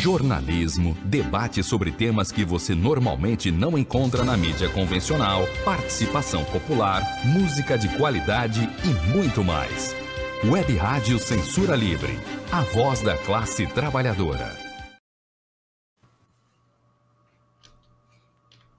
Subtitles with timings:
[0.00, 7.76] jornalismo, debate sobre temas que você normalmente não encontra na mídia convencional, participação popular, música
[7.76, 9.94] de qualidade e muito mais.
[10.42, 12.18] Web Rádio Censura Livre,
[12.50, 14.56] a voz da classe trabalhadora.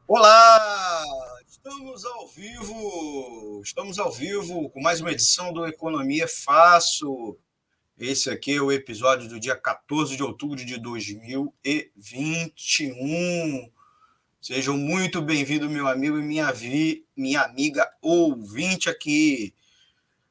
[0.08, 1.06] Olá,
[1.48, 7.38] estamos ao vivo, estamos ao vivo com mais uma edição do Economia Fácil.
[8.02, 13.72] Esse aqui é o episódio do dia 14 de outubro de 2021.
[14.42, 19.54] Sejam muito bem-vindos, meu amigo e minha, vi, minha amiga ouvinte aqui.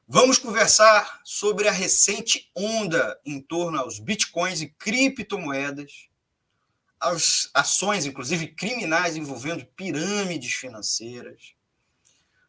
[0.09, 6.09] Vamos conversar sobre a recente onda em torno aos bitcoins e criptomoedas,
[6.99, 11.55] as ações, inclusive criminais, envolvendo pirâmides financeiras,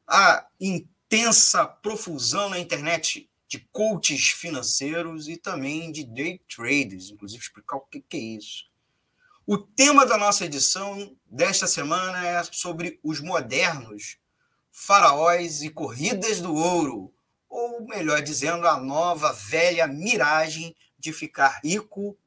[0.07, 7.75] a intensa profusão na internet de coaches financeiros e também de day traders, inclusive explicar
[7.75, 8.71] o que é isso.
[9.45, 14.17] O tema da nossa edição desta semana é sobre os modernos
[14.71, 17.13] faraós e corridas do ouro,
[17.49, 22.17] ou melhor dizendo, a nova velha miragem de ficar rico,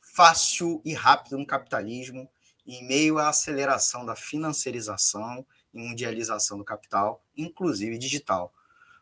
[0.00, 2.30] fácil e rápido no capitalismo,
[2.64, 8.54] em meio à aceleração da financiarização e mundialização do capital, inclusive digital.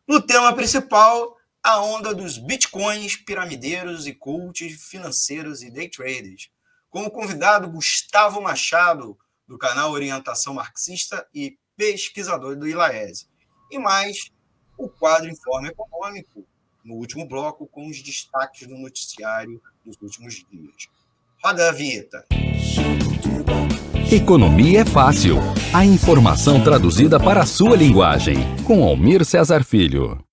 [0.09, 1.36] No tema principal,
[1.67, 6.49] a onda dos bitcoins, piramideiros e coaches financeiros e day traders.
[6.89, 13.27] Como convidado, Gustavo Machado, do canal Orientação Marxista e pesquisador do ILAESE.
[13.69, 14.31] E mais,
[14.79, 16.47] o quadro Informe Econômico,
[16.85, 20.87] no último bloco, com os destaques do noticiário dos últimos dias.
[21.43, 22.27] Roda a vinheta.
[24.13, 25.39] Economia é fácil.
[25.75, 28.37] A informação traduzida para a sua linguagem.
[28.65, 30.26] Com Almir Cesar Filho.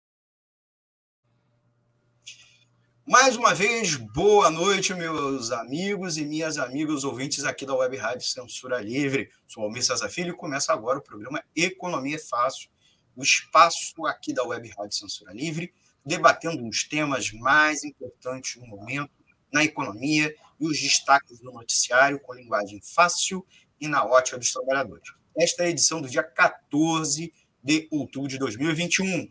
[3.13, 8.25] Mais uma vez, boa noite, meus amigos e minhas amigas ouvintes aqui da Web Rádio
[8.25, 9.29] Censura Livre.
[9.45, 12.71] Sou Almir César Filho e começa agora o programa Economia Fácil,
[13.15, 15.71] o espaço aqui da Web Rádio Censura Livre,
[16.03, 19.11] debatendo os temas mais importantes no momento
[19.53, 23.45] na economia e os destaques do noticiário com linguagem fácil
[23.79, 25.07] e na ótica dos trabalhadores.
[25.37, 27.31] Esta é a edição do dia 14
[27.63, 29.29] de outubro de 2021.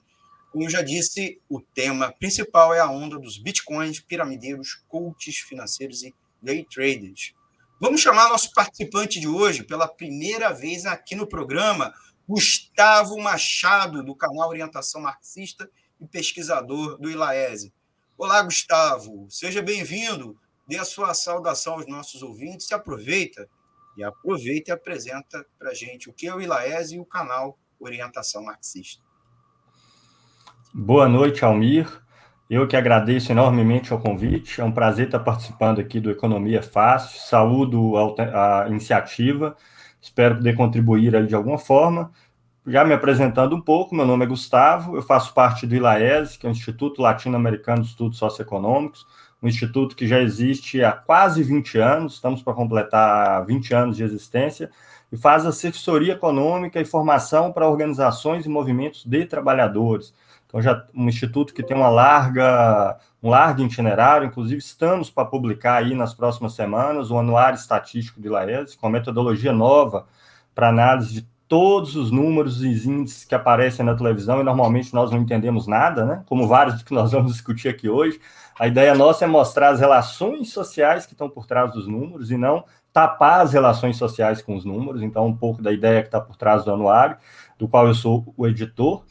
[0.53, 6.15] Como já disse, o tema principal é a onda dos bitcoins, piramideiros, coaches financeiros e
[6.43, 7.33] day traders.
[7.81, 11.95] Vamos chamar nosso participante de hoje, pela primeira vez aqui no programa,
[12.29, 17.73] Gustavo Machado, do canal Orientação Marxista e pesquisador do ILAESE.
[18.19, 20.39] Olá, Gustavo, seja bem-vindo.
[20.69, 23.49] Dê a sua saudação aos nossos ouvintes e aproveita
[23.97, 28.45] e aproveita e apresenta para gente o que é o ILAESE e o canal Orientação
[28.45, 29.03] Marxista.
[30.75, 31.87] Boa noite, Almir.
[32.49, 34.59] Eu que agradeço enormemente ao convite.
[34.59, 37.21] É um prazer estar participando aqui do Economia Fácil.
[37.21, 39.55] Saúdo a, iniciativa.
[40.01, 42.11] Espero poder contribuir aí de alguma forma.
[42.67, 46.47] Já me apresentando um pouco, meu nome é Gustavo, eu faço parte do ILAES, que
[46.47, 49.05] é o Instituto Latino-Americano de Estudos Socioeconômicos,
[49.43, 54.05] um instituto que já existe há quase 20 anos, estamos para completar 20 anos de
[54.05, 54.71] existência,
[55.11, 60.15] e faz assessoria econômica e formação para organizações e movimentos de trabalhadores.
[60.53, 65.77] Então, já um instituto que tem uma larga, um largo itinerário, inclusive estamos para publicar
[65.77, 70.05] aí nas próximas semanas o Anuário Estatístico de Laes, com a metodologia nova
[70.55, 75.11] para análise de todos os números e índices que aparecem na televisão e normalmente nós
[75.11, 76.23] não entendemos nada, né?
[76.27, 78.21] Como vários que nós vamos discutir aqui hoje.
[78.59, 82.37] A ideia nossa é mostrar as relações sociais que estão por trás dos números e
[82.37, 85.01] não tapar as relações sociais com os números.
[85.03, 87.17] Então, um pouco da ideia que está por trás do anuário,
[87.59, 89.03] do qual eu sou o editor.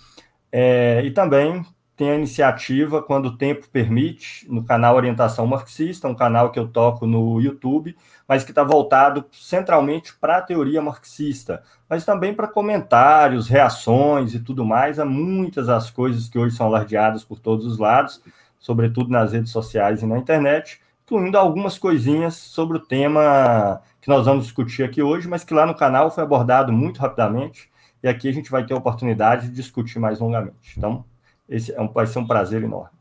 [0.52, 6.16] É, e também tem a iniciativa, quando o tempo permite, no canal Orientação Marxista, um
[6.16, 7.96] canal que eu toco no YouTube,
[8.28, 14.40] mas que está voltado centralmente para a teoria marxista, mas também para comentários, reações e
[14.40, 14.98] tudo mais.
[14.98, 18.20] A muitas das coisas que hoje são alardeadas por todos os lados,
[18.58, 24.26] sobretudo nas redes sociais e na internet, incluindo algumas coisinhas sobre o tema que nós
[24.26, 27.71] vamos discutir aqui hoje, mas que lá no canal foi abordado muito rapidamente
[28.04, 30.74] e aqui a gente vai ter a oportunidade de discutir mais longamente.
[30.78, 31.06] Então,
[31.48, 32.98] esse é um, vai ser um prazer enorme.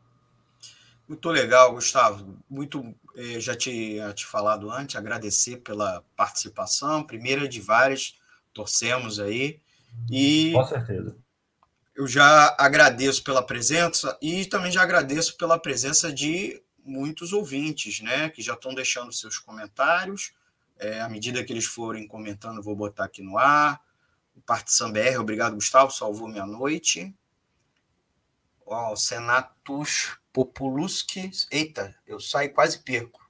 [1.07, 2.37] Muito legal, Gustavo.
[2.49, 8.15] Muito, eh, já tinha te falado antes, agradecer pela participação, primeira de várias,
[8.53, 9.59] torcemos aí.
[10.09, 11.15] E Com certeza.
[11.95, 18.29] Eu já agradeço pela presença e também já agradeço pela presença de muitos ouvintes, né,
[18.29, 20.31] que já estão deixando seus comentários.
[20.79, 23.79] É, à medida que eles forem comentando, vou botar aqui no ar
[24.45, 27.15] Partição BR, obrigado, Gustavo, salvou minha noite.
[28.65, 33.21] Ó, Senatus Populuski, eita, eu saio quase perco.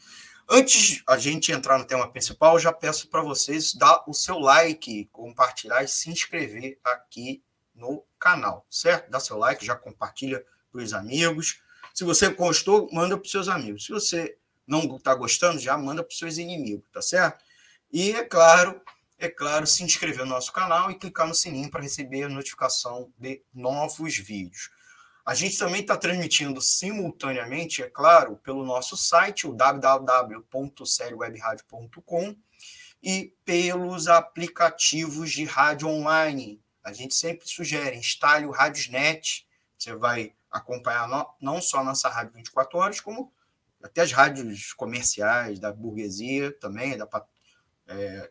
[0.48, 5.08] Antes a gente entrar no tema principal, já peço para vocês dar o seu like,
[5.12, 7.42] compartilhar e se inscrever aqui
[7.74, 9.10] no canal, certo?
[9.10, 11.62] Dá seu like, já compartilha para os amigos.
[11.94, 13.84] Se você gostou, manda para os seus amigos.
[13.84, 14.36] Se você
[14.66, 17.44] não está gostando, já manda para os seus inimigos, tá certo?
[17.92, 18.80] E é claro,
[19.18, 23.12] é claro, se inscrever no nosso canal e clicar no sininho para receber a notificação
[23.18, 24.70] de novos vídeos.
[25.30, 32.36] A gente também está transmitindo simultaneamente, é claro, pelo nosso site, o www.seriowebradio.com
[33.00, 36.60] e pelos aplicativos de rádio online.
[36.82, 39.46] A gente sempre sugere, instale o Radiosnet,
[39.78, 41.08] você vai acompanhar
[41.40, 43.32] não só a nossa rádio 24 horas, como
[43.80, 47.08] até as rádios comerciais da burguesia também, da,
[47.86, 48.28] é,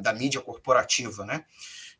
[0.00, 1.44] da mídia corporativa, né?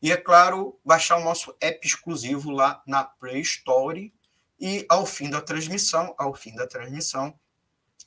[0.01, 4.13] E, é claro, baixar o nosso app exclusivo lá na Play Store.
[4.61, 7.39] E ao fim da transmissão, ao fim da transmissão,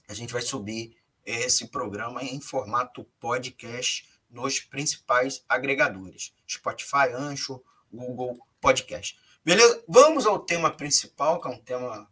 [0.08, 0.96] a gente vai subir
[1.26, 7.62] esse programa em formato podcast nos principais agregadores: Spotify, Ancho,
[7.92, 9.20] Google Podcast.
[9.44, 9.84] Beleza?
[9.88, 12.10] Vamos ao tema principal, que é um tema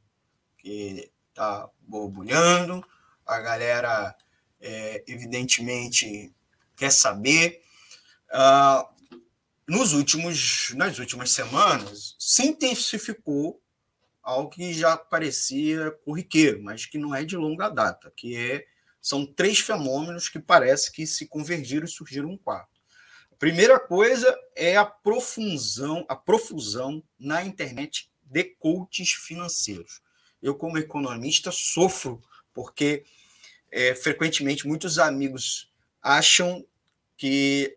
[0.57, 2.85] que está borbulhando.
[3.25, 4.15] A galera,
[4.59, 6.33] é, evidentemente,
[6.75, 7.61] quer saber.
[8.29, 8.94] Uh,
[9.67, 13.61] nos últimos, nas últimas semanas, se intensificou
[14.21, 18.65] algo que já parecia corriqueiro, mas que não é de longa data, que é
[19.01, 22.81] são três fenômenos que parece que se convergiram e surgiram um quarto.
[23.31, 30.01] A primeira coisa é a profusão, a profusão na internet de coaches financeiros.
[30.41, 32.19] Eu, como economista, sofro
[32.51, 33.03] porque
[33.71, 35.71] é, frequentemente muitos amigos
[36.01, 36.65] acham
[37.17, 37.73] que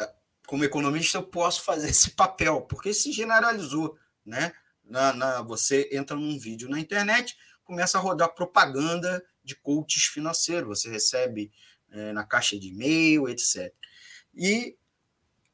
[0.48, 4.52] como economista, eu posso fazer esse papel, porque se generalizou, né?
[4.82, 10.80] Na, na, você entra num vídeo na internet, começa a rodar propaganda de coaches financeiros,
[10.80, 11.52] você recebe
[11.90, 13.70] é, na caixa de e-mail, etc.
[14.34, 14.74] E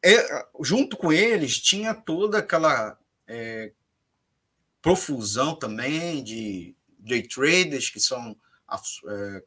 [0.01, 2.97] é, junto com eles tinha toda aquela
[3.27, 3.73] é,
[4.81, 8.37] profusão também de day traders, que são
[9.09, 9.43] é,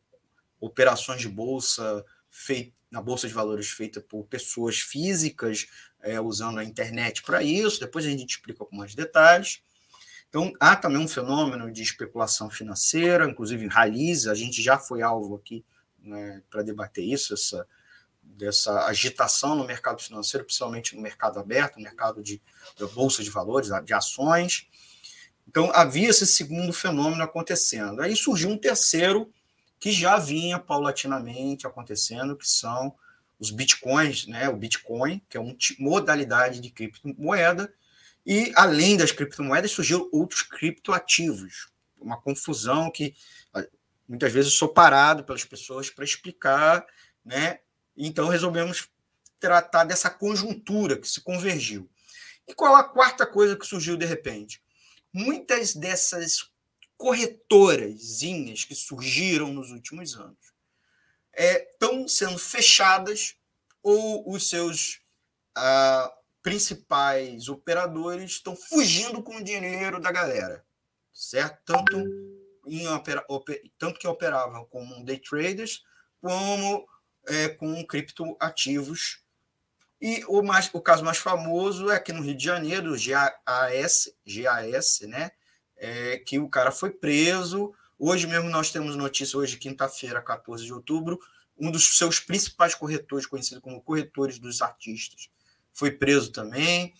[0.59, 5.67] operações de bolsa feitas na Bolsa de Valores feita por pessoas físicas,
[6.01, 7.79] é, usando a internet para isso.
[7.79, 9.61] Depois a gente explica com mais detalhes.
[10.29, 15.35] Então, há também um fenômeno de especulação financeira, inclusive rallies, a gente já foi alvo
[15.35, 15.63] aqui
[15.99, 17.65] né, para debater isso, essa,
[18.21, 22.41] dessa agitação no mercado financeiro, principalmente no mercado aberto, no mercado de,
[22.77, 24.67] da Bolsa de Valores, de ações.
[25.47, 28.01] Então, havia esse segundo fenômeno acontecendo.
[28.01, 29.31] Aí surgiu um terceiro,
[29.79, 32.95] que já vinha paulatinamente acontecendo, que são
[33.39, 34.49] os bitcoins, né?
[34.49, 37.71] O Bitcoin, que é uma modalidade de criptomoeda,
[38.25, 41.69] e além das criptomoedas surgiram outros criptoativos.
[41.99, 43.15] Uma confusão que
[44.07, 46.85] muitas vezes sou parado pelas pessoas para explicar,
[47.23, 47.59] né?
[47.95, 48.89] Então resolvemos
[49.39, 51.89] tratar dessa conjuntura que se convergiu.
[52.47, 54.61] E qual a quarta coisa que surgiu de repente?
[55.13, 56.49] Muitas dessas
[56.97, 60.47] corretorazinhas que surgiram nos últimos anos
[61.37, 63.35] estão é, sendo fechadas
[63.83, 64.99] ou os seus
[66.41, 70.65] principais operadores estão fugindo com o dinheiro da galera,
[71.13, 71.61] certo?
[71.65, 71.97] Tanto,
[72.65, 73.25] em opera,
[73.77, 75.83] tanto que operavam como day traders,
[76.21, 76.87] como
[77.27, 79.23] é, com criptoativos.
[79.99, 84.13] E o, mais, o caso mais famoso é aqui no Rio de Janeiro, o GAS,
[84.25, 85.31] GAS né?
[85.77, 87.73] É, que o cara foi preso.
[87.97, 91.19] Hoje mesmo nós temos notícia, hoje, quinta-feira, 14 de outubro,
[91.57, 95.29] um dos seus principais corretores, conhecido como corretores dos artistas,
[95.73, 96.93] foi preso também.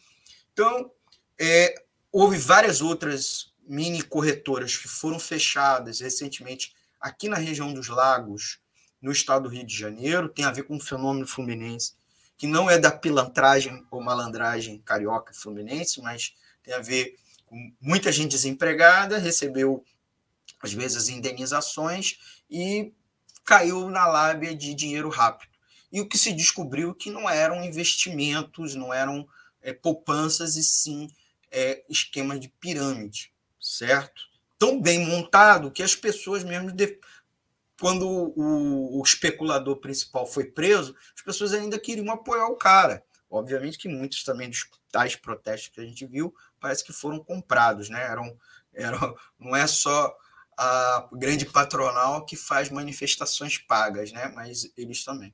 [0.54, 0.92] Então,
[1.40, 1.76] é,
[2.12, 8.60] houve várias outras mini corretoras que foram fechadas recentemente aqui na região dos lagos,
[9.02, 11.94] no estado do Rio de Janeiro, tem a ver com um fenômeno fluminense,
[12.36, 17.16] que não é da pilantragem ou malandragem carioca fluminense, mas tem a ver
[17.80, 19.84] muita gente desempregada, recebeu,
[20.62, 22.92] às vezes, indenizações e
[23.44, 25.52] caiu na lábia de dinheiro rápido.
[25.92, 29.28] E o que se descobriu que não eram investimentos, não eram
[29.62, 31.10] é, poupanças, e sim
[31.50, 34.22] é, esquema de pirâmide, certo?
[34.60, 37.00] Tão bem montado que as pessoas mesmo, de...
[37.80, 43.04] quando o, o especulador principal foi preso, as pessoas ainda queriam apoiar o cara.
[43.30, 47.90] Obviamente que muitos também dos tais protestos que a gente viu parece que foram comprados,
[47.90, 48.04] né?
[48.04, 48.38] Eram,
[48.74, 50.16] eram, não é só
[50.58, 54.32] a grande patronal que faz manifestações pagas, né?
[54.36, 55.34] Mas eles também.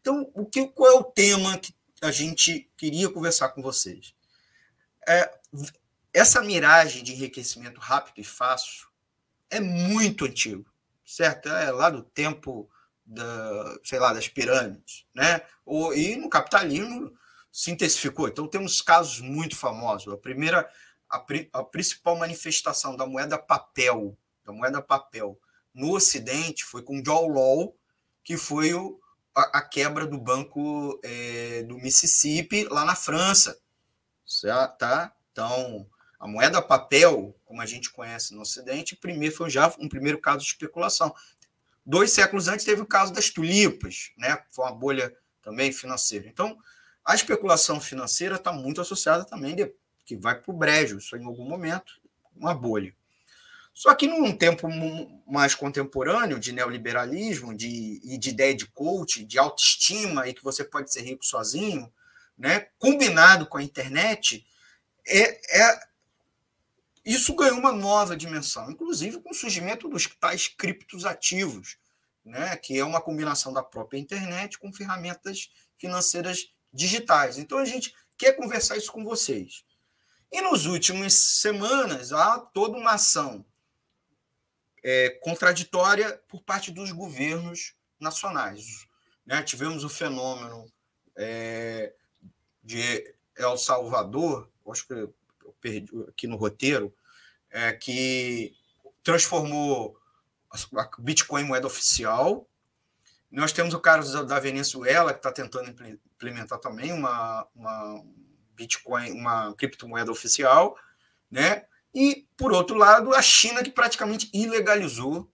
[0.00, 4.14] Então, o que, qual é o tema que a gente queria conversar com vocês?
[5.06, 5.30] É,
[6.12, 8.88] essa miragem de enriquecimento rápido e fácil
[9.50, 10.64] é muito antigo,
[11.04, 11.48] certo?
[11.48, 12.68] É lá do tempo
[13.04, 15.42] da, sei lá, das pirâmides, né?
[15.64, 17.12] Ou, e no capitalismo
[17.54, 18.26] se intensificou.
[18.26, 20.12] Então temos casos muito famosos.
[20.12, 20.68] A primeira,
[21.08, 25.38] a, a principal manifestação da moeda papel, da moeda papel
[25.72, 27.76] no Ocidente foi com John Law,
[28.24, 29.00] que foi o,
[29.32, 33.56] a, a quebra do banco é, do Mississippi lá na França,
[34.26, 34.78] certo?
[34.78, 35.14] Tá?
[35.30, 40.20] Então a moeda papel, como a gente conhece no Ocidente, primeiro foi já um primeiro
[40.20, 41.14] caso de especulação.
[41.86, 44.42] Dois séculos antes teve o caso das tulipas, né?
[44.50, 46.26] Foi uma bolha também financeira.
[46.26, 46.58] Então,
[47.04, 49.72] a especulação financeira está muito associada também de,
[50.04, 52.00] que vai para o brejo, isso em algum momento,
[52.34, 52.94] uma bolha.
[53.74, 54.68] Só que num tempo
[55.26, 60.62] mais contemporâneo de neoliberalismo, de, e de ideia de coach, de autoestima e que você
[60.62, 61.92] pode ser rico sozinho,
[62.38, 64.46] né, combinado com a internet,
[65.06, 65.80] é, é
[67.04, 71.76] isso ganhou uma nova dimensão, inclusive com o surgimento dos tais criptos ativos,
[72.24, 77.38] né, que é uma combinação da própria internet com ferramentas financeiras digitais.
[77.38, 79.64] Então a gente quer conversar isso com vocês.
[80.30, 83.44] E nos últimas semanas há toda uma ação
[84.82, 88.86] é, contraditória por parte dos governos nacionais.
[89.24, 89.42] Né?
[89.42, 90.66] Tivemos o fenômeno
[91.16, 91.94] é,
[92.62, 95.08] de El Salvador, acho que
[95.60, 96.94] perdi aqui no roteiro,
[97.50, 98.54] é, que
[99.02, 99.98] transformou
[100.50, 102.48] a Bitcoin em moeda oficial.
[103.30, 105.72] Nós temos o caso da Venezuela, que está tentando
[106.24, 108.04] implementar também uma, uma
[108.54, 110.76] Bitcoin, uma criptomoeda oficial,
[111.30, 111.64] né?
[111.94, 115.30] E, por outro lado, a China, que praticamente ilegalizou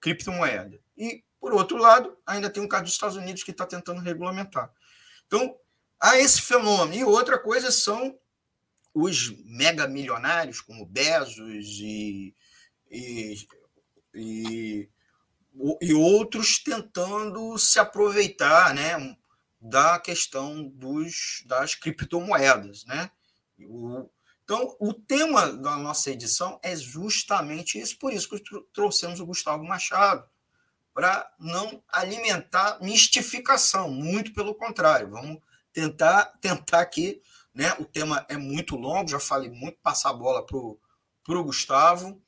[0.00, 0.80] criptomoeda.
[0.96, 4.72] E, por outro lado, ainda tem o caso dos Estados Unidos, que está tentando regulamentar.
[5.26, 5.56] Então,
[6.00, 6.94] há esse fenômeno.
[6.94, 8.18] E outra coisa são
[8.92, 12.34] os mega milionários, como Bezos e,
[12.90, 13.34] e,
[14.14, 14.88] e,
[15.80, 19.16] e outros tentando se aproveitar né,
[19.68, 22.84] da questão dos, das criptomoedas.
[22.84, 23.10] Né?
[23.60, 24.08] O,
[24.44, 28.42] então, o tema da nossa edição é justamente isso, por isso que
[28.72, 30.24] trouxemos o Gustavo Machado,
[30.94, 35.38] para não alimentar mistificação, muito pelo contrário, vamos
[35.72, 37.20] tentar, tentar aqui
[37.56, 37.74] né?
[37.80, 42.22] O tema é muito longo, já falei muito, passar a bola para o Gustavo.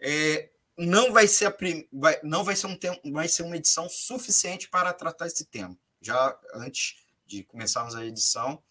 [0.00, 1.86] É, não vai ser a prim...
[1.92, 5.78] vai, não vai ser um tempo, vai ser uma edição suficiente para tratar esse tema,
[6.04, 6.96] já antes
[7.26, 8.62] de começarmos a edição.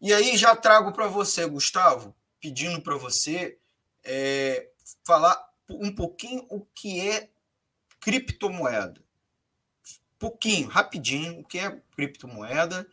[0.00, 3.58] E aí já trago para você, Gustavo, pedindo para você
[4.04, 4.70] é,
[5.04, 5.36] falar
[5.68, 7.30] um pouquinho o que é
[8.00, 9.02] criptomoeda.
[10.18, 12.88] Pouquinho, rapidinho, o que é criptomoeda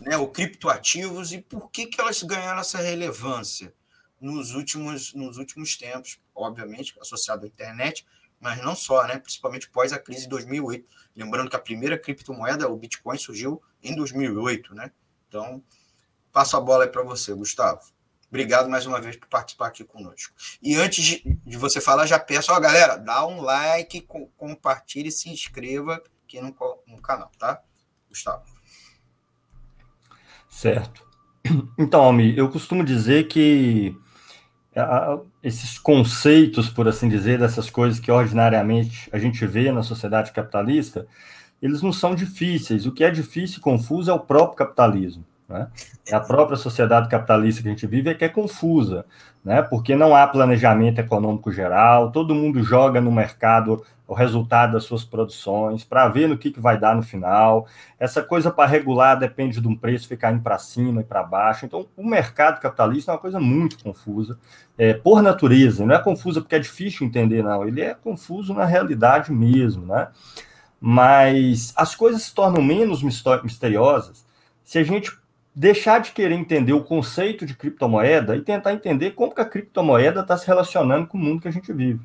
[0.00, 3.74] né, o criptoativos e por que, que elas ganharam essa relevância
[4.20, 8.06] nos últimos, nos últimos tempos, obviamente, associado à internet,
[8.44, 10.86] mas não só, né, principalmente pós a crise de 2008.
[11.16, 14.74] Lembrando que a primeira criptomoeda, o Bitcoin, surgiu em 2008.
[14.74, 14.92] Né?
[15.26, 15.64] Então,
[16.30, 17.80] passo a bola aí para você, Gustavo.
[18.28, 20.34] Obrigado mais uma vez por participar aqui conosco.
[20.60, 25.08] E antes de, de você falar, já peço, ó, galera, dá um like, com, compartilhe
[25.08, 26.54] e se inscreva aqui no,
[26.86, 27.62] no canal, tá?
[28.10, 28.44] Gustavo.
[30.50, 31.02] Certo.
[31.78, 33.96] Então, Almi, eu costumo dizer que
[35.42, 41.06] esses conceitos, por assim dizer, dessas coisas que ordinariamente a gente vê na sociedade capitalista,
[41.62, 42.86] eles não são difíceis.
[42.86, 45.24] O que é difícil e confuso é o próprio capitalismo.
[45.54, 45.68] Né?
[46.08, 49.06] É a própria sociedade capitalista que a gente vive é que é confusa,
[49.44, 49.62] né?
[49.62, 55.04] porque não há planejamento econômico geral, todo mundo joga no mercado o resultado das suas
[55.04, 57.66] produções, para ver no que, que vai dar no final.
[57.98, 61.64] Essa coisa para regular depende de um preço ficar indo para cima e para baixo.
[61.64, 64.36] Então, o mercado capitalista é uma coisa muito confusa,
[64.76, 65.86] é, por natureza.
[65.86, 67.66] Não é confusa porque é difícil entender, não.
[67.66, 70.08] Ele é confuso na realidade mesmo, né?
[70.78, 74.24] Mas as coisas se tornam menos misteriosas
[74.64, 75.12] se a gente
[75.54, 80.20] deixar de querer entender o conceito de criptomoeda e tentar entender como que a criptomoeda
[80.20, 82.00] está se relacionando com o mundo que a gente vive.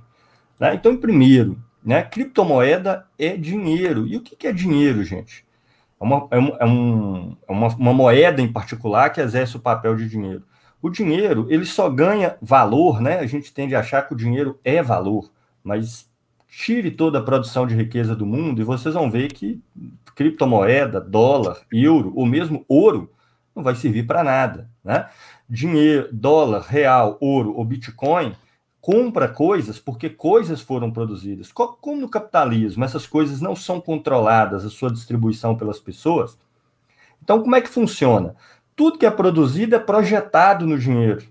[0.59, 0.75] Né?
[0.75, 4.07] Então, primeiro, né, criptomoeda é dinheiro.
[4.07, 5.45] E o que, que é dinheiro, gente?
[5.99, 9.61] É, uma, é, um, é, um, é uma, uma moeda em particular que exerce o
[9.61, 10.43] papel de dinheiro.
[10.81, 13.19] O dinheiro, ele só ganha valor, né?
[13.19, 15.29] A gente tende a achar que o dinheiro é valor,
[15.61, 16.09] mas
[16.47, 19.61] tire toda a produção de riqueza do mundo e vocês vão ver que
[20.15, 23.11] criptomoeda, dólar, euro, ou mesmo ouro,
[23.55, 25.09] não vai servir para nada, né?
[25.49, 28.35] Dinheiro, dólar, real, ouro ou bitcoin
[28.81, 31.51] compra coisas porque coisas foram produzidas.
[31.51, 36.37] Como no capitalismo, essas coisas não são controladas, a sua distribuição pelas pessoas.
[37.21, 38.35] Então, como é que funciona?
[38.79, 41.21] tudo que é produzido é projetado no dinheiro,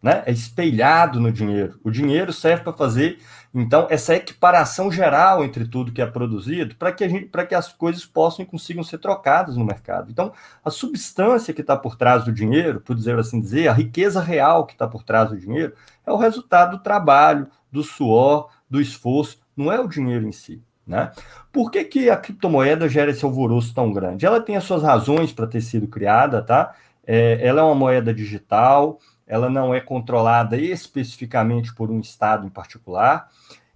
[0.00, 0.22] né?
[0.24, 1.80] É espelhado no dinheiro.
[1.82, 3.18] O dinheiro serve para fazer
[3.54, 7.72] então essa equiparação geral entre tudo que é produzido, para que a gente, que as
[7.72, 10.10] coisas possam e consigam ser trocadas no mercado.
[10.10, 10.32] Então,
[10.64, 14.66] a substância que está por trás do dinheiro, por dizer assim dizer, a riqueza real
[14.66, 15.72] que está por trás do dinheiro,
[16.04, 20.60] é o resultado do trabalho, do suor, do esforço, não é o dinheiro em si.
[20.86, 21.12] Né?
[21.52, 24.26] Por que, que a criptomoeda gera esse alvoroço tão grande?
[24.26, 26.74] Ela tem as suas razões para ter sido criada, tá?
[27.06, 32.50] É, ela é uma moeda digital, ela não é controlada especificamente por um estado em
[32.50, 33.28] particular,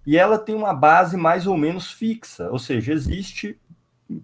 [0.09, 3.59] e ela tem uma base mais ou menos fixa, ou seja, existe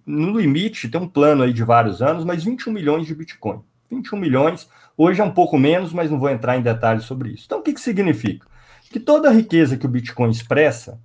[0.03, 3.61] no limite, tem um plano aí de vários anos, mas 21 milhões de Bitcoin.
[3.91, 7.43] 21 milhões, hoje é um pouco menos, mas não vou entrar em detalhes sobre isso.
[7.45, 8.47] Então, o que, que significa?
[8.89, 10.99] Que toda a riqueza que o Bitcoin expressa,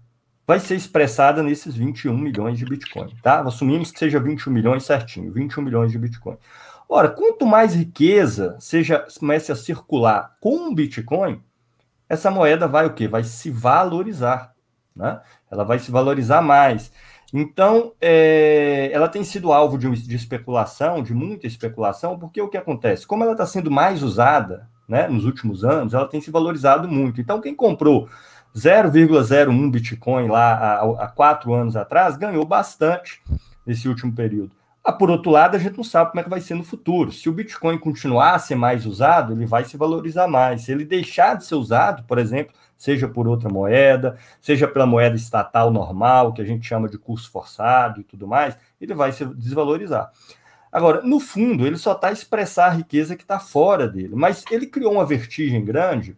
[0.46, 3.42] vai ser expressada nesses 21 milhões de Bitcoin, tá?
[3.42, 6.38] Assumimos que seja 21 milhões certinho, 21 milhões de Bitcoin.
[6.88, 11.38] Ora, quanto mais riqueza seja comece a circular com o Bitcoin,
[12.08, 13.06] essa moeda vai o quê?
[13.06, 14.49] Vai se valorizar,
[14.94, 15.20] né?
[15.50, 16.92] Ela vai se valorizar mais.
[17.32, 22.56] Então, é, ela tem sido alvo de, de, especulação, de muita especulação, porque o que
[22.56, 23.06] acontece?
[23.06, 27.20] Como ela está sendo mais usada né, nos últimos anos, ela tem se valorizado muito.
[27.20, 28.08] Então, quem comprou
[28.54, 33.22] 0,01 Bitcoin lá há, quatro anos atrás, ganhou bastante
[33.64, 34.50] nesse último período.
[34.82, 37.12] Ah, por outro lado, a gente não sabe como é que vai ser no futuro.
[37.12, 40.62] Se o Bitcoin continuar a ser mais usado, ele vai se valorizar mais.
[40.62, 45.14] Se ele deixar de ser usado, por exemplo, seja por outra moeda, seja pela moeda
[45.14, 49.22] estatal normal, que a gente chama de curso forçado e tudo mais, ele vai se
[49.26, 50.10] desvalorizar.
[50.72, 54.44] Agora, no fundo, ele só está a expressar a riqueza que está fora dele, mas
[54.50, 56.16] ele criou uma vertigem grande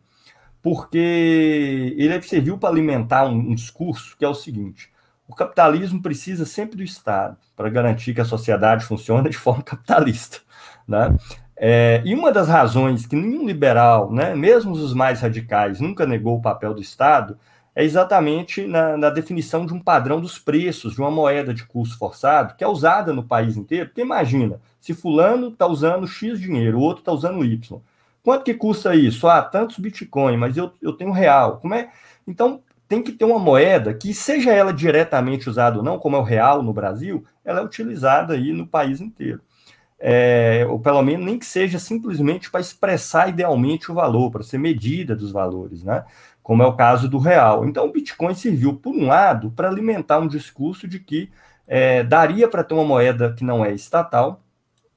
[0.62, 4.88] porque ele serviu para alimentar um, um discurso que é o seguinte:
[5.26, 10.38] o capitalismo precisa sempre do Estado para garantir que a sociedade funcione de forma capitalista.
[10.86, 11.16] Né?
[11.64, 16.36] É, e uma das razões que nenhum liberal, né, mesmo os mais radicais, nunca negou
[16.36, 17.38] o papel do Estado,
[17.72, 21.96] é exatamente na, na, definição de um padrão dos preços de uma moeda de curso
[21.96, 23.86] forçado que é usada no país inteiro.
[23.86, 27.80] Porque imagina, se fulano está usando X dinheiro, o outro está usando Y.
[28.24, 29.28] Quanto que custa isso?
[29.28, 31.58] Ah, tantos Bitcoin, mas eu, eu tenho real.
[31.58, 31.92] Como é?
[32.26, 36.18] Então, tem que ter uma moeda que, seja ela diretamente usada ou não, como é
[36.18, 39.40] o real no Brasil, ela é utilizada aí no país inteiro.
[40.04, 44.58] É, ou pelo menos nem que seja simplesmente para expressar idealmente o valor, para ser
[44.58, 46.04] medida dos valores, né?
[46.42, 47.64] Como é o caso do real.
[47.64, 51.30] Então, o Bitcoin serviu, por um lado, para alimentar um discurso de que
[51.68, 54.42] é, daria para ter uma moeda que não é estatal,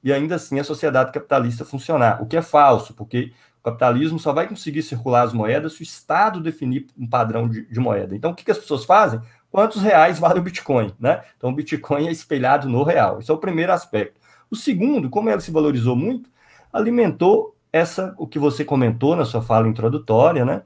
[0.02, 4.32] e ainda assim a sociedade capitalista funcionar, o que é falso, porque o capitalismo só
[4.32, 8.16] vai conseguir circular as moedas se o Estado definir um padrão de, de moeda.
[8.16, 9.20] Então, o que, que, as pessoas fazem?
[9.52, 10.92] Quantos reais vale o Bitcoin?
[10.98, 11.22] Né?
[11.36, 13.20] Então, o Bitcoin é espelhado no real.
[13.20, 14.20] Esse é o primeiro aspecto.
[14.50, 16.30] O segundo, como ela se valorizou muito,
[16.72, 20.62] alimentou essa, o que você comentou na sua fala introdutória, né?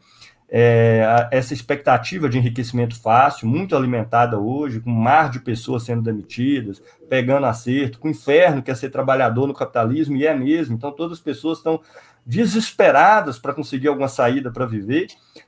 [0.50, 6.02] é, essa expectativa de enriquecimento fácil, muito alimentada hoje, com um mar de pessoas sendo
[6.02, 10.74] demitidas, pegando acerto, com o inferno que é ser trabalhador no capitalismo, e é mesmo.
[10.74, 11.80] Então, todas as pessoas estão
[12.26, 15.06] desesperadas para conseguir alguma saída para viver,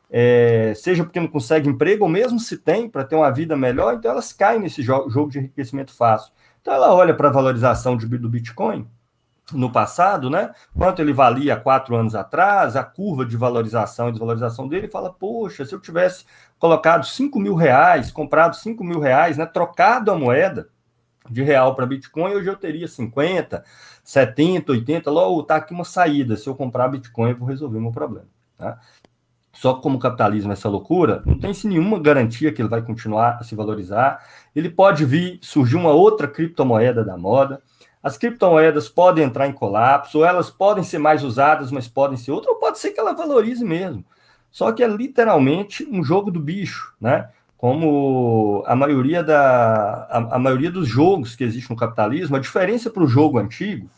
[0.08, 3.94] é, seja porque não conseguem emprego, ou mesmo se tem, para ter uma vida melhor,
[3.94, 6.32] então elas caem nesse jogo de enriquecimento fácil.
[6.62, 8.88] Então, ela olha para a valorização de, do Bitcoin,
[9.53, 10.55] no passado, né?
[10.77, 15.64] Quanto ele valia quatro anos atrás, a curva de valorização e desvalorização dele, fala, poxa,
[15.64, 16.25] se eu tivesse
[16.59, 19.44] colocado 5 mil reais, comprado 5 mil reais, né?
[19.44, 20.68] Trocado a moeda
[21.29, 23.64] de real para Bitcoin, hoje eu teria 50,
[24.03, 26.37] 70, 80, logo tá aqui uma saída.
[26.37, 28.29] Se eu comprar Bitcoin, eu vou resolver meu problema.
[28.57, 28.79] Tá?
[29.53, 33.37] Só como o capitalismo é essa loucura, não tem nenhuma garantia que ele vai continuar
[33.40, 34.25] a se valorizar.
[34.54, 37.62] Ele pode vir surgir uma outra criptomoeda da moda
[38.02, 42.32] as criptomoedas podem entrar em colapso, ou elas podem ser mais usadas, mas podem ser
[42.32, 44.04] outras, ou pode ser que ela valorize mesmo.
[44.50, 47.28] Só que é literalmente um jogo do bicho, né?
[47.56, 52.90] Como a maioria, da, a, a maioria dos jogos que existe no capitalismo, a diferença
[52.90, 53.88] para o jogo antigo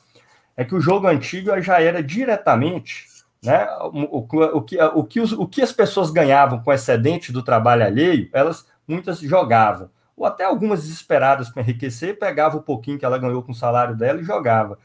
[0.55, 3.07] é que o jogo antigo já era diretamente
[3.43, 4.27] né, o, o,
[4.59, 8.29] o, que, o, que os, o que as pessoas ganhavam com excedente do trabalho alheio,
[8.33, 9.89] elas muitas jogavam.
[10.17, 13.97] Ou até algumas desesperadas para enriquecer, pegava o pouquinho que ela ganhou com o salário
[13.97, 14.79] dela e jogava.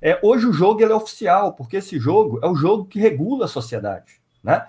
[0.00, 3.46] É, hoje o jogo ele é oficial, porque esse jogo é o jogo que regula
[3.46, 4.20] a sociedade.
[4.42, 4.64] Né?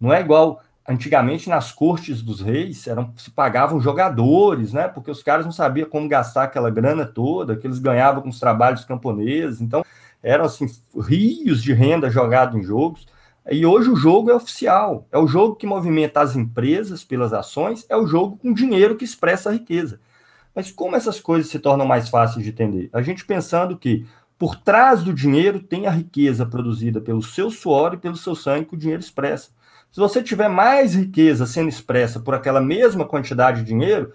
[0.00, 4.88] Não é igual antigamente nas cortes dos reis eram se pagavam jogadores, né?
[4.88, 8.40] Porque os caras não sabiam como gastar aquela grana toda que eles ganhavam com os
[8.40, 9.60] trabalhos camponeses.
[9.60, 9.84] Então
[10.22, 10.66] eram assim
[11.06, 13.06] rios de renda jogado em jogos.
[13.50, 17.84] E hoje o jogo é oficial, é o jogo que movimenta as empresas pelas ações,
[17.88, 19.98] é o jogo com dinheiro que expressa a riqueza.
[20.54, 22.88] Mas como essas coisas se tornam mais fáceis de entender?
[22.92, 24.06] A gente pensando que
[24.38, 28.66] por trás do dinheiro tem a riqueza produzida pelo seu suor e pelo seu sangue
[28.66, 29.50] que o dinheiro expressa.
[29.90, 34.12] Se você tiver mais riqueza sendo expressa por aquela mesma quantidade de dinheiro,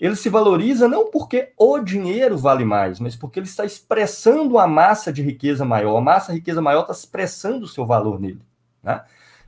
[0.00, 4.66] ele se valoriza não porque o dinheiro vale mais, mas porque ele está expressando uma
[4.66, 5.96] massa de riqueza maior.
[5.96, 8.40] A massa de riqueza maior está expressando o seu valor nele.
[8.82, 9.02] Né?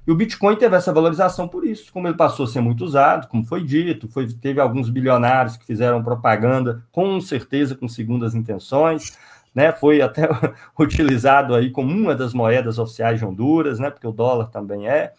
[0.07, 3.29] E o Bitcoin teve essa valorização por isso, como ele passou a ser muito usado,
[3.29, 9.17] como foi dito, foi, teve alguns bilionários que fizeram propaganda, com certeza com segundas intenções,
[9.55, 9.73] né?
[9.73, 10.29] Foi até
[10.79, 13.91] utilizado aí como uma das moedas oficiais de Honduras, né?
[13.91, 15.13] Porque o dólar também é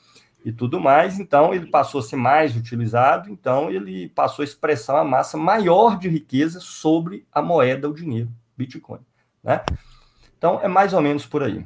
[0.43, 4.95] e tudo mais, então ele passou a ser mais utilizado, então ele passou a expressar
[4.95, 9.01] uma massa maior de riqueza sobre a moeda, o dinheiro, Bitcoin,
[9.43, 9.61] né?
[10.37, 11.63] Então é mais ou menos por aí.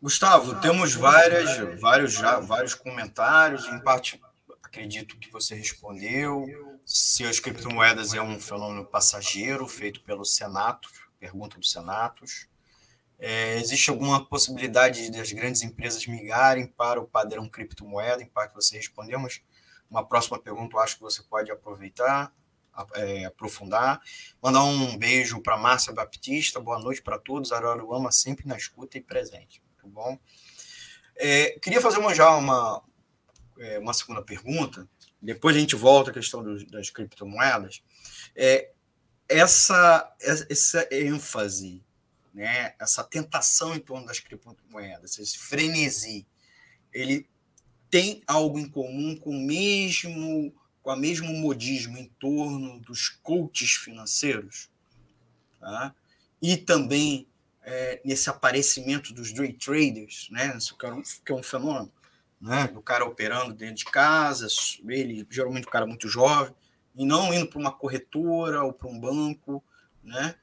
[0.00, 4.20] Gustavo, temos várias, vários, já, vários comentários, em parte
[4.62, 6.46] acredito que você respondeu.
[6.86, 12.46] Se as criptomoedas é um fenômeno passageiro feito pelo Senato, pergunta do Senatos.
[13.18, 18.22] É, existe alguma possibilidade das grandes empresas migrarem para o padrão criptomoeda?
[18.22, 19.42] Em parte você respondeu, mas
[19.90, 22.32] uma próxima pergunta eu acho que você pode aproveitar,
[22.94, 24.00] é, aprofundar.
[24.40, 27.50] Mandar um beijo para Márcia Baptista, boa noite para todos.
[27.50, 29.60] Araruama sempre na escuta e presente.
[29.88, 30.18] Muito bom.
[31.16, 32.82] É, queria fazer uma, já uma,
[33.58, 34.88] é, uma segunda pergunta,
[35.20, 37.82] depois a gente volta à questão das criptomoedas.
[38.36, 38.70] É,
[39.28, 41.82] essa, essa ênfase
[42.32, 46.26] né, essa tentação em torno das criptomoedas, esse frenesi,
[46.92, 47.28] ele
[47.90, 53.72] tem algo em comum com o mesmo com a mesmo modismo em torno dos coaches
[53.72, 54.70] financeiros,
[55.58, 55.94] tá?
[56.40, 57.28] e também
[57.70, 60.56] é, nesse aparecimento dos day traders, né?
[60.78, 61.92] Que é um, que é um fenômeno,
[62.40, 62.66] né?
[62.68, 64.46] Do cara operando dentro de casa,
[64.86, 66.54] ele geralmente um cara muito jovem,
[66.96, 69.62] e não indo para uma corretora ou para um banco,
[70.02, 70.34] né?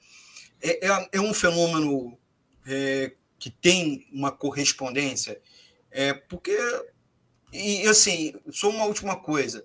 [0.61, 2.17] é, é, é um fenômeno
[2.65, 5.39] é, que tem uma correspondência,
[5.91, 6.57] é, porque,
[7.53, 9.63] e assim, só uma última coisa,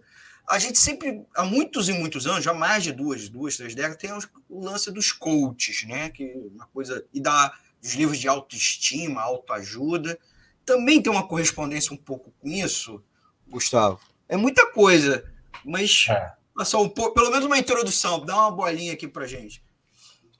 [0.51, 3.97] a gente sempre, há muitos e muitos anos, já mais de duas, duas, três décadas,
[3.97, 4.11] tem
[4.49, 6.11] o lance dos coaches, né?
[6.11, 10.19] Que é uma coisa, e da, dos livros de autoestima, autoajuda,
[10.67, 13.03] também tem uma correspondência um pouco com isso,
[13.49, 14.01] Gustavo.
[14.29, 15.25] É muita coisa,
[15.65, 16.65] mas é.
[16.65, 19.63] só um pouco, pelo menos uma introdução, dá uma bolinha aqui pra gente.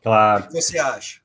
[0.03, 0.44] Claro.
[0.44, 1.20] O que você acha?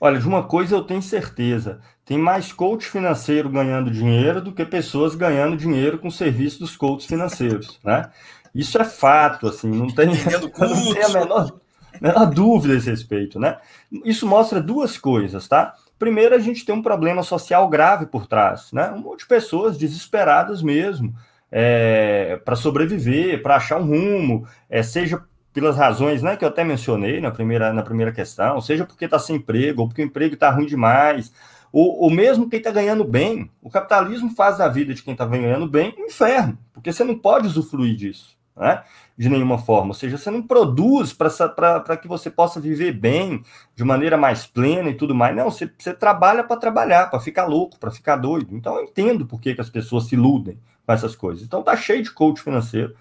[0.00, 4.64] Olha, de uma coisa eu tenho certeza: tem mais coach financeiro ganhando dinheiro do que
[4.64, 8.10] pessoas ganhando dinheiro com o serviço dos coaches financeiros, né?
[8.54, 10.06] Isso é fato, assim, não tem,
[10.58, 11.52] não tem a menor,
[12.00, 13.56] menor dúvida a esse respeito, né?
[14.04, 15.74] Isso mostra duas coisas, tá?
[15.98, 18.90] Primeiro, a gente tem um problema social grave por trás, né?
[18.90, 21.14] Um monte de pessoas desesperadas mesmo,
[21.50, 25.22] é, para sobreviver, para achar um rumo, é, seja
[25.54, 29.20] pelas razões né, que eu até mencionei na primeira, na primeira questão, seja porque está
[29.20, 31.32] sem emprego, ou porque o emprego está ruim demais,
[31.74, 33.50] ou, ou mesmo quem está ganhando bem.
[33.60, 37.18] O capitalismo faz da vida de quem está ganhando bem um inferno, porque você não
[37.18, 38.32] pode usufruir disso.
[38.56, 38.84] Né?
[39.16, 43.42] de nenhuma forma, ou seja, você não produz para que você possa viver bem,
[43.74, 45.34] de maneira mais plena e tudo mais.
[45.34, 48.56] Não, você, você trabalha para trabalhar, para ficar louco, para ficar doido.
[48.56, 51.44] Então eu entendo por que, que as pessoas se iludem com essas coisas.
[51.44, 52.94] Então tá cheio de coach financeiro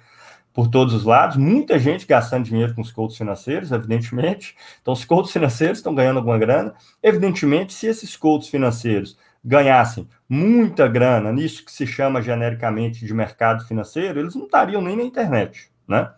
[0.54, 4.56] por todos os lados, muita gente gastando dinheiro com os coaches financeiros, evidentemente.
[4.82, 6.76] Então, os coaches financeiros estão ganhando alguma grana.
[7.02, 13.66] Evidentemente, se esses coaches financeiros ganhassem muita grana nisso que se chama genericamente de mercado
[13.66, 16.12] financeiro, eles não estariam nem na internet, né?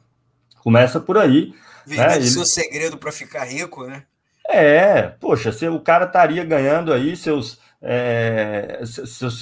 [0.62, 1.54] Começa por aí.
[1.86, 2.21] Vendendo né?
[2.21, 4.04] seu segredo para ficar rico, né?
[4.48, 8.82] É, poxa, se o cara estaria ganhando aí seus é,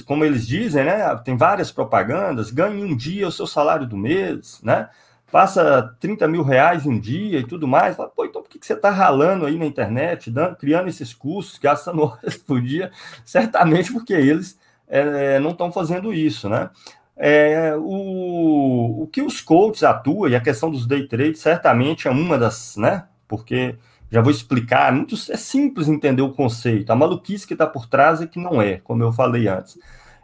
[0.05, 1.15] como eles dizem, né?
[1.23, 4.89] Tem várias propagandas, ganhe um dia o seu salário do mês, né?
[5.27, 7.95] Faça 30 mil reais em um dia e tudo mais.
[7.95, 11.57] Fala, Pô, então por que você está ralando aí na internet, dando, criando esses cursos,
[11.57, 12.91] gastando horas por dia?
[13.23, 16.69] Certamente porque eles é, não estão fazendo isso, né?
[17.15, 22.11] É, o, o que os coaches atuam, e a questão dos day trade certamente é
[22.11, 23.05] uma das, né?
[23.25, 23.77] Porque
[24.13, 26.91] Já vou explicar, muito, é simples entender o conceito.
[26.91, 29.75] A maluquice que está por trás é que não é, como eu falei antes.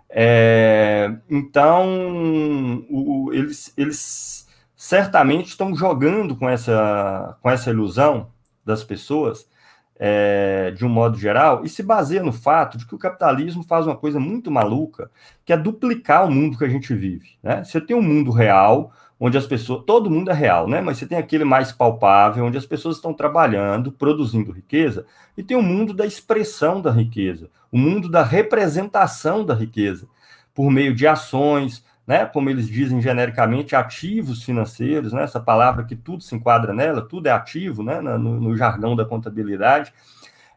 [0.08, 8.28] É, então, o, eles, eles certamente estão jogando com essa, com essa ilusão
[8.64, 9.50] das pessoas,
[9.98, 13.88] é, de um modo geral, e se baseia no fato de que o capitalismo faz
[13.88, 15.10] uma coisa muito maluca,
[15.44, 17.40] que é duplicar o mundo que a gente vive.
[17.42, 17.64] Né?
[17.64, 20.80] Você tem um mundo real, onde as pessoas, todo mundo é real, né?
[20.80, 25.06] Mas você tem aquele mais palpável, onde as pessoas estão trabalhando, produzindo riqueza,
[25.38, 30.08] e tem o mundo da expressão da riqueza, o mundo da representação da riqueza,
[30.54, 32.26] por meio de ações, né?
[32.26, 35.24] Como eles dizem genericamente, ativos financeiros, né?
[35.24, 38.02] Essa palavra que tudo se enquadra nela, tudo é ativo, né?
[38.02, 39.94] No, no jargão da contabilidade.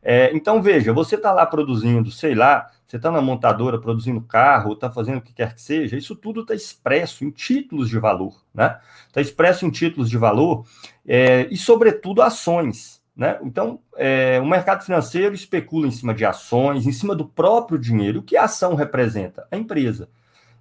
[0.03, 4.73] É, então, veja, você está lá produzindo, sei lá, você está na montadora produzindo carro,
[4.73, 8.43] está fazendo o que quer que seja, isso tudo está expresso em títulos de valor,
[8.53, 8.79] né?
[9.07, 10.67] Está expresso em títulos de valor
[11.07, 13.01] é, e, sobretudo, ações.
[13.15, 13.39] Né?
[13.43, 18.21] Então, é, o mercado financeiro especula em cima de ações, em cima do próprio dinheiro.
[18.21, 19.47] O que a ação representa?
[19.51, 20.09] A empresa.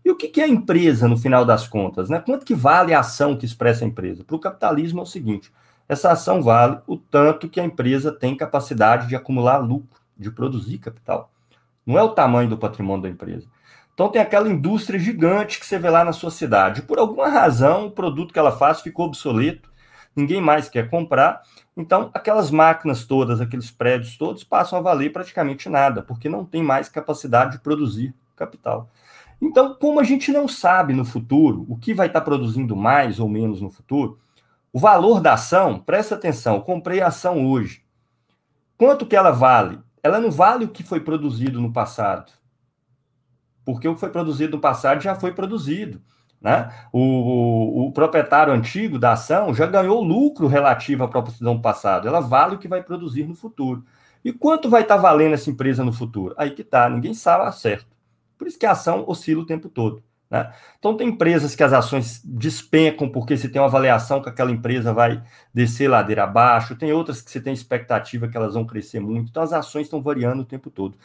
[0.03, 2.09] E o que é a empresa, no final das contas?
[2.09, 2.19] Né?
[2.19, 4.23] Quanto que vale a ação que expressa a empresa?
[4.23, 5.51] Para o capitalismo é o seguinte,
[5.91, 10.77] essa ação vale o tanto que a empresa tem capacidade de acumular lucro, de produzir
[10.77, 11.29] capital.
[11.85, 13.45] Não é o tamanho do patrimônio da empresa.
[13.93, 16.83] Então tem aquela indústria gigante que você vê lá na sua cidade.
[16.83, 19.69] Por alguma razão, o produto que ela faz ficou obsoleto,
[20.15, 21.41] ninguém mais quer comprar.
[21.75, 26.63] Então, aquelas máquinas todas, aqueles prédios todos passam a valer praticamente nada, porque não tem
[26.63, 28.89] mais capacidade de produzir capital.
[29.41, 33.27] Então, como a gente não sabe no futuro o que vai estar produzindo mais ou
[33.27, 34.17] menos no futuro,
[34.73, 37.83] o valor da ação, presta atenção, comprei a ação hoje.
[38.77, 39.79] Quanto que ela vale?
[40.03, 42.31] ela não vale o que foi produzido no passado.
[43.63, 46.01] Porque o que foi produzido no passado já foi produzido.
[46.39, 46.71] Né?
[46.91, 52.07] O, o, o, proprietário antigo da ação já ganhou lucro relativo à produção passada.
[52.07, 53.85] Ela vale o que vai produzir no futuro.
[54.25, 56.33] E quanto vai estar valendo essa empresa no futuro?
[56.37, 57.95] Aí que está, ninguém sabe certo.
[58.37, 60.03] Por isso que a ação oscila o tempo todo.
[60.31, 60.49] Né?
[60.79, 64.93] Então, tem empresas que as ações despencam porque se tem uma avaliação que aquela empresa
[64.93, 65.21] vai
[65.53, 69.43] descer ladeira abaixo, tem outras que você tem expectativa que elas vão crescer muito, então
[69.43, 70.97] as ações estão variando o tempo todo.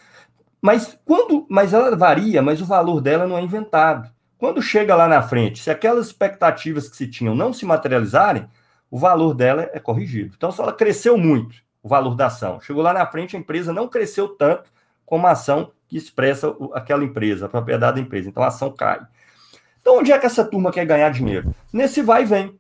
[0.63, 4.09] Mas quando, mas ela varia, mas o valor dela não é inventado.
[4.39, 8.49] Quando chega lá na frente, se aquelas expectativas que se tinham não se materializarem,
[8.91, 10.35] o valor dela é corrigido.
[10.37, 13.73] Então, se ela cresceu muito, o valor da ação, chegou lá na frente, a empresa
[13.73, 14.71] não cresceu tanto
[15.05, 18.29] como a ação que expressa aquela empresa, a propriedade da empresa.
[18.29, 19.01] Então, a ação cai.
[19.87, 21.55] Então, onde é que essa turma quer ganhar dinheiro?
[21.73, 22.59] Nesse vai e vem.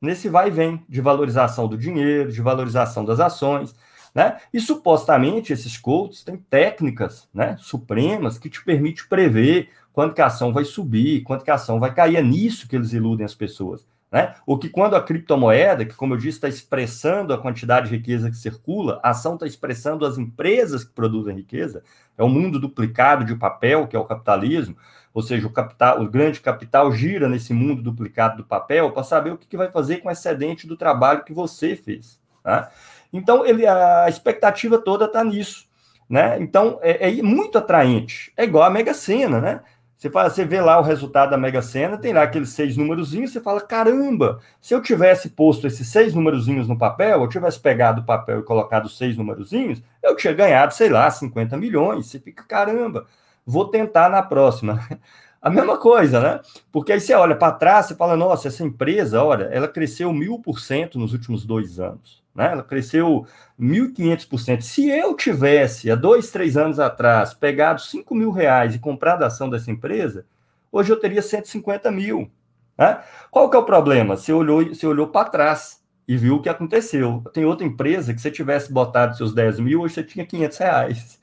[0.00, 3.74] Nesse vai e vem de valorização do dinheiro, de valorização das ações.
[4.14, 4.38] Né?
[4.50, 10.26] E supostamente esses coaches têm técnicas né, supremas que te permitem prever quando que a
[10.26, 12.16] ação vai subir, quando que a ação vai cair.
[12.16, 13.86] É nisso que eles iludem as pessoas.
[14.10, 14.34] Né?
[14.46, 18.30] Ou que quando a criptomoeda, que como eu disse, está expressando a quantidade de riqueza
[18.30, 21.82] que circula, a ação está expressando as empresas que produzem riqueza,
[22.16, 24.76] é o mundo duplicado de papel, que é o capitalismo,
[25.14, 29.32] ou seja, o capital, o grande capital gira nesse mundo duplicado do papel para saber
[29.32, 32.18] o que, que, vai fazer com o excedente do trabalho que você fez.
[32.42, 32.70] Tá?
[33.12, 35.66] Então, ele, a expectativa toda está nisso.
[36.08, 36.38] Né?
[36.40, 38.32] Então, é, é, muito atraente.
[38.36, 39.60] É igual a Mega Sena, né?
[39.96, 43.30] Você, fala, você vê lá o resultado da Mega Sena, tem lá aqueles seis númerozinhos,
[43.30, 48.00] você fala, caramba, se eu tivesse posto esses seis númerozinhos no papel, eu tivesse pegado
[48.00, 52.08] o papel e colocado seis númerozinhos, eu tinha ganhado, sei lá, 50 milhões.
[52.08, 53.06] Você fica, caramba,
[53.46, 54.80] vou tentar na próxima.
[55.42, 56.40] A mesma coisa, né?
[56.70, 60.38] Porque aí você olha para trás e fala, nossa, essa empresa, olha, ela cresceu mil
[60.38, 62.22] por cento nos últimos dois anos.
[62.32, 62.52] Né?
[62.52, 63.26] Ela cresceu
[63.60, 64.60] 1.500%.
[64.60, 69.26] Se eu tivesse, há dois, três anos atrás, pegado 5 mil reais e comprado a
[69.26, 70.24] ação dessa empresa,
[70.70, 72.30] hoje eu teria 150 mil.
[72.78, 73.02] Né?
[73.30, 74.16] Qual que é o problema?
[74.16, 77.22] Você olhou, você olhou para trás e viu o que aconteceu.
[77.32, 81.21] Tem outra empresa que se tivesse botado seus 10 mil, hoje você tinha 500 reais.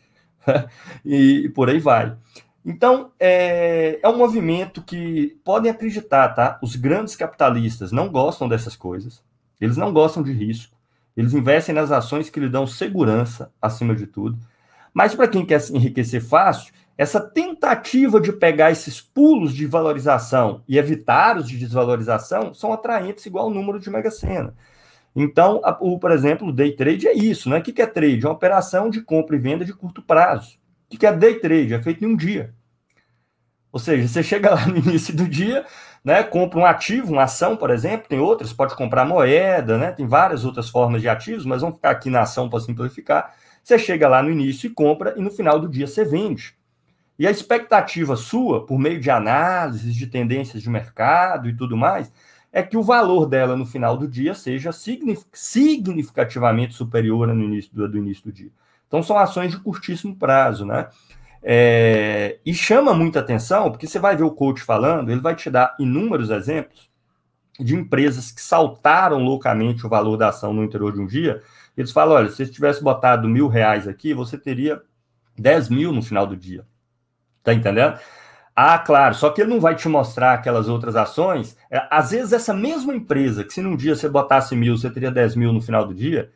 [1.05, 2.15] e, e, por aí vai.
[2.65, 6.59] Então, é, é um movimento que podem acreditar, tá?
[6.61, 9.23] Os grandes capitalistas não gostam dessas coisas,
[9.59, 10.75] eles não gostam de risco,
[11.15, 14.37] eles investem nas ações que lhe dão segurança, acima de tudo.
[14.93, 20.63] Mas para quem quer se enriquecer fácil, essa tentativa de pegar esses pulos de valorização
[20.67, 24.53] e evitar os de desvalorização são atraentes igual o número de Mega Sena.
[25.15, 27.59] Então, a, o, por exemplo, o day trade é isso, né?
[27.59, 28.25] O que é trade?
[28.25, 30.57] É uma operação de compra e venda de curto prazo.
[30.91, 31.73] O que é day trade?
[31.73, 32.53] É feito em um dia.
[33.71, 35.65] Ou seja, você chega lá no início do dia,
[36.03, 40.07] né, compra um ativo, uma ação, por exemplo, tem outras, pode comprar moeda, né, tem
[40.07, 43.35] várias outras formas de ativos, mas vamos ficar aqui na ação para simplificar.
[43.63, 46.55] Você chega lá no início e compra, e no final do dia você vende.
[47.19, 52.11] E a expectativa sua, por meio de análises de tendências de mercado e tudo mais,
[52.51, 57.87] é que o valor dela no final do dia seja significativamente superior no início do,
[57.87, 58.51] do início do dia.
[58.87, 60.87] Então são ações de curtíssimo prazo, né?
[61.41, 65.49] É, e chama muita atenção, porque você vai ver o coach falando, ele vai te
[65.49, 66.89] dar inúmeros exemplos
[67.59, 71.41] de empresas que saltaram loucamente o valor da ação no interior de um dia.
[71.77, 74.81] Eles falam: olha, se você tivesse botado mil reais aqui, você teria
[75.37, 76.65] 10 mil no final do dia.
[77.43, 77.99] Tá entendendo?
[78.61, 81.55] Ah, claro, só que ele não vai te mostrar aquelas outras ações.
[81.71, 85.09] É, às vezes, essa mesma empresa, que se num dia você botasse mil, você teria
[85.09, 86.29] 10 mil no final do dia,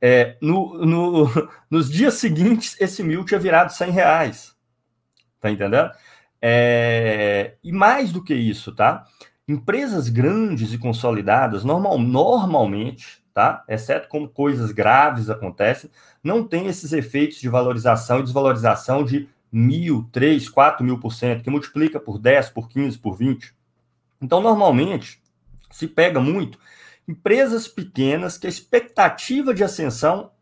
[0.00, 4.56] é, no, no, nos dias seguintes, esse mil tinha virado 100 reais.
[5.40, 5.92] Tá entendendo?
[6.42, 9.04] É, e mais do que isso, tá?
[9.46, 13.62] Empresas grandes e consolidadas, normal, normalmente, tá?
[13.68, 15.88] Exceto como coisas graves acontecem,
[16.20, 21.44] não tem esses efeitos de valorização e desvalorização de mil, três, quatro mil por cento,
[21.44, 23.54] que multiplica por 10, por 15, por 20.
[24.20, 25.22] Então, normalmente,
[25.70, 26.58] se pega muito
[27.06, 30.32] empresas pequenas que a expectativa de ascensão,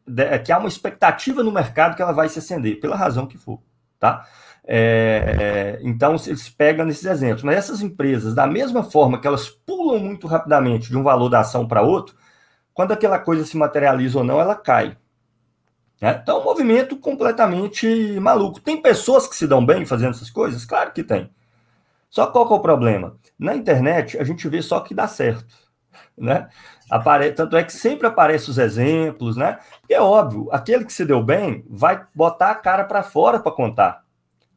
[0.44, 3.60] que há uma expectativa no mercado que ela vai se acender, pela razão que for,
[3.98, 4.26] tá?
[4.64, 7.42] É, então, eles pegam nesses exemplos.
[7.42, 11.40] Mas essas empresas, da mesma forma que elas pulam muito rapidamente de um valor da
[11.40, 12.16] ação para outro,
[12.72, 14.96] quando aquela coisa se materializa ou não, ela cai.
[16.02, 16.20] Né?
[16.22, 17.86] Então, um movimento completamente
[18.20, 18.60] maluco.
[18.60, 20.66] Tem pessoas que se dão bem fazendo essas coisas?
[20.66, 21.30] Claro que tem.
[22.10, 23.16] Só qual que é o problema?
[23.38, 25.62] Na internet, a gente vê só que dá certo
[26.16, 26.48] né?
[26.90, 27.32] Apare...
[27.32, 29.58] Tanto é que sempre aparecem os exemplos, né?
[29.88, 34.04] É óbvio, aquele que se deu bem vai botar a cara para fora para contar.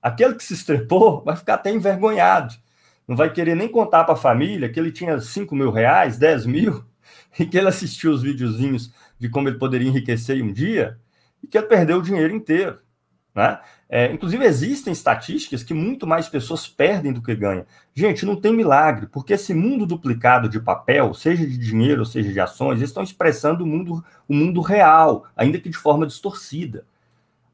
[0.01, 2.53] Aquele que se estrepou vai ficar até envergonhado.
[3.07, 6.45] Não vai querer nem contar para a família que ele tinha 5 mil reais, 10
[6.45, 6.83] mil,
[7.39, 10.97] e que ele assistiu os videozinhos de como ele poderia enriquecer um dia,
[11.45, 12.79] e que ele perdeu o dinheiro inteiro.
[13.33, 13.59] Né?
[13.87, 17.65] É, inclusive, existem estatísticas que muito mais pessoas perdem do que ganham.
[17.93, 22.39] Gente, não tem milagre, porque esse mundo duplicado de papel, seja de dinheiro, seja de
[22.39, 26.85] ações, estão expressando o mundo, o mundo real, ainda que de forma distorcida.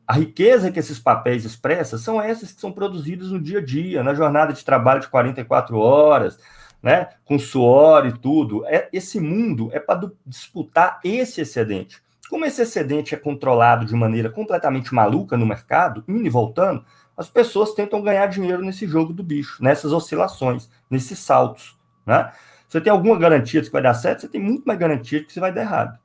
[0.07, 4.03] A riqueza que esses papéis expressam são essas que são produzidas no dia a dia,
[4.03, 6.39] na jornada de trabalho de 44 horas,
[6.81, 8.65] né, com suor e tudo.
[8.65, 12.01] É, esse mundo é para disputar esse excedente.
[12.31, 16.85] Como esse excedente é controlado de maneira completamente maluca no mercado, indo e voltando,
[17.17, 21.77] as pessoas tentam ganhar dinheiro nesse jogo do bicho, nessas oscilações, nesses saltos.
[22.05, 22.31] Né?
[22.69, 24.21] Você tem alguma garantia de que vai dar certo?
[24.21, 25.99] Você tem muito mais garantia de que você vai dar errado.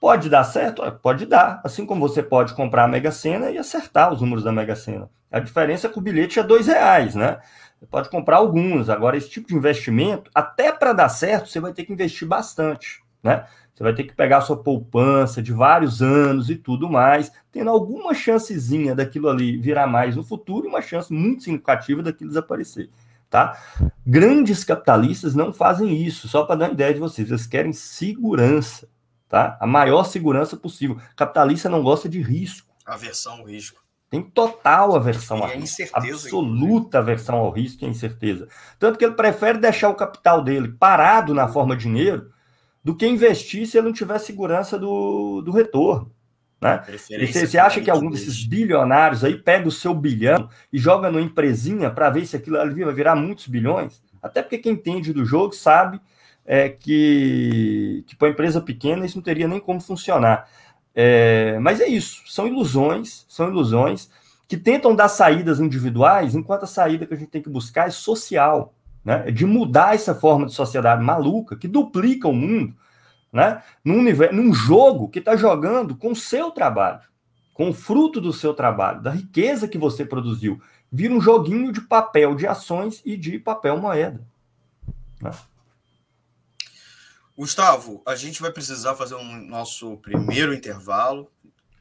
[0.00, 0.80] Pode dar certo?
[1.02, 1.60] Pode dar.
[1.64, 5.10] Assim como você pode comprar a Mega Sena e acertar os números da Mega Sena.
[5.28, 7.38] A diferença é que o bilhete é dois reais, né?
[7.80, 8.88] Você pode comprar alguns.
[8.88, 13.02] Agora, esse tipo de investimento, até para dar certo, você vai ter que investir bastante,
[13.20, 13.44] né?
[13.74, 17.70] Você vai ter que pegar a sua poupança de vários anos e tudo mais, tendo
[17.70, 22.88] alguma chancezinha daquilo ali virar mais no futuro e uma chance muito significativa daquilo desaparecer.
[23.28, 23.58] Tá?
[24.06, 27.28] Grandes capitalistas não fazem isso, só para dar uma ideia de vocês.
[27.28, 28.88] Eles querem segurança,
[29.28, 29.58] tá?
[29.60, 30.96] A maior segurança possível.
[31.16, 32.72] Capitalista não gosta de risco.
[32.86, 33.82] Aversão ao risco.
[34.08, 35.82] Tem total aversão ao risco.
[35.92, 38.46] Absoluta aversão ao risco e incerteza.
[38.78, 42.32] Tanto que ele prefere deixar o capital dele parado na forma de dinheiro
[42.84, 46.12] do que investir se ele não tiver segurança do, do retorno.
[46.60, 46.82] Né?
[46.88, 51.10] E você, você acha que algum desses bilionários aí pega o seu bilhão e joga
[51.10, 54.02] numa empresinha para ver se aquilo ali vai virar muitos bilhões?
[54.22, 56.00] Até porque quem entende do jogo sabe
[56.44, 60.48] é, que, que para uma empresa pequena isso não teria nem como funcionar.
[60.94, 64.08] É, mas é isso, são ilusões, são ilusões
[64.46, 67.90] que tentam dar saídas individuais, enquanto a saída que a gente tem que buscar é
[67.90, 72.74] social né, de mudar essa forma de sociedade maluca que duplica o mundo,
[73.32, 77.00] né, num, universo, num jogo que está jogando com o seu trabalho,
[77.52, 80.60] com o fruto do seu trabalho, da riqueza que você produziu.
[80.90, 84.24] Vira um joguinho de papel de ações e de papel moeda.
[85.20, 85.30] Né?
[87.36, 91.28] Gustavo, a gente vai precisar fazer um nosso primeiro intervalo.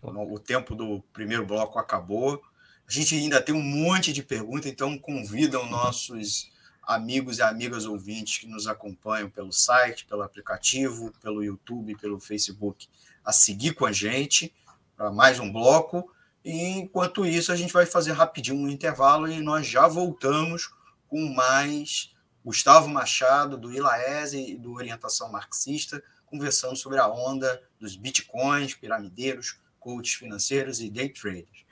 [0.01, 2.41] O tempo do primeiro bloco acabou.
[2.87, 6.51] A gente ainda tem um monte de perguntas, então convidam nossos
[6.85, 12.87] amigos e amigas ouvintes que nos acompanham pelo site, pelo aplicativo, pelo YouTube, pelo Facebook,
[13.23, 14.53] a seguir com a gente
[14.95, 16.11] para mais um bloco.
[16.43, 20.73] E enquanto isso, a gente vai fazer rapidinho um intervalo e nós já voltamos
[21.07, 22.13] com mais
[22.43, 29.57] Gustavo Machado, do Ilaese e do Orientação Marxista, conversando sobre a onda dos bitcoins, piramideiros,
[29.79, 31.65] coaches financeiros e day traders.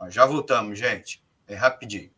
[0.00, 1.22] Nós já voltamos, gente.
[1.46, 2.17] É rapidinho.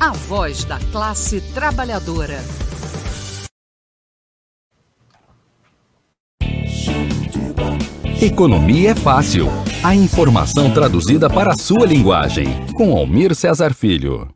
[0.00, 2.38] A voz da classe trabalhadora.
[8.20, 9.46] Economia é fácil.
[9.82, 12.46] A informação traduzida para a sua linguagem.
[12.74, 14.28] Com Almir Cesar Filho.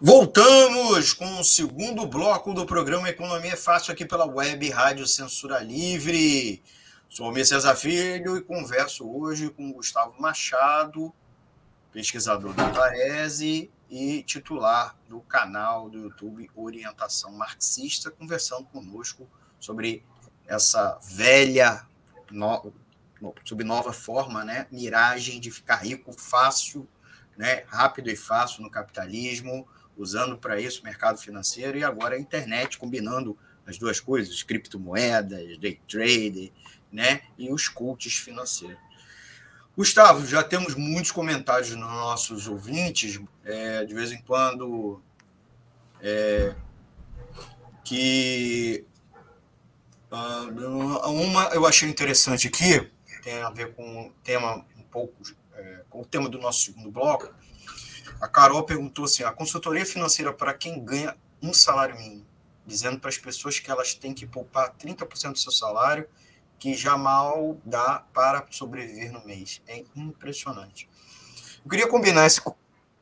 [0.00, 5.58] Voltamos com o segundo bloco do programa Economia é Fácil aqui pela Web Rádio Censura
[5.60, 6.62] Livre.
[7.08, 11.12] Sou Almir Cesar Filho e converso hoje com Gustavo Machado,
[11.96, 19.26] pesquisador da Taese e titular do canal do YouTube Orientação Marxista, conversando conosco
[19.58, 20.04] sobre
[20.46, 21.86] essa velha,
[22.30, 22.70] no,
[23.42, 26.86] sob nova forma, né, miragem de ficar rico fácil,
[27.34, 29.66] né, rápido e fácil no capitalismo,
[29.96, 35.56] usando para isso o mercado financeiro e agora a internet, combinando as duas coisas, criptomoedas,
[35.56, 36.52] day trade,
[36.92, 38.85] né, e os coaches financeiros.
[39.76, 45.02] Gustavo, já temos muitos comentários nos nossos ouvintes, é, de vez em quando,
[46.00, 46.54] é,
[47.84, 48.86] que
[50.10, 52.90] Uh, uma eu achei interessante aqui,
[53.22, 55.14] tem a ver com o tema um pouco,
[55.52, 57.28] é, com o tema do nosso segundo bloco.
[58.20, 62.24] A Carol perguntou assim: a consultoria financeira para quem ganha um salário mínimo,
[62.64, 66.08] dizendo para as pessoas que elas têm que poupar 30% do seu salário,
[66.58, 69.62] que já mal dá para sobreviver no mês.
[69.66, 70.88] É impressionante.
[71.64, 72.40] Eu queria combinar esse,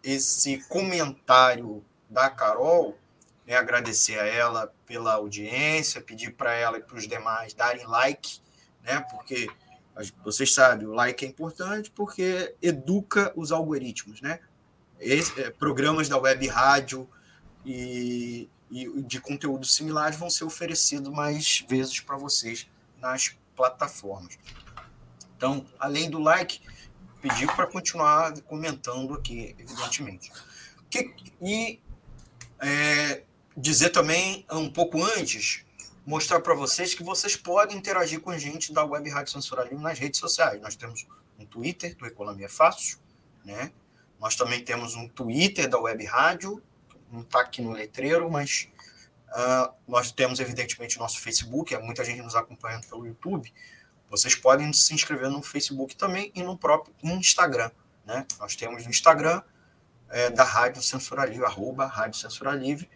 [0.02, 2.98] esse comentário da Carol
[3.46, 8.40] né, agradecer a ela pela audiência, pedir para ela e para os demais darem like,
[8.82, 9.48] né, porque
[10.24, 14.40] vocês sabem, o like é importante porque educa os algoritmos, né?
[14.98, 17.08] Esse, é, programas da web rádio
[17.64, 22.68] e, e de conteúdos similares vão ser oferecidos mais vezes para vocês
[23.00, 24.38] nas plataformas.
[25.36, 26.60] Então, além do like,
[27.20, 30.30] pedir para continuar comentando aqui, evidentemente.
[30.90, 31.80] Que, e
[32.60, 33.22] é,
[33.56, 35.64] dizer também, um pouco antes,
[36.06, 39.98] mostrar para vocês que vocês podem interagir com a gente da Web Rádio Censura nas
[39.98, 40.60] redes sociais.
[40.60, 41.06] Nós temos
[41.38, 42.98] um Twitter do Economia Fácil,
[43.44, 43.72] né?
[44.20, 46.62] Nós também temos um Twitter da Web Rádio,
[47.10, 48.68] não está aqui no letreiro, mas
[49.34, 53.52] uh, nós temos, evidentemente, nosso Facebook, é muita gente nos acompanhando pelo YouTube.
[54.08, 57.70] Vocês podem se inscrever no Facebook também e no próprio Instagram.
[58.06, 58.26] Né?
[58.38, 59.42] Nós temos no Instagram
[60.08, 62.88] é, da Rádio Censura Livre, arroba Rádio Censura Livre,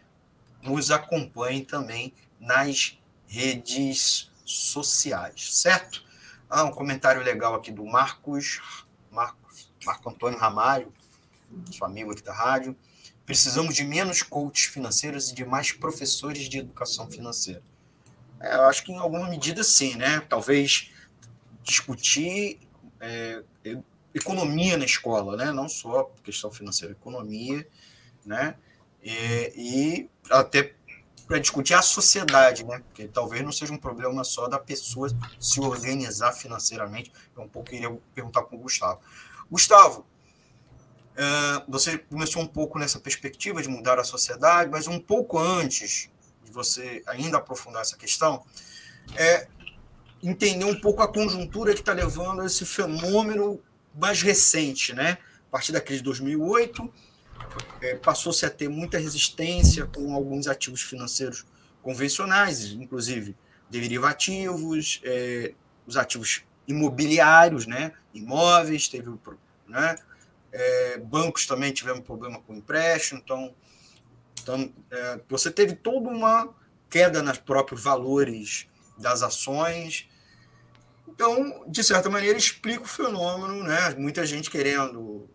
[0.62, 6.04] nos acompanhe também nas redes sociais, certo?
[6.48, 10.92] Ah, um comentário legal aqui do Marcos, Marcos, Marco Antônio Ramalho,
[11.70, 12.76] seu amigo aqui da rádio.
[13.28, 17.62] Precisamos de menos coaches financeiros e de mais professores de educação financeira.
[18.40, 20.20] É, eu acho que em alguma medida sim, né?
[20.20, 20.90] Talvez
[21.62, 22.58] discutir
[22.98, 23.42] é,
[24.14, 25.52] economia na escola, né?
[25.52, 27.68] Não só questão financeira, economia,
[28.24, 28.54] né?
[29.04, 30.72] E, e até
[31.26, 32.78] para discutir a sociedade, né?
[32.78, 37.12] Porque talvez não seja um problema só da pessoa se organizar financeiramente.
[37.36, 39.02] É um pouco queria perguntar com o Gustavo.
[39.50, 40.06] Gustavo,
[41.66, 46.10] você começou um pouco nessa perspectiva de mudar a sociedade, mas um pouco antes
[46.44, 48.44] de você ainda aprofundar essa questão,
[49.16, 49.48] é
[50.22, 53.60] entender um pouco a conjuntura que está levando a esse fenômeno
[53.94, 55.18] mais recente, né?
[55.48, 56.92] A partir da crise de 2008,
[57.80, 61.46] é, passou-se a ter muita resistência com alguns ativos financeiros
[61.82, 63.36] convencionais, inclusive
[63.70, 65.54] derivativos, é,
[65.86, 67.92] os ativos imobiliários, né?
[68.12, 69.10] Imóveis, teve
[69.66, 69.96] né?
[70.50, 73.54] É, bancos também tiveram problema com empréstimo, então,
[74.42, 76.54] então é, você teve toda uma
[76.88, 78.66] queda nos próprios valores
[78.98, 80.08] das ações.
[81.06, 83.94] Então, de certa maneira, explica o fenômeno, né?
[83.96, 85.28] Muita gente querendo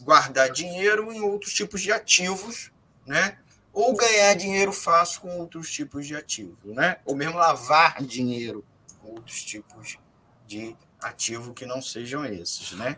[0.00, 2.70] guardar dinheiro em outros tipos de ativos,
[3.06, 3.38] né?
[3.72, 6.98] Ou ganhar dinheiro fácil com outros tipos de ativos, né?
[7.04, 8.64] Ou mesmo lavar dinheiro
[9.00, 9.98] com outros tipos
[10.46, 12.96] de ativo que não sejam esses, né?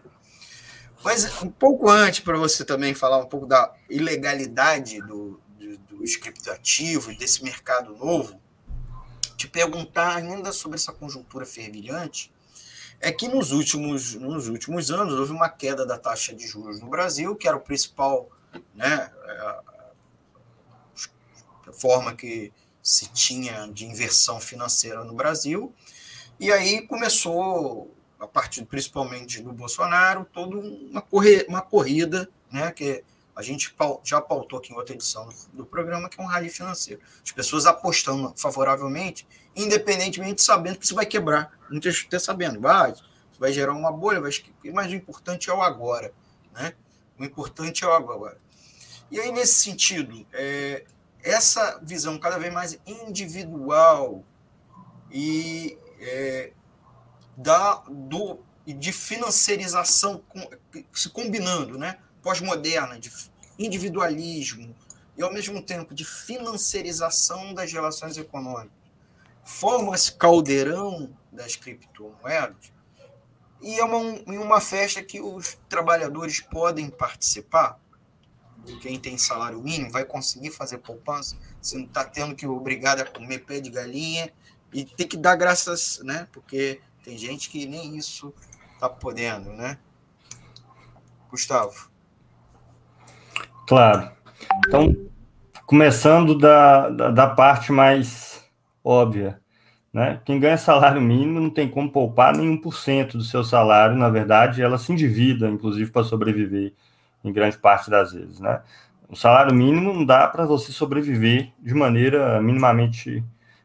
[1.07, 6.17] Mas um pouco antes, para você também falar um pouco da ilegalidade do, do, dos
[6.17, 8.41] criptoativos desse mercado novo,
[9.37, 12.35] te perguntar ainda sobre essa conjuntura fervilhante,
[12.99, 16.89] é que nos últimos, nos últimos anos houve uma queda da taxa de juros no
[16.89, 18.29] Brasil, que era o principal,
[18.75, 19.09] né,
[21.69, 22.53] a forma que
[22.83, 25.73] se tinha de inversão financeira no Brasil,
[26.41, 33.05] e aí começou a partir principalmente do Bolsonaro, toda uma, corre, uma corrida, né, que
[33.35, 37.03] a gente já pautou aqui em outra edição do programa, que é um rally financeiro.
[37.23, 41.53] As pessoas apostando favoravelmente, independentemente sabendo que isso vai quebrar.
[41.71, 42.95] Muitas até sabendo, vai,
[43.39, 46.15] vai gerar uma bolha, mas o importante é o agora.
[46.55, 46.73] Né?
[47.19, 48.39] O importante é o agora.
[49.11, 50.85] E aí, nesse sentido, é,
[51.23, 54.25] essa visão cada vez mais individual
[55.11, 56.53] e é,
[57.37, 60.23] da, do, de financiarização
[60.93, 61.99] se combinando, né?
[62.23, 63.13] pós-moderna, de
[63.59, 64.75] individualismo
[65.17, 68.73] e, ao mesmo tempo, de financiarização das relações econômicas.
[69.45, 72.73] Forma esse caldeirão das criptomoedas
[73.63, 77.79] e é uma, uma festa que os trabalhadores podem participar.
[78.81, 83.05] Quem tem salário mínimo vai conseguir fazer poupança, você não está tendo que obrigado a
[83.05, 84.33] comer pé de galinha
[84.73, 86.27] e tem que dar graças, né?
[86.33, 88.35] Porque tem gente que nem isso
[88.75, 89.79] está podendo, né?
[91.31, 91.89] Gustavo.
[93.69, 94.11] Claro.
[94.67, 94.93] Então,
[95.65, 98.45] começando da, da, da, parte mais
[98.83, 99.41] óbvia,
[99.93, 100.21] né?
[100.25, 104.61] Quem ganha salário mínimo não tem como poupar nem 1% do seu salário, na verdade,
[104.61, 106.75] ela se endivida, inclusive, para sobreviver
[107.23, 108.63] em grande parte das vezes, né?
[109.09, 113.23] O salário mínimo não dá para você sobreviver de maneira minimamente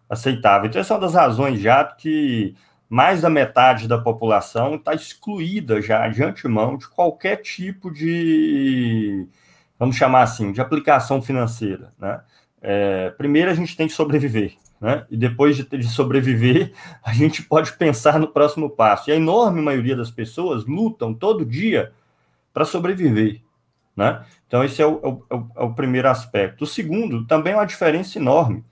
[0.08, 0.70] aceitável.
[0.70, 2.56] Então, essa é uma das razões já que
[2.92, 9.26] mais da metade da população está excluída já de antemão de qualquer tipo de,
[9.80, 11.94] vamos chamar assim, de aplicação financeira.
[11.98, 12.20] Né?
[12.62, 15.06] É, primeiro a gente tem que sobreviver, né?
[15.10, 19.10] e depois de, de sobreviver, a gente pode pensar no próximo passo.
[19.10, 21.94] E a enorme maioria das pessoas lutam todo dia
[22.54, 23.40] para sobreviver.
[23.96, 24.22] Né?
[24.46, 26.66] Então, esse é o, é, o, é o, primeiro aspecto.
[26.66, 28.66] O segundo, também é uma diferença enorme.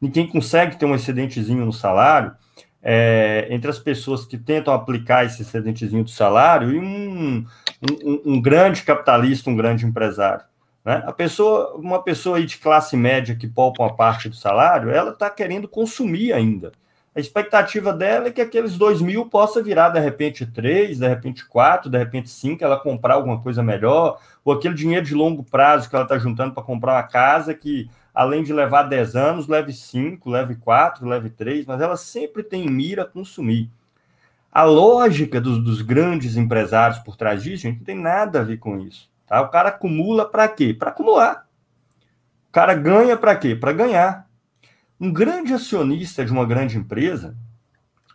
[0.00, 2.36] Ninguém consegue ter um excedentezinho no salário
[2.84, 7.46] é, entre as pessoas que tentam aplicar esse excedentezinho do salário e um,
[8.04, 10.44] um, um grande capitalista, um grande empresário.
[10.84, 11.02] Né?
[11.06, 15.12] A pessoa, uma pessoa aí de classe média que poupa uma parte do salário, ela
[15.12, 16.72] está querendo consumir ainda.
[17.16, 21.46] A expectativa dela é que aqueles dois mil possa virar de repente três, de repente
[21.46, 25.88] quatro, de repente cinco, ela comprar alguma coisa melhor, ou aquele dinheiro de longo prazo
[25.88, 29.72] que ela está juntando para comprar uma casa que além de levar 10 anos, leve
[29.72, 33.68] 5, leve 4, leve 3, mas ela sempre tem em mira consumir.
[34.52, 38.58] A lógica dos, dos, grandes empresários por trás disso, gente, não tem nada a ver
[38.58, 39.10] com isso.
[39.26, 39.42] Tá?
[39.42, 40.72] O cara acumula para quê?
[40.72, 41.48] Para acumular.
[42.48, 43.56] O cara ganha para quê?
[43.56, 44.28] Para ganhar.
[45.00, 47.36] Um grande acionista de uma grande empresa,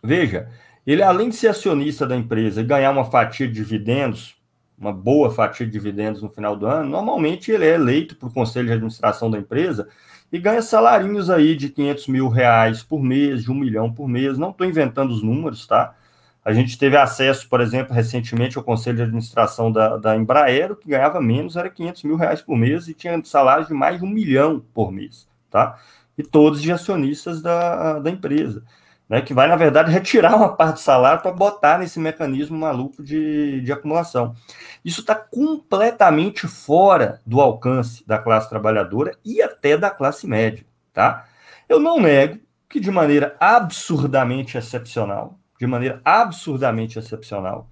[0.02, 0.48] veja,
[0.86, 4.39] ele além de ser acionista da empresa e ganhar uma fatia de dividendos
[4.80, 8.32] uma boa fatia de dividendos no final do ano, normalmente ele é eleito para o
[8.32, 9.86] conselho de administração da empresa
[10.32, 14.38] e ganha salarinhos aí de 500 mil reais por mês, de um milhão por mês.
[14.38, 15.94] Não estou inventando os números, tá?
[16.42, 20.88] A gente teve acesso, por exemplo, recentemente ao conselho de administração da, da Embraer, que
[20.88, 24.08] ganhava menos, era 500 mil reais por mês e tinha salários de mais de um
[24.08, 25.78] milhão por mês, tá?
[26.16, 28.64] E todos de acionistas da, da empresa
[29.10, 33.02] né, que vai, na verdade, retirar uma parte do salário para botar nesse mecanismo maluco
[33.02, 34.36] de, de acumulação.
[34.84, 40.64] Isso está completamente fora do alcance da classe trabalhadora e até da classe média.
[40.92, 41.26] Tá?
[41.68, 42.38] Eu não nego
[42.68, 47.68] que, de maneira absurdamente excepcional, de maneira absurdamente excepcional,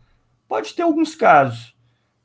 [0.49, 1.78] pode ter alguns casos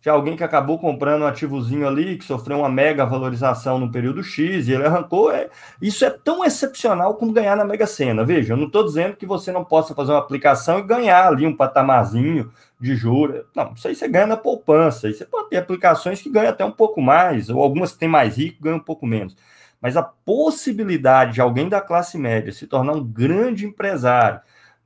[0.03, 4.21] de alguém que acabou comprando um ativozinho ali, que sofreu uma mega valorização no período
[4.21, 5.31] X, e ele arrancou.
[5.31, 5.49] É,
[5.81, 8.25] isso é tão excepcional como ganhar na Mega Sena.
[8.25, 11.47] Veja, eu não estou dizendo que você não possa fazer uma aplicação e ganhar ali
[11.47, 13.45] um patamarzinho de juros.
[13.55, 15.07] Não, isso aí você ganha na poupança.
[15.07, 18.09] E você pode ter aplicações que ganham até um pouco mais, ou algumas que têm
[18.09, 19.37] mais rico ganham um pouco menos.
[19.79, 24.41] Mas a possibilidade de alguém da classe média se tornar um grande empresário,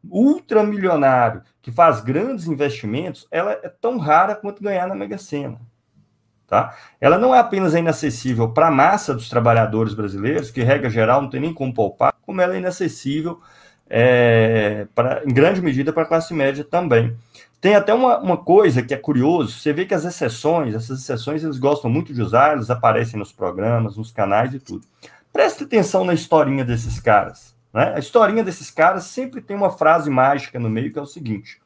[0.07, 5.59] ultramilionário, que faz grandes investimentos, ela é tão rara quanto ganhar na Mega Sena.
[6.47, 6.73] Tá?
[7.01, 11.29] Ela não é apenas inacessível para a massa dos trabalhadores brasileiros, que, regra geral, não
[11.29, 13.41] tem nem como poupar, como ela é inacessível,
[13.89, 17.17] é, pra, em grande medida, para a classe média também.
[17.59, 21.43] Tem até uma, uma coisa que é curioso, você vê que as exceções, essas exceções,
[21.43, 24.87] eles gostam muito de usar, eles aparecem nos programas, nos canais e tudo.
[25.33, 27.56] Preste atenção na historinha desses caras.
[27.73, 27.93] Né?
[27.95, 31.61] A historinha desses caras sempre tem uma frase mágica no meio que é o seguinte: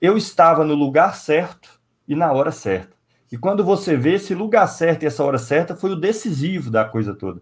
[0.00, 2.92] Eu estava no lugar certo e na hora certa.
[3.30, 6.84] E quando você vê esse lugar certo e essa hora certa foi o decisivo da
[6.84, 7.40] coisa toda.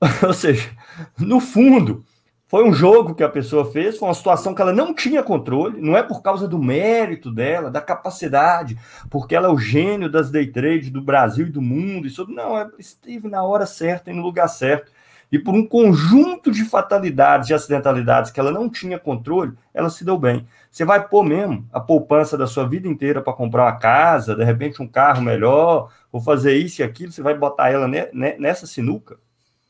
[0.26, 0.70] Ou seja,
[1.18, 2.04] no fundo,
[2.50, 5.80] foi um jogo que a pessoa fez, foi uma situação que ela não tinha controle,
[5.80, 8.78] não é por causa do mérito dela, da capacidade,
[9.08, 12.56] porque ela é o gênio das day trade do Brasil e do mundo, isso não,
[12.58, 14.90] ela esteve na hora certa e no lugar certo
[15.30, 20.04] e por um conjunto de fatalidades e acidentalidades que ela não tinha controle, ela se
[20.04, 20.46] deu bem.
[20.70, 24.44] Você vai pôr mesmo a poupança da sua vida inteira para comprar uma casa, de
[24.44, 29.18] repente um carro melhor, ou fazer isso e aquilo, você vai botar ela nessa sinuca,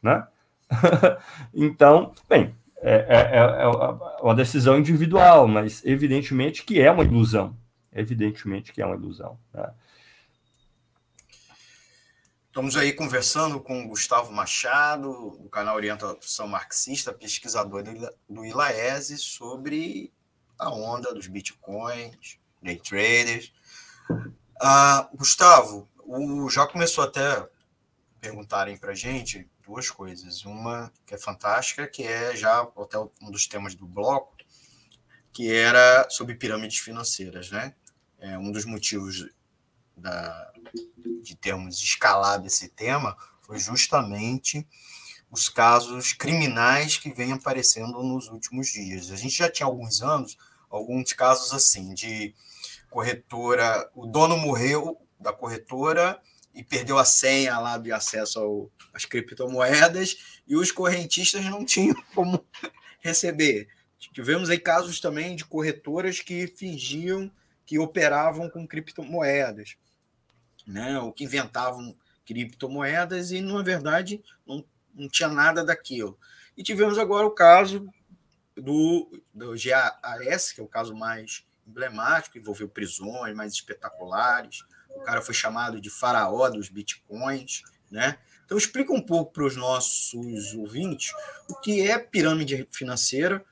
[0.02, 0.26] né?
[1.52, 3.66] então, bem, é, é, é, é,
[4.22, 7.54] uma decisão individual, mas evidentemente que é uma ilusão.
[7.92, 9.36] Evidentemente que é uma ilusão.
[9.52, 9.68] Né?
[12.50, 17.84] Estamos aí conversando com o Gustavo Machado, do canal Orientação Marxista, pesquisador
[18.28, 20.12] do ILAESE, sobre
[20.58, 23.52] a onda dos bitcoins, day traders.
[24.60, 27.48] Ah, Gustavo, o, já começou até
[28.20, 30.44] perguntarem para gente duas coisas.
[30.44, 34.36] Uma que é fantástica, que é já até um dos temas do bloco,
[35.32, 37.76] que era sobre pirâmides financeiras, né?
[38.18, 39.24] É um dos motivos
[39.96, 40.52] da,
[41.20, 44.66] de termos escalado esse tema foi justamente
[45.30, 49.10] os casos criminais que vêm aparecendo nos últimos dias.
[49.10, 50.36] A gente já tinha alguns anos
[50.70, 52.32] alguns casos assim de
[52.88, 56.20] corretora, o dono morreu da corretora
[56.54, 62.00] e perdeu a senha lá de acesso ao, às criptomoedas e os correntistas não tinham
[62.14, 62.44] como
[63.00, 63.68] receber.
[63.98, 67.30] Tivemos aí casos também de corretoras que fingiam
[67.66, 69.76] que operavam com criptomoedas
[70.66, 76.18] né, ou que inventavam criptomoedas e, na verdade, não, não tinha nada daquilo.
[76.56, 77.88] E tivemos agora o caso
[78.56, 84.64] do, do GAS, que é o caso mais emblemático, envolveu prisões mais espetaculares.
[84.90, 88.18] O cara foi chamado de faraó dos bitcoins, né?
[88.44, 91.12] Então explica um pouco para os nossos ouvintes
[91.48, 93.44] o que é pirâmide financeira.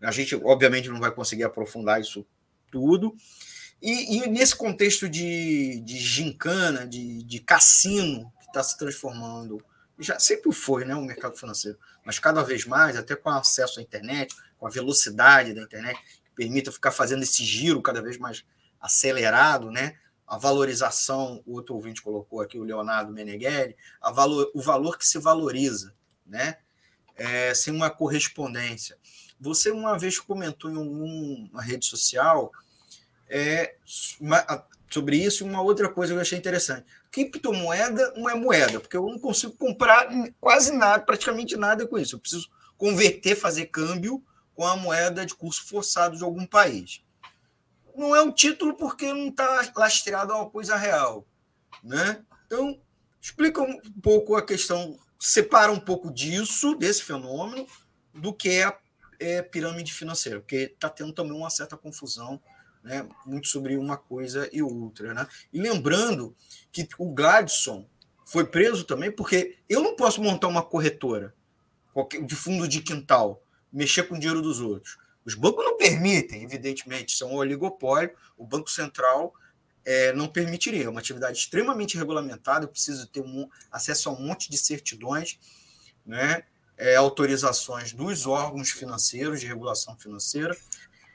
[0.00, 2.26] A gente obviamente não vai conseguir aprofundar isso
[2.70, 3.14] tudo,
[3.90, 9.62] e, e nesse contexto de, de gincana, de, de cassino, que está se transformando,
[9.98, 13.82] já sempre foi né, o mercado financeiro, mas cada vez mais, até com acesso à
[13.82, 18.44] internet, com a velocidade da internet, que permita ficar fazendo esse giro cada vez mais
[18.80, 19.96] acelerado, né?
[20.26, 25.06] a valorização, o outro ouvinte colocou aqui, o Leonardo Meneghelli, a valor, o valor que
[25.06, 25.94] se valoriza,
[26.26, 26.58] né?
[27.14, 28.98] É, sem uma correspondência.
[29.40, 32.52] Você uma vez comentou em uma rede social
[33.28, 33.76] é,
[34.90, 36.86] sobre isso uma outra coisa que eu achei interessante.
[37.10, 40.08] Criptomoeda não é moeda, porque eu não consigo comprar
[40.40, 42.16] quase nada, praticamente nada com isso.
[42.16, 44.22] Eu preciso converter, fazer câmbio
[44.54, 47.02] com a moeda de curso forçado de algum país.
[47.94, 51.26] Não é um título porque não está lastreado a uma coisa real.
[51.82, 52.22] Né?
[52.46, 52.78] Então,
[53.20, 57.66] explica um pouco a questão, separa um pouco disso, desse fenômeno,
[58.12, 58.78] do que é a
[59.18, 62.40] é, pirâmide financeira, porque está tendo também uma certa confusão
[62.86, 65.12] né, muito sobre uma coisa e outra.
[65.12, 65.26] Né?
[65.52, 66.34] E lembrando
[66.70, 67.84] que o Gladson
[68.24, 71.34] foi preso também porque eu não posso montar uma corretora
[72.24, 74.98] de fundo de quintal, mexer com o dinheiro dos outros.
[75.24, 79.34] Os bancos não permitem, evidentemente, são um oligopólio, o Banco Central
[79.84, 80.84] é, não permitiria.
[80.84, 85.40] É uma atividade extremamente regulamentada, eu preciso ter um, acesso a um monte de certidões,
[86.04, 86.44] né,
[86.76, 90.56] é, autorizações dos órgãos financeiros de regulação financeira,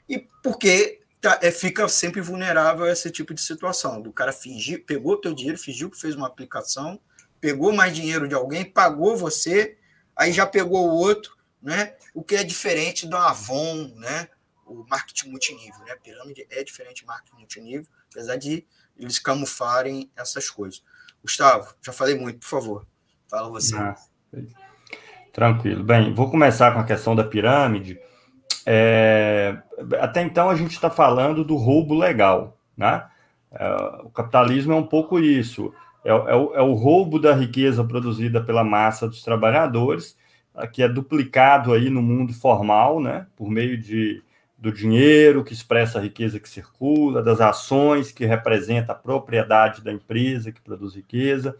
[0.08, 4.02] e porque tá, é, fica sempre vulnerável a esse tipo de situação.
[4.02, 7.00] Do cara fingir, pegou teu dinheiro, fingiu que fez uma aplicação,
[7.40, 9.78] pegou mais dinheiro de alguém, pagou você,
[10.14, 11.94] aí já pegou o outro, né?
[12.12, 14.28] O que é diferente do Avon, né?
[14.72, 15.78] o marketing multinível.
[15.84, 15.92] Né?
[15.92, 18.66] A pirâmide é diferente de marketing multinível, apesar de
[18.96, 20.82] eles camuflarem essas coisas.
[21.22, 22.86] Gustavo, já falei muito, por favor,
[23.28, 23.76] fala você.
[23.76, 23.94] Ah,
[25.32, 25.84] tranquilo.
[25.84, 27.98] Bem, vou começar com a questão da pirâmide.
[28.66, 29.56] É,
[30.00, 33.04] até então a gente está falando do roubo legal, né?
[33.50, 35.72] É, o capitalismo é um pouco isso,
[36.04, 40.16] é, é, o, é, o, roubo da riqueza produzida pela massa dos trabalhadores,
[40.72, 43.26] que é duplicado aí no mundo formal, né?
[43.36, 44.22] Por meio de,
[44.58, 49.92] do dinheiro que expressa a riqueza que circula, das ações que representa a propriedade da
[49.92, 51.56] empresa que produz riqueza,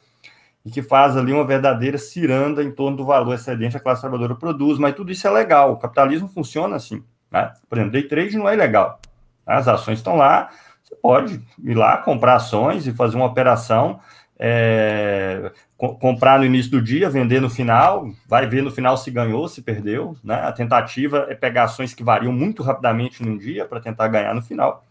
[0.64, 4.38] e que faz ali uma verdadeira ciranda em torno do valor excedente a classe trabalhadora
[4.38, 7.52] produz, mas tudo isso é legal, o capitalismo funciona assim, né?
[7.68, 9.00] Por exemplo, day trade não é ilegal,
[9.46, 10.50] as ações estão lá,
[10.82, 14.00] você pode ir lá comprar ações e fazer uma operação,
[14.38, 19.10] é, co comprar no início do dia, vender no final, vai ver no final se
[19.10, 20.34] ganhou, se perdeu, né?
[20.34, 24.42] A tentativa é pegar ações que variam muito rapidamente num dia para tentar ganhar no
[24.42, 24.84] final.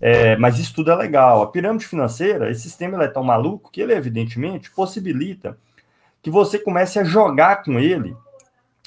[0.00, 1.42] É, mas isso tudo é legal.
[1.42, 5.56] A pirâmide financeira, esse sistema é tão maluco que ele, evidentemente, possibilita
[6.22, 8.16] que você comece a jogar com ele,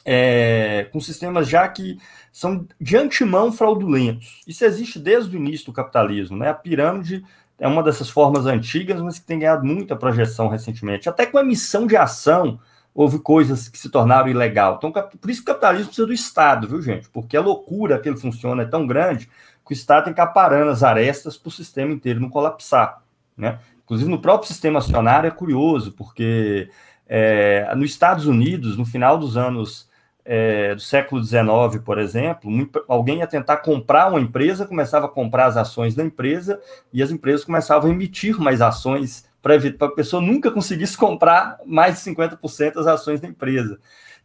[0.05, 1.97] é, com sistemas já que
[2.31, 4.41] são de antemão fraudulentos.
[4.47, 6.37] Isso existe desde o início do capitalismo.
[6.37, 6.49] Né?
[6.49, 7.23] A pirâmide
[7.57, 11.09] é uma dessas formas antigas, mas que tem ganhado muita projeção recentemente.
[11.09, 12.59] Até com a emissão de ação,
[12.93, 14.75] houve coisas que se tornaram ilegal.
[14.77, 17.09] Então, por isso que o capitalismo precisa do Estado, viu, gente?
[17.09, 19.29] Porque a loucura que ele funciona é tão grande
[19.69, 23.03] que o Estado tem que aparando as arestas para o sistema inteiro não colapsar.
[23.37, 23.59] Né?
[23.83, 26.71] Inclusive, no próprio sistema acionário é curioso, porque
[27.07, 29.87] é, nos Estados Unidos, no final dos anos
[30.25, 32.51] é, do século XIX, por exemplo,
[32.87, 36.59] alguém ia tentar comprar uma empresa, começava a comprar as ações da empresa
[36.91, 42.03] e as empresas começavam a emitir mais ações para a pessoa nunca conseguisse comprar mais
[42.03, 43.79] de 50% das ações da empresa.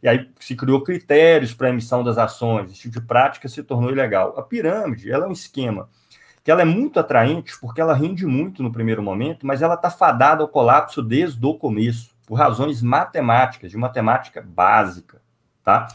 [0.05, 3.63] E aí se criou critérios para a emissão das ações, esse tipo de prática se
[3.63, 4.37] tornou ilegal.
[4.37, 5.89] A pirâmide, ela é um esquema
[6.43, 9.89] que ela é muito atraente porque ela rende muito no primeiro momento, mas ela está
[9.89, 15.19] fadada ao colapso desde o começo, por razões matemáticas, de matemática básica,
[15.63, 15.87] tá?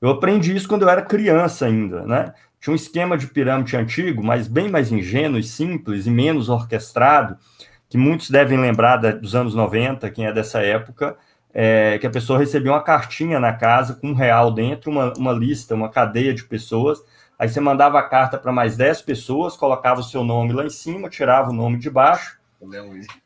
[0.00, 2.32] Eu aprendi isso quando eu era criança ainda, né?
[2.60, 7.36] Tinha um esquema de pirâmide antigo, mas bem mais ingênuo e simples e menos orquestrado,
[7.88, 11.18] que muitos devem lembrar dos anos 90, quem é dessa época,
[11.52, 15.32] é, que a pessoa recebia uma cartinha na casa com um real dentro, uma, uma
[15.32, 17.02] lista, uma cadeia de pessoas.
[17.38, 20.70] Aí você mandava a carta para mais 10 pessoas, colocava o seu nome lá em
[20.70, 22.38] cima, tirava o nome de baixo.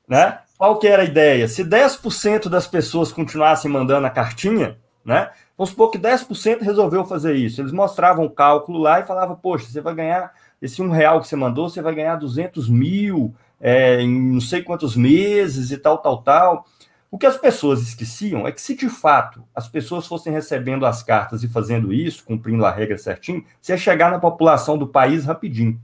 [0.09, 0.39] Né?
[0.57, 1.49] Qual que era a ideia?
[1.49, 5.31] Se 10% das pessoas continuassem mandando a cartinha, né?
[5.57, 7.61] Vamos supor que 10% resolveu fazer isso.
[7.61, 11.29] Eles mostravam o cálculo lá e falavam, poxa, você vai ganhar esse um real que
[11.29, 15.99] você mandou, você vai ganhar 200 mil é, em não sei quantos meses e tal,
[15.99, 16.67] tal, tal.
[17.15, 21.01] O que as pessoas esqueciam é que se de fato as pessoas fossem recebendo as
[21.01, 25.25] cartas e fazendo isso, cumprindo a regra certinho, você ia chegar na população do país
[25.25, 25.81] rapidinho.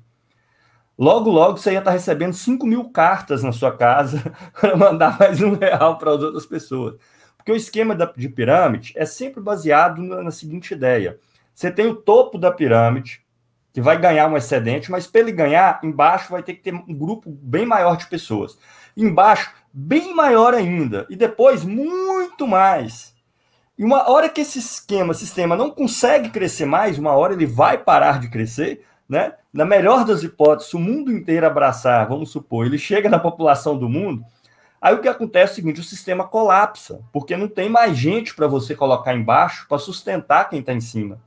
[0.99, 4.21] Logo, logo você ia estar recebendo 5 mil cartas na sua casa
[4.61, 6.97] para mandar mais um real para as outras pessoas.
[7.37, 11.17] Porque o esquema de pirâmide é sempre baseado na seguinte ideia:
[11.55, 13.25] você tem o topo da pirâmide,
[13.73, 16.93] que vai ganhar um excedente, mas para ele ganhar, embaixo vai ter que ter um
[16.93, 18.59] grupo bem maior de pessoas.
[18.97, 23.15] Embaixo bem maior ainda, e depois muito mais.
[23.79, 27.79] E uma hora que esse esquema, sistema não consegue crescer mais, uma hora ele vai
[27.79, 29.35] parar de crescer, né?
[29.53, 33.89] Na melhor das hipóteses, o mundo inteiro abraçar, vamos supor, ele chega na população do
[33.89, 34.25] mundo,
[34.81, 38.35] aí o que acontece é o seguinte, o sistema colapsa, porque não tem mais gente
[38.35, 41.21] para você colocar embaixo para sustentar quem está em cima.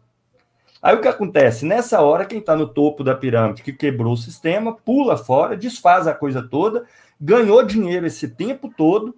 [0.81, 1.65] Aí o que acontece?
[1.65, 6.07] Nessa hora, quem está no topo da pirâmide, que quebrou o sistema, pula fora, desfaz
[6.07, 6.85] a coisa toda
[7.23, 9.15] ganhou dinheiro esse tempo todo,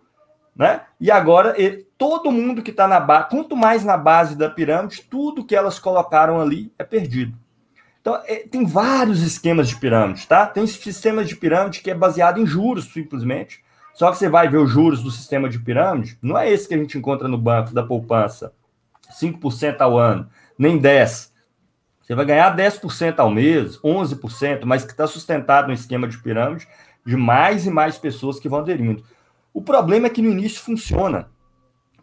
[0.55, 0.81] né?
[1.01, 5.01] E agora ele, todo mundo que está na base, quanto mais na base da pirâmide,
[5.09, 7.35] tudo que elas colocaram ali é perdido.
[7.99, 10.45] Então, é, tem vários esquemas de pirâmide, tá?
[10.45, 13.63] Tem sistemas de pirâmide que é baseado em juros, simplesmente.
[13.95, 16.75] Só que você vai ver os juros do sistema de pirâmide, não é esse que
[16.75, 18.53] a gente encontra no banco da poupança,
[19.19, 20.29] 5% ao ano,
[20.59, 21.33] nem 10%.
[22.01, 26.67] Você vai ganhar 10% ao mês, 11%, mas que está sustentado no esquema de pirâmide,
[27.05, 29.03] de mais e mais pessoas que vão aderindo.
[29.53, 31.29] O problema é que no início funciona,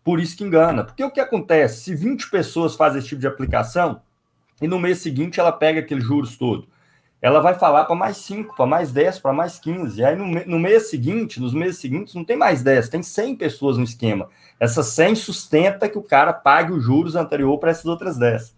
[0.04, 0.84] por isso que engana.
[0.84, 1.82] Porque o que acontece?
[1.82, 4.00] Se 20 pessoas fazem esse tipo de aplicação,
[4.60, 6.66] e no mês seguinte ela pega aqueles juros todo,
[7.20, 10.00] ela vai falar para mais 5, para mais 10, para mais 15.
[10.00, 13.36] E aí no, no mês seguinte, nos meses seguintes, não tem mais 10, tem 100
[13.36, 14.28] pessoas no esquema.
[14.58, 18.56] Essas 100 sustenta que o cara pague os juros anterior para essas outras 10.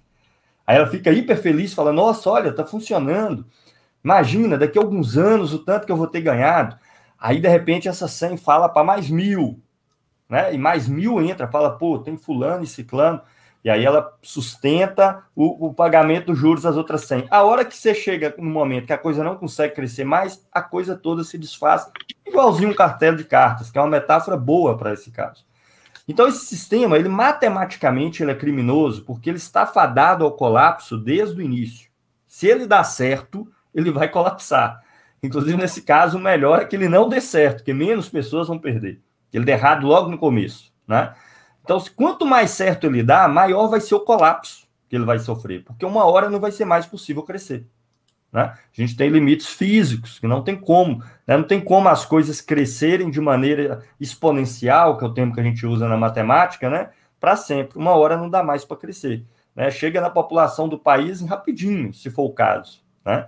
[0.66, 3.45] Aí ela fica hiper feliz, fala: Nossa, olha, está funcionando.
[4.05, 6.76] Imagina, daqui a alguns anos, o tanto que eu vou ter ganhado.
[7.18, 9.62] Aí, de repente, essa 100 fala para mais mil,
[10.28, 10.52] né?
[10.55, 13.22] E mais mil entra, fala, pô, tem fulano e ciclano.
[13.64, 17.28] E aí ela sustenta o, o, pagamento dos juros das outras 100.
[17.30, 20.61] A hora que você chega no momento que a coisa não consegue crescer mais, a
[20.61, 21.90] coisa toda se desfaz,
[22.26, 25.46] igualzinho um cartelo de cartas, que é uma metáfora boa para esse caso.
[26.07, 31.40] Então esse sistema, ele matematicamente ele é criminoso porque ele está fadado ao colapso desde
[31.40, 31.88] o início.
[32.26, 34.83] Se ele dá certo, ele vai colapsar.
[35.22, 38.59] Inclusive, nesse caso, o melhor é que ele não dê certo, porque menos pessoas vão
[38.59, 39.01] perder.
[39.31, 41.14] Que ele dê errado logo no começo, né?
[41.62, 45.64] Então, quanto mais certo ele dá, maior vai ser o colapso que ele vai sofrer,
[45.64, 47.66] porque uma hora não vai ser mais possível crescer.
[48.35, 48.43] Né?
[48.43, 50.99] A gente tem limites físicos, que não tem como.
[51.27, 51.37] Né?
[51.37, 55.45] Não tem como as coisas crescerem de maneira exponencial, que é o termo que a
[55.45, 56.91] gente usa na matemática, né?
[57.20, 57.79] para sempre.
[57.79, 59.25] Uma hora não dá mais para crescer.
[59.55, 59.70] Né?
[59.70, 62.83] Chega na população do país rapidinho, se for o caso.
[63.05, 63.25] Né?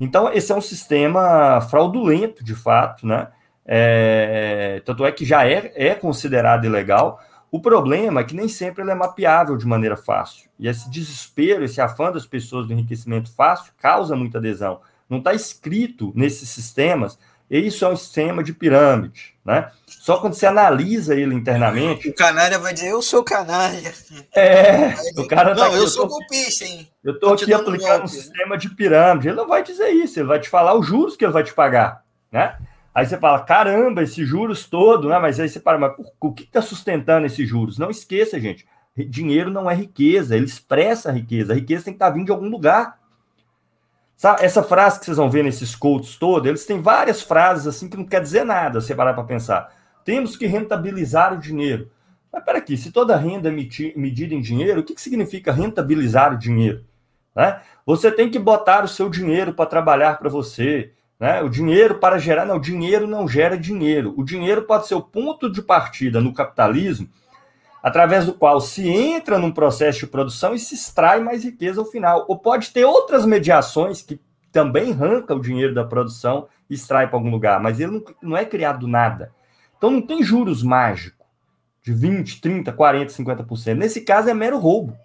[0.00, 3.28] Então, esse é um sistema fraudulento, de fato, né?
[3.64, 7.20] É, tanto é que já é, é considerado ilegal.
[7.50, 10.48] O problema é que nem sempre ele é mapeável de maneira fácil.
[10.58, 14.80] E esse desespero, esse afã das pessoas do enriquecimento fácil causa muita adesão.
[15.08, 17.18] Não está escrito nesses sistemas,
[17.50, 19.70] isso é um sistema de pirâmide, né?
[19.86, 22.08] Só quando você analisa ele internamente.
[22.08, 23.92] O canalha vai dizer, eu sou canalha.
[24.34, 26.88] É, o cara tá Não, aqui, eu, sou golpista, hein?
[27.04, 29.28] Eu estou aqui aplicando um sistema de pirâmide.
[29.28, 31.54] Ele não vai dizer isso, ele vai te falar os juros que ele vai te
[31.54, 32.58] pagar, né?
[32.92, 35.18] Aí você fala, caramba, esses juros todo, né?
[35.18, 37.78] Mas aí você para, mas o que está sustentando esses juros?
[37.78, 38.66] Não esqueça, gente,
[38.96, 41.52] dinheiro não é riqueza, ele expressa a riqueza.
[41.52, 42.98] A riqueza tem que estar tá vindo de algum lugar.
[44.40, 47.96] Essa frase que vocês vão ver nesses quotes todos, eles têm várias frases assim que
[47.96, 49.70] não quer dizer nada, se parar para pensar.
[50.04, 51.90] Temos que rentabilizar o dinheiro.
[52.32, 56.32] Mas peraí, aqui, se toda renda é medida em dinheiro, o que, que significa rentabilizar
[56.32, 56.84] o dinheiro?
[57.34, 57.60] Né?
[57.84, 60.92] Você tem que botar o seu dinheiro para trabalhar para você.
[61.20, 61.42] Né?
[61.42, 64.14] O dinheiro para gerar, não, o dinheiro não gera dinheiro.
[64.16, 67.08] O dinheiro pode ser o ponto de partida no capitalismo,
[67.86, 71.86] através do qual se entra num processo de produção e se extrai mais riqueza ao
[71.86, 72.24] final.
[72.26, 74.20] Ou pode ter outras mediações que
[74.50, 78.36] também arranca o dinheiro da produção e extrai para algum lugar, mas ele não, não
[78.36, 79.32] é criado do nada.
[79.78, 81.24] Então não tem juros mágicos
[81.80, 83.76] de 20, 30, 40, 50%.
[83.76, 84.98] Nesse caso é mero roubo.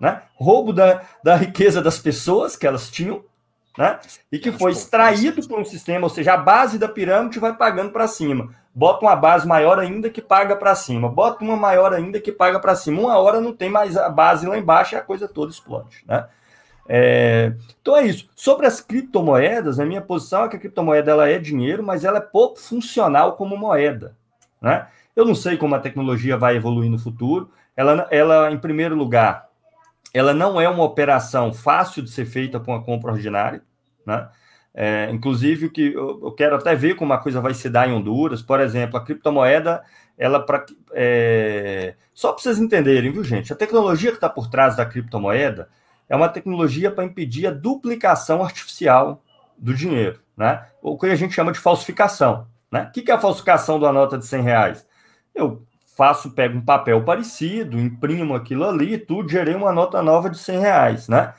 [0.00, 0.22] Né?
[0.34, 3.22] Roubo da, da riqueza das pessoas que elas tinham
[3.76, 3.98] né?
[4.30, 7.90] E que foi extraído por um sistema, ou seja, a base da pirâmide vai pagando
[7.90, 8.54] para cima.
[8.74, 11.08] Bota uma base maior ainda que paga para cima.
[11.08, 13.00] Bota uma maior ainda que paga para cima.
[13.00, 16.26] Uma hora não tem mais a base lá embaixo e a coisa toda explode, né?
[16.88, 18.28] É, então é isso.
[18.34, 22.18] Sobre as criptomoedas, a minha posição é que a criptomoeda ela é dinheiro, mas ela
[22.18, 24.16] é pouco funcional como moeda.
[24.60, 24.86] Né?
[25.14, 27.50] Eu não sei como a tecnologia vai evoluir no futuro.
[27.76, 29.48] Ela, ela, em primeiro lugar,
[30.12, 33.62] ela não é uma operação fácil de ser feita com a compra ordinária,
[34.04, 34.28] né?
[34.74, 38.42] É, inclusive, que eu, quero até ver como a coisa vai se dar em Honduras.
[38.42, 39.82] Por exemplo, a criptomoeda,
[40.16, 43.52] ela pra, é, só para vocês entenderem, viu, gente?
[43.52, 45.68] A tecnologia que está por trás da criptomoeda
[46.08, 49.22] é uma tecnologia para impedir a duplicação artificial
[49.58, 50.66] do dinheiro, né?
[50.80, 52.46] O que a gente chama de falsificação.
[52.70, 52.84] Né?
[52.88, 54.86] O que é a falsificação de uma nota de 100 reais?
[55.34, 55.62] Eu
[55.94, 60.58] faço, pego um papel parecido, imprimo aquilo ali, tudo, gerei uma nota nova de 100
[60.58, 61.34] reais, né?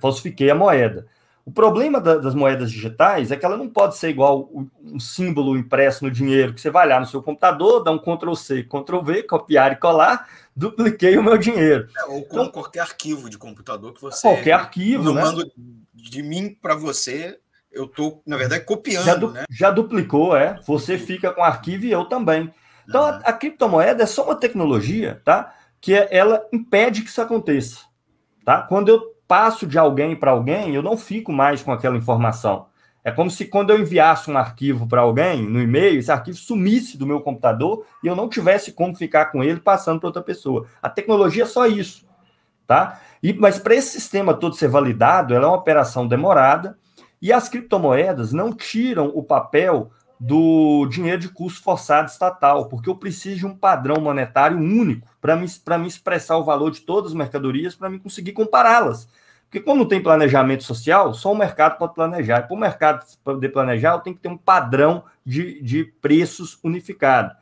[0.00, 1.06] Falsifiquei a moeda.
[1.48, 5.56] O problema da, das moedas digitais é que ela não pode ser igual um símbolo
[5.56, 9.72] impresso no dinheiro, que você vai lá no seu computador, dá um Ctrl-C, Ctrl-V, copiar
[9.72, 11.88] e colar, dupliquei o meu dinheiro.
[11.96, 14.20] É, ou com então, qualquer arquivo de computador que você...
[14.20, 15.22] Qualquer arquivo, eu né?
[15.22, 15.50] mando
[15.94, 17.38] de mim para você,
[17.72, 19.44] eu estou, na verdade, copiando, já du né?
[19.50, 20.60] Já duplicou, é.
[20.66, 22.52] Você fica com arquivo e eu também.
[22.86, 25.54] Então, a, a, criptomoeda é só uma tecnologia, tá?
[25.80, 27.86] Que é, ela impede que isso aconteça,
[28.44, 28.60] tá?
[28.60, 32.66] Quando eu passo de alguém para alguém, eu não fico mais com aquela informação.
[33.04, 36.98] É como se quando eu enviasse um arquivo para alguém no e-mail, esse arquivo sumisse
[36.98, 40.66] do meu computador e eu não tivesse como ficar com ele passando para outra pessoa.
[40.82, 42.06] A tecnologia é só isso,
[42.66, 43.00] tá?
[43.22, 46.76] E, mas para esse sistema todo ser validado, ela é uma operação demorada
[47.20, 49.90] e as criptomoedas não tiram o papel
[50.20, 55.36] do dinheiro de custo forçado estatal, porque eu preciso de um padrão monetário único para
[55.36, 55.46] me,
[55.80, 59.08] me expressar o valor de todas as mercadorias, para me conseguir compará-las.
[59.44, 62.40] Porque quando não tem planejamento social, só o mercado pode planejar.
[62.40, 66.58] E para o mercado poder planejar, eu tenho que ter um padrão de, de preços
[66.62, 67.34] unificado.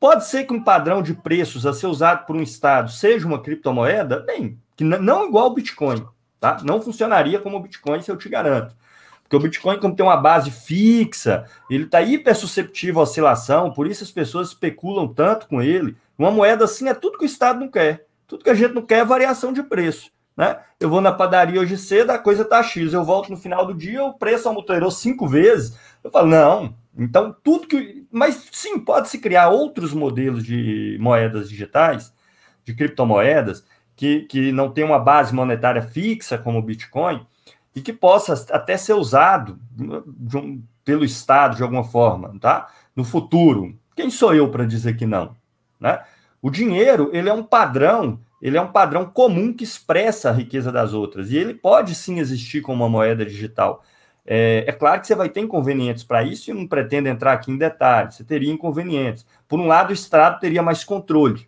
[0.00, 3.40] Pode ser que um padrão de preços a ser usado por um Estado seja uma
[3.40, 4.20] criptomoeda?
[4.20, 6.04] Bem, que não igual ao Bitcoin.
[6.40, 6.58] Tá?
[6.64, 8.74] Não funcionaria como o Bitcoin, se eu te garanto.
[9.26, 13.88] Porque o Bitcoin, como tem uma base fixa, ele está hiper susceptível à oscilação, por
[13.88, 15.96] isso as pessoas especulam tanto com ele.
[16.16, 18.06] Uma moeda assim é tudo que o Estado não quer.
[18.26, 20.10] Tudo que a gente não quer é variação de preço.
[20.36, 20.56] Né?
[20.78, 22.92] Eu vou na padaria hoje cedo, a coisa está X.
[22.92, 25.76] Eu volto no final do dia, o preço aumentou cinco vezes.
[26.04, 26.74] Eu falo, não.
[26.96, 28.06] Então, tudo que.
[28.12, 32.12] Mas sim, pode-se criar outros modelos de moedas digitais,
[32.64, 33.64] de criptomoedas,
[33.96, 37.26] que, que não tem uma base monetária fixa, como o Bitcoin,
[37.76, 42.68] e que possa até ser usado um, pelo Estado de alguma forma, tá?
[42.96, 43.78] No futuro.
[43.94, 45.36] Quem sou eu para dizer que não?
[45.78, 46.02] Né?
[46.40, 50.72] O dinheiro, ele é um padrão, ele é um padrão comum que expressa a riqueza
[50.72, 53.84] das outras, e ele pode sim existir como uma moeda digital.
[54.24, 57.52] É, é claro que você vai ter inconvenientes para isso, e não pretendo entrar aqui
[57.52, 59.26] em detalhes, você teria inconvenientes.
[59.46, 61.46] Por um lado, o Estado teria mais controle,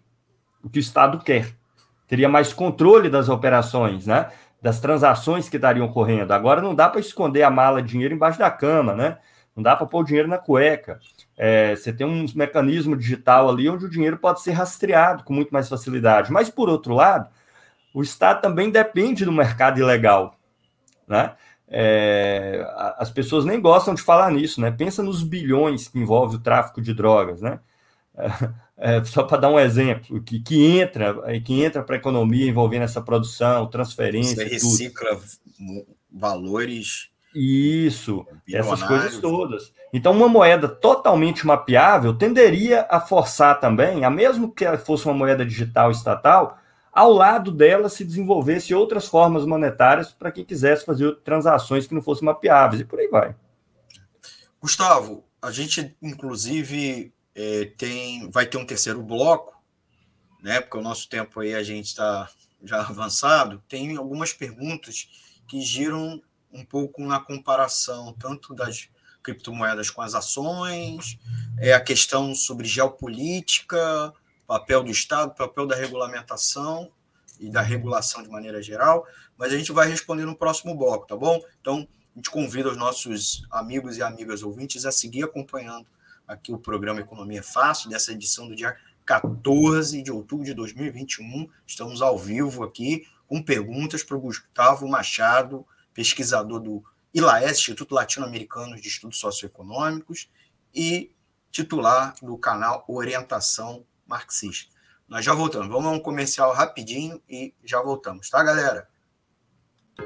[0.63, 1.57] o que o Estado quer.
[2.07, 4.29] Teria mais controle das operações, né?
[4.61, 6.33] Das transações que estariam ocorrendo.
[6.33, 9.19] Agora não dá para esconder a mala de dinheiro embaixo da cama, né?
[9.55, 11.01] Não dá para pôr o dinheiro na cueca.
[11.37, 15.51] É, você tem um mecanismo digital ali onde o dinheiro pode ser rastreado com muito
[15.51, 16.33] mais facilidade.
[16.33, 17.29] Mas, por outro lado,
[17.93, 20.37] o Estado também depende do mercado ilegal.
[21.07, 21.35] Né?
[21.69, 22.65] É,
[22.99, 24.71] as pessoas nem gostam de falar nisso, né?
[24.71, 27.61] Pensa nos bilhões que envolve o tráfico de drogas, né?
[28.79, 32.83] é, só para dar um exemplo, que, que entra, que entra para a economia envolvendo
[32.83, 34.37] essa produção, transferência.
[34.37, 35.87] Você recicla tudo.
[36.11, 37.11] valores.
[37.35, 39.73] Isso, essas coisas todas.
[39.93, 45.45] Então, uma moeda totalmente mapeável tenderia a forçar também, a mesmo que fosse uma moeda
[45.45, 46.59] digital estatal,
[46.93, 52.03] ao lado dela se desenvolvesse outras formas monetárias para quem quisesse fazer transações que não
[52.03, 53.35] fossem mapeáveis, e por aí vai.
[54.61, 59.57] Gustavo, a gente, inclusive, é, tem, vai ter um terceiro bloco,
[60.43, 60.61] né?
[60.61, 62.29] Porque o nosso tempo aí a gente está
[62.65, 63.63] já avançado.
[63.69, 65.09] Tem algumas perguntas
[65.47, 66.21] que giram
[66.53, 68.89] um pouco na comparação tanto das
[69.23, 71.17] criptomoedas com as ações,
[71.59, 74.13] é a questão sobre geopolítica,
[74.47, 76.91] papel do Estado, papel da regulamentação
[77.39, 81.15] e da regulação de maneira geral, mas a gente vai responder no próximo bloco, tá
[81.15, 81.41] bom?
[81.61, 85.87] Então, a gente convida os nossos amigos e amigas ouvintes a seguir acompanhando
[86.29, 88.77] aqui o programa Economia Fácil, dessa edição do dia
[89.07, 91.49] 14 de outubro de 2021.
[91.67, 98.77] Estamos ao vivo aqui com perguntas para o Gustavo Machado, pesquisador do ILAES, Instituto Latino-Americano
[98.77, 100.31] de Estudos Socioeconômicos,
[100.75, 101.11] e
[101.51, 104.77] titular do canal Orientação Marxista.
[105.09, 105.69] Nós já voltamos.
[105.69, 108.87] Vamos a um comercial rapidinho e já voltamos, tá, galera?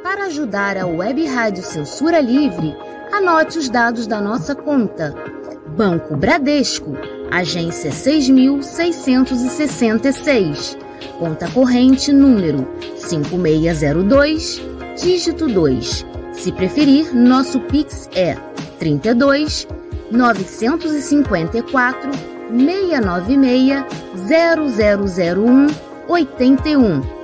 [0.02, 2.74] Para ajudar a Web Rádio Censura Livre,
[3.12, 5.12] anote os dados da nossa conta
[5.76, 6.96] Banco Bradesco,
[7.30, 10.76] agência 6666,
[11.18, 14.62] conta corrente número 5602,
[15.02, 16.06] dígito 2.
[16.34, 18.36] Se preferir, nosso Pix é
[18.78, 19.66] 32
[20.10, 22.10] 954
[22.50, 23.82] 696
[24.28, 25.68] 0001
[26.06, 27.21] 81.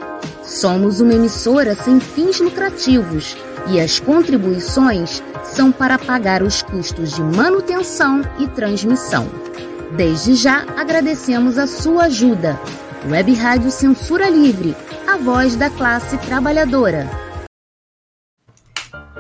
[0.49, 3.36] Somos uma emissora sem fins lucrativos
[3.66, 9.28] e as contribuições são para pagar os custos de manutenção e transmissão.
[9.94, 12.59] Desde já agradecemos a sua ajuda.
[13.11, 14.74] Web Rádio Censura Livre,
[15.07, 17.28] a voz da classe trabalhadora.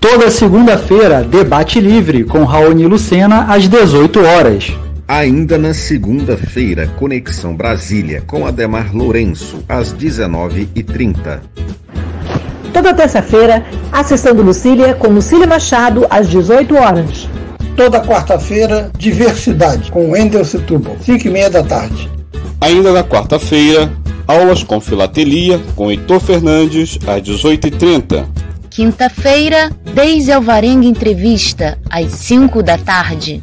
[0.00, 4.68] Toda segunda-feira, debate livre com Raoni Lucena às 18 horas.
[5.10, 11.40] Ainda na segunda-feira, Conexão Brasília com Ademar Lourenço, às 19h30.
[12.72, 17.28] Toda terça-feira, a sessão do Lucília com Lucília Machado, às 18 horas.
[17.76, 22.08] Toda quarta-feira, Diversidade, com Wendel Setúbal, 5 e meia da tarde.
[22.60, 23.90] Ainda na quarta-feira,
[24.28, 28.26] aulas com filatelia, com Heitor Fernandes, às 18h30.
[28.70, 33.42] Quinta-feira, Deise Alvarenga Entrevista, às 5 da tarde.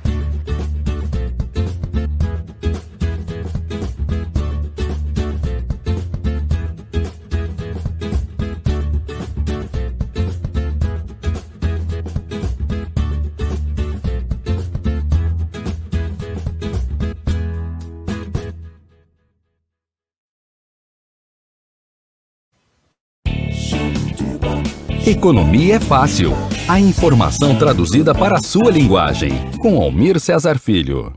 [25.05, 26.31] Economia é fácil.
[26.69, 29.31] A informação traduzida para a sua linguagem.
[29.57, 31.11] Com Almir Cesar Filho.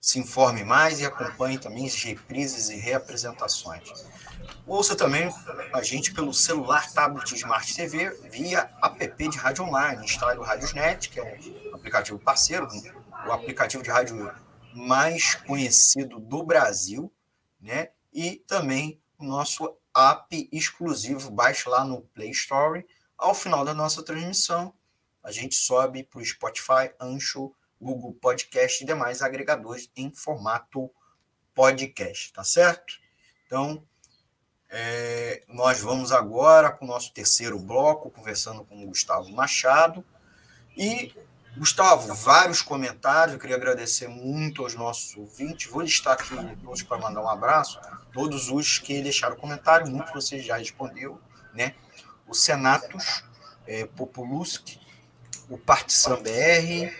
[0.00, 3.90] Se informe mais e acompanhe também as reprises e reapresentações.
[4.66, 5.28] Ouça também
[5.72, 10.04] a gente pelo celular, tablet Smart TV via app de rádio online.
[10.04, 11.36] Instale o Radiosnet, que é
[11.72, 12.68] um aplicativo parceiro,
[13.26, 14.32] o aplicativo de rádio
[14.74, 17.12] mais conhecido do Brasil,
[17.60, 17.90] né?
[18.12, 22.84] E também o nosso app exclusivo, baixe lá no Play Store.
[23.16, 24.74] Ao final da nossa transmissão,
[25.22, 30.90] a gente sobe para o Spotify, Ancho, Google Podcast e demais agregadores em formato
[31.54, 32.94] podcast, tá certo?
[33.46, 33.86] Então,
[34.68, 40.04] é, nós vamos agora com o nosso terceiro bloco, conversando com o Gustavo Machado.
[40.76, 41.14] E
[41.56, 43.34] Gustavo, vários comentários.
[43.34, 45.70] Eu queria agradecer muito aos nossos ouvintes.
[45.70, 47.80] Vou listar aqui todos para mandar um abraço.
[48.12, 51.20] Todos os que deixaram comentário, muito você já respondeu,
[51.52, 51.74] né?
[52.26, 53.22] O Senatos
[53.66, 53.88] é,
[55.48, 56.92] o Partição BR,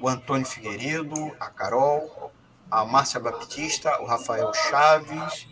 [0.00, 2.32] o Antônio Figueiredo, a Carol,
[2.70, 5.46] a Márcia Baptista, o Rafael Chaves,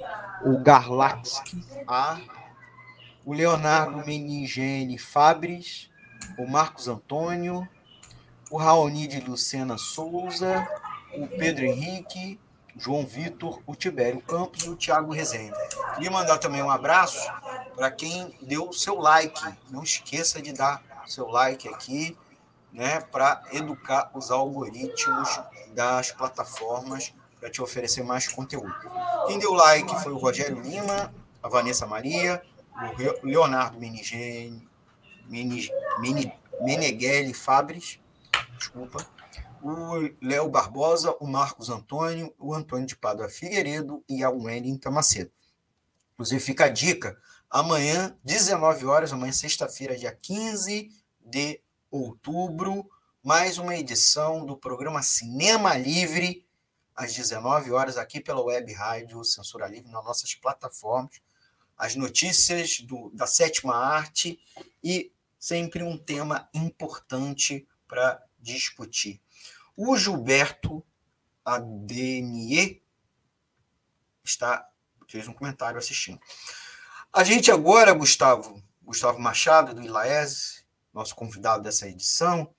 [0.45, 2.21] o Garlatsky, a,
[3.25, 5.89] o Leonardo Menigene Fabres,
[6.39, 7.67] o Marcos Antônio,
[8.53, 10.69] o Raoni de Lucena Souza,
[11.15, 12.39] o Pedro Henrique,
[12.77, 15.57] João Vitor, o Tibério Campos e o Thiago Rezende.
[15.95, 17.33] Queria mandar também um abraço
[17.75, 19.43] para quem deu o seu like.
[19.71, 22.15] Não esqueça de dar seu like aqui,
[22.71, 25.41] né, para educar os algoritmos
[25.75, 28.75] das plataformas para te oferecer mais conteúdo.
[29.29, 32.43] Quem deu like foi o Rogério Lima, a Vanessa Maria,
[33.23, 34.69] o Leonardo Menigene,
[36.61, 38.02] Meneghelli Fabres,
[38.63, 39.05] desculpa,
[39.61, 45.33] o Léo Barbosa, o Marcos Antônio, o Antônio de Padua Figueiredo e a Wellington Macedo.
[46.15, 50.91] Inclusive, fica a dica, amanhã, 19 horas, amanhã, sexta-feira, dia 15
[51.21, 51.61] de
[51.91, 52.89] outubro,
[53.23, 56.47] mais uma edição do programa Cinema Livre,
[56.95, 61.21] às 19 horas, aqui pela Web Rádio Censura Livre, nas nossas plataformas.
[61.77, 64.39] As notícias do, da sétima arte
[64.85, 69.23] e sempre um tema importante para discutir.
[69.77, 70.85] O Gilberto
[71.45, 72.81] Adenier
[74.23, 74.69] está
[75.09, 76.19] fez um comentário assistindo.
[77.13, 82.55] A gente agora, Gustavo, Gustavo Machado do Ilaes, nosso convidado dessa edição.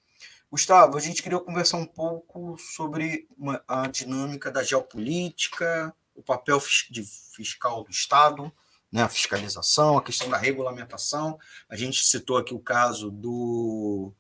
[0.52, 6.62] Gustavo, a gente queria conversar um pouco sobre uma, a dinâmica da geopolítica, o papel
[6.92, 8.54] de fiscal do Estado,
[8.92, 11.40] né, a fiscalização, a questão da regulamentação.
[11.68, 14.14] A gente citou aqui o caso do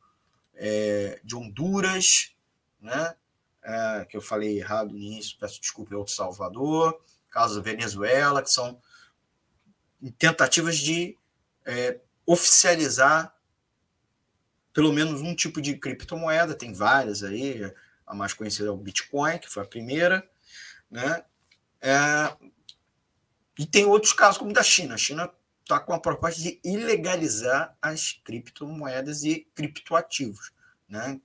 [0.55, 2.35] é, de Honduras,
[2.79, 3.15] né?
[3.61, 8.51] É, que eu falei errado início, peço desculpa, é El Salvador, caso da Venezuela, que
[8.51, 8.81] são
[10.17, 11.17] tentativas de
[11.65, 13.33] é, oficializar
[14.73, 17.71] pelo menos um tipo de criptomoeda, tem várias aí,
[18.05, 20.27] a mais conhecida é o Bitcoin, que foi a primeira,
[20.89, 21.23] né?
[21.79, 22.35] É,
[23.57, 24.95] e tem outros casos, como da China.
[24.95, 25.31] A China
[25.63, 30.51] está com a proposta de ilegalizar as criptomoedas e criptoativos.
[30.87, 31.19] Né?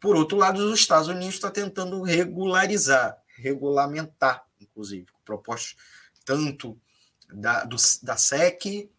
[0.00, 5.76] Por outro lado, os Estados Unidos estão tá tentando regularizar, regulamentar, inclusive, propostas
[6.24, 6.80] tanto
[7.32, 8.90] da, do, da SEC,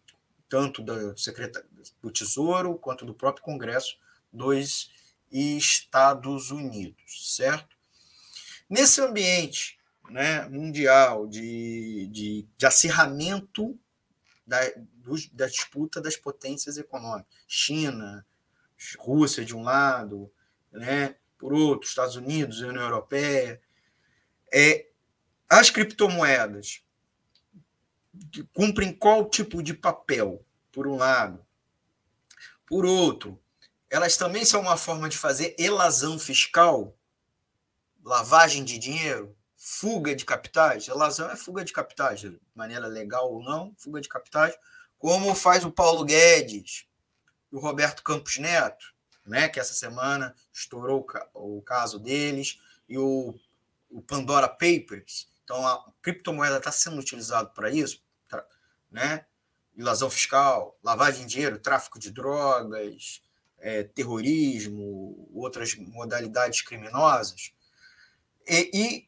[0.48, 1.68] tanto do, secretário,
[2.02, 3.98] do Tesouro, quanto do próprio Congresso
[4.32, 4.90] dos
[5.30, 7.76] Estados Unidos, certo?
[8.68, 9.78] Nesse ambiente
[10.10, 13.78] né, mundial de, de, de acirramento
[14.48, 14.58] da,
[15.32, 17.30] da disputa das potências econômicas.
[17.46, 18.26] China,
[18.98, 20.32] Rússia de um lado,
[20.72, 23.60] né, por outro, Estados Unidos, União Europeia.
[24.52, 24.88] É,
[25.48, 26.82] as criptomoedas
[28.52, 31.44] cumprem qual tipo de papel, por um lado?
[32.66, 33.40] Por outro,
[33.90, 36.96] elas também são uma forma de fazer evasão fiscal,
[38.02, 40.86] lavagem de dinheiro, fuga de capitais.
[40.86, 44.56] Evasão é fuga de capitais, de maneira legal ou não, fuga de capitais,
[44.98, 46.86] como faz o Paulo Guedes
[47.50, 48.94] e o Roberto Campos Neto,
[49.26, 51.04] né, que essa semana estourou
[51.34, 53.34] o caso deles, e o,
[53.90, 55.28] o Pandora Papers.
[55.44, 58.02] Então, a criptomoeda está sendo utilizada para isso,
[58.90, 59.26] né?
[59.76, 63.22] Ilusão fiscal, lavagem de dinheiro, tráfico de drogas,
[63.58, 67.52] é, terrorismo, outras modalidades criminosas.
[68.46, 69.07] E, e,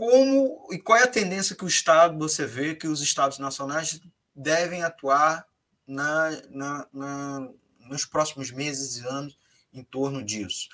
[0.00, 4.00] como e qual é a tendência que o Estado você vê que os Estados nacionais
[4.34, 5.46] devem atuar
[5.86, 7.48] na, na, na
[7.80, 9.38] nos próximos meses e anos
[9.70, 10.70] em torno disso?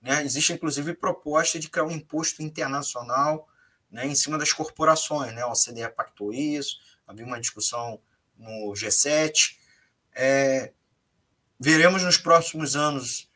[0.00, 0.24] Né?
[0.24, 3.46] Existe inclusive proposta de criar um imposto internacional
[3.90, 5.34] né, em cima das corporações.
[5.34, 5.42] Né?
[5.42, 8.00] A OCDE pactou isso, havia uma discussão
[8.34, 9.58] no G7.
[10.14, 10.72] É,
[11.60, 13.28] veremos nos próximos anos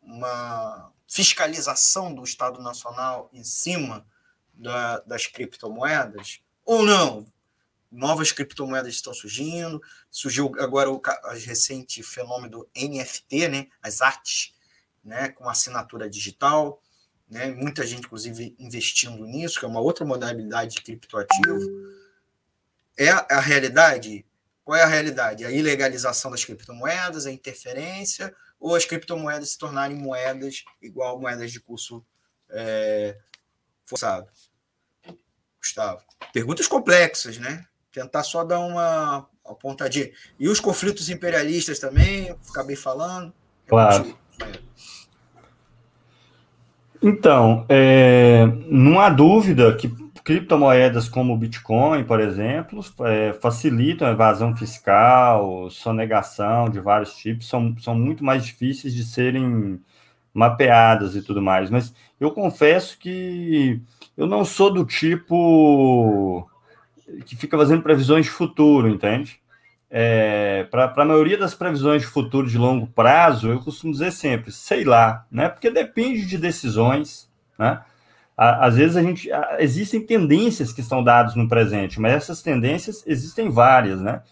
[0.00, 4.06] uma fiscalização do Estado Nacional em cima
[4.54, 6.40] da, das criptomoedas?
[6.64, 7.26] Ou não?
[7.90, 9.82] Novas criptomoedas estão surgindo.
[10.10, 11.02] Surgiu agora o
[11.44, 13.66] recente fenômeno do NFT, né?
[13.82, 14.54] as artes
[15.04, 15.28] né?
[15.28, 16.80] com assinatura digital.
[17.28, 17.50] Né?
[17.50, 21.60] Muita gente, inclusive, investindo nisso, que é uma outra modalidade de criptoativo.
[22.96, 24.24] É a realidade?
[24.64, 25.44] Qual é a realidade?
[25.44, 31.58] A ilegalização das criptomoedas, a interferência, ou as criptomoedas se tornarem moedas igual moedas de
[31.60, 32.04] curso
[32.48, 33.18] é,
[33.84, 34.28] forçado?
[35.60, 36.00] Gustavo.
[36.32, 37.64] Perguntas complexas, né?
[37.92, 40.10] Tentar só dar uma apontadinha.
[40.38, 43.34] E os conflitos imperialistas também, acabei falando.
[43.66, 44.16] Claro.
[47.02, 49.88] Então, é, não há dúvida que
[50.24, 57.48] criptomoedas como o Bitcoin, por exemplo, é, facilitam a evasão fiscal, sonegação de vários tipos,
[57.48, 59.80] são, são muito mais difíceis de serem
[60.32, 61.70] mapeadas e tudo mais.
[61.70, 63.80] Mas eu confesso que
[64.16, 66.48] eu não sou do tipo
[67.26, 69.40] que fica fazendo previsões de futuro, entende?
[69.90, 74.50] É, Para a maioria das previsões de futuro de longo prazo, eu costumo dizer sempre,
[74.50, 75.48] sei lá, né?
[75.48, 77.82] Porque depende de decisões, né?
[78.42, 79.28] Às vezes a gente
[79.58, 84.22] existem tendências que estão dadas no presente, mas essas tendências existem várias, né?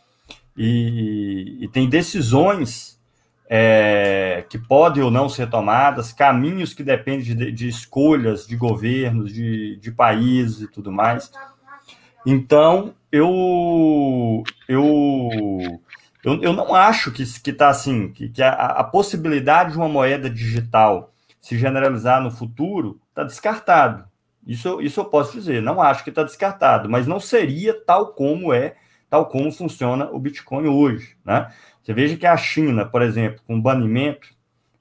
[0.57, 2.99] E, e tem decisões
[3.49, 9.33] é, que podem ou não ser tomadas, caminhos que dependem de, de escolhas de governos,
[9.33, 11.31] de, de países e tudo mais.
[12.27, 14.91] Então, eu, eu,
[16.25, 20.29] eu, eu não acho que está assim, que, que a, a possibilidade de uma moeda
[20.29, 21.13] digital
[21.51, 24.05] se generalizar no futuro está descartado.
[24.47, 25.61] Isso, isso eu posso dizer.
[25.61, 28.77] Não acho que está descartado, mas não seria tal como é,
[29.09, 31.17] tal como funciona o Bitcoin hoje.
[31.25, 31.53] Né?
[31.83, 34.29] Você veja que a China, por exemplo, com o banimento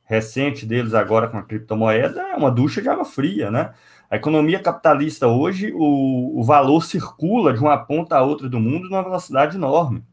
[0.03, 3.49] recente deles agora com a criptomoeda, é uma ducha de água fria.
[3.49, 3.73] Né?
[4.07, 8.87] A economia capitalista hoje, o, o valor circula de uma ponta a outra do mundo
[8.87, 10.03] numa velocidade enorme.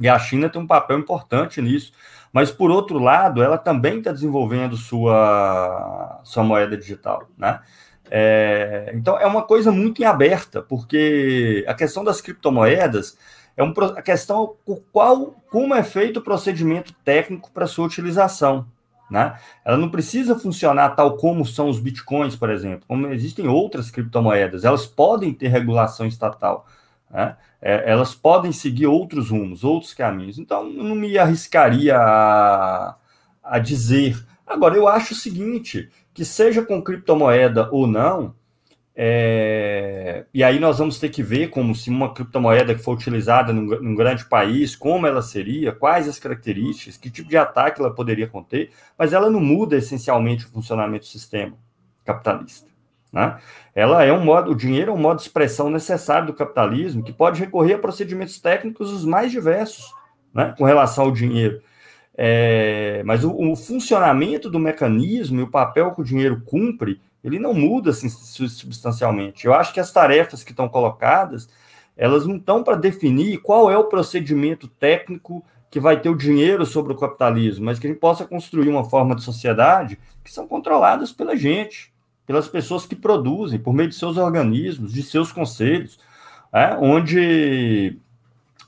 [0.00, 1.92] E a China tem um papel importante nisso.
[2.32, 7.28] Mas, por outro lado, ela também está desenvolvendo sua, sua moeda digital.
[7.36, 7.60] Né?
[8.10, 13.16] É, então, é uma coisa muito em aberta, porque a questão das criptomoedas
[13.56, 14.54] é um, a questão
[14.92, 18.66] qual, como é feito o procedimento técnico para sua utilização.
[19.10, 19.38] Né?
[19.64, 24.64] Ela não precisa funcionar tal como são os bitcoins, por exemplo, como existem outras criptomoedas,
[24.64, 26.66] elas podem ter regulação estatal,
[27.16, 27.36] né?
[27.62, 30.38] é, elas podem seguir outros rumos, outros caminhos.
[30.38, 32.94] Então, eu não me arriscaria a,
[33.42, 34.22] a dizer.
[34.46, 38.34] Agora, eu acho o seguinte: que seja com criptomoeda ou não,
[38.94, 40.26] é...
[40.32, 43.64] e aí nós vamos ter que ver como se uma criptomoeda que for utilizada num,
[43.80, 48.28] num, grande país, como ela seria, quais as características, que tipo de ataque ela poderia
[48.28, 51.56] conter, mas ela não muda essencialmente o funcionamento do sistema
[52.04, 52.75] capitalista.
[53.16, 53.38] Né?
[53.74, 57.14] Ela é um modo, o dinheiro é um modo de expressão necessário do capitalismo que
[57.14, 59.90] pode recorrer a procedimentos técnicos os mais diversos
[60.34, 61.62] né, com relação ao dinheiro.
[62.14, 67.38] É, mas o, o, funcionamento do mecanismo e o papel que o dinheiro cumpre, ele
[67.38, 69.46] não muda assim, substancialmente.
[69.46, 71.48] Eu acho que as tarefas que estão colocadas,
[71.96, 76.66] elas não estão para definir qual é o procedimento técnico que vai ter o dinheiro
[76.66, 80.46] sobre o capitalismo, mas que a gente possa construir uma forma de sociedade que são
[80.46, 81.95] controladas pela gente,
[82.26, 85.98] pelas pessoas que produzem, por meio de seus organismos, de seus conselhos,
[86.52, 87.98] é, onde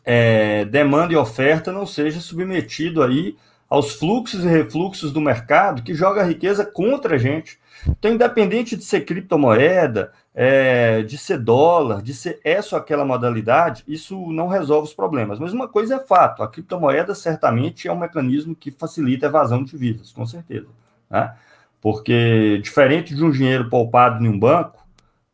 [0.04, 3.36] é, demanda e oferta não seja submetido aí
[3.68, 7.58] aos fluxos e refluxos do mercado que joga a riqueza contra a gente.
[7.86, 13.84] Então, independente de ser criptomoeda, é, de ser dólar, de ser essa ou aquela modalidade,
[13.86, 15.38] isso não resolve os problemas.
[15.38, 19.62] Mas uma coisa é fato: a criptomoeda certamente é um mecanismo que facilita a evasão
[19.62, 20.66] de divisas, com certeza.
[21.10, 21.32] Né?
[21.80, 24.86] Porque, diferente de um dinheiro poupado em um banco,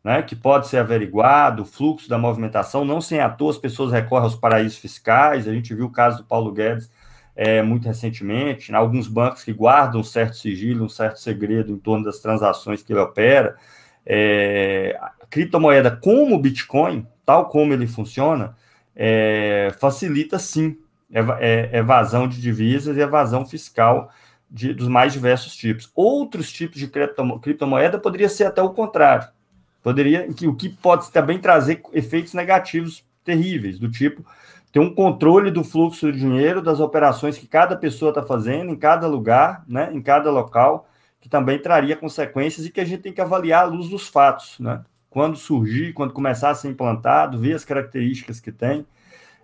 [0.02, 3.90] né, que pode ser averiguado, o fluxo da movimentação, não sem à toa as pessoas
[3.90, 5.48] recorrem aos paraísos fiscais.
[5.48, 6.90] A gente viu o caso do Paulo Guedes
[7.34, 11.78] é, muito recentemente, né, alguns bancos que guardam um certo sigilo, um certo segredo em
[11.78, 13.56] torno das transações que ele opera.
[14.06, 18.54] É, a criptomoeda como o Bitcoin, tal como ele funciona,
[18.94, 20.76] é, facilita sim
[21.40, 24.10] é, evasão de divisas e evasão fiscal
[24.55, 25.90] de, dos mais diversos tipos.
[25.97, 29.26] Outros tipos de criptomoeda poderia ser até o contrário.
[29.82, 34.24] Poderia, que, o que pode também trazer efeitos negativos terríveis, do tipo
[34.70, 38.76] ter um controle do fluxo de dinheiro, das operações que cada pessoa está fazendo em
[38.76, 40.89] cada lugar, né, em cada local,
[41.20, 44.59] que também traria consequências e que a gente tem que avaliar à luz dos fatos,
[44.59, 44.82] né?
[45.09, 48.85] Quando surgir, quando começar a ser implantado, ver as características que tem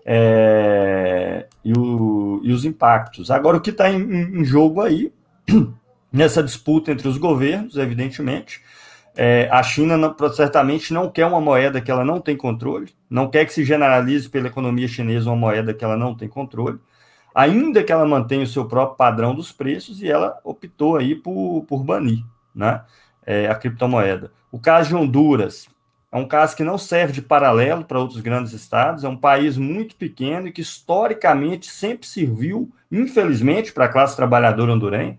[0.04, 3.30] é, e, o, e, os impactos.
[3.30, 4.00] Agora, o que está em,
[4.40, 5.12] em jogo aí,
[6.12, 8.62] nessa disputa entre os governos, evidentemente,
[9.16, 13.28] é, a China não, certamente não quer uma moeda que ela não tem controle, não
[13.28, 16.78] quer que se generalize pela economia chinesa uma moeda que ela não tem controle,
[17.34, 21.64] ainda que ela mantenha o seu próprio padrão dos preços, e ela optou aí por,
[21.66, 22.24] por banir
[22.54, 22.82] né,
[23.26, 24.32] é, a criptomoeda.
[24.50, 25.68] O caso de Honduras
[26.12, 29.56] é um caso que não serve de paralelo para outros grandes estados, é um país
[29.56, 35.18] muito pequeno e que historicamente sempre serviu, infelizmente, para a classe trabalhadora hondurenha,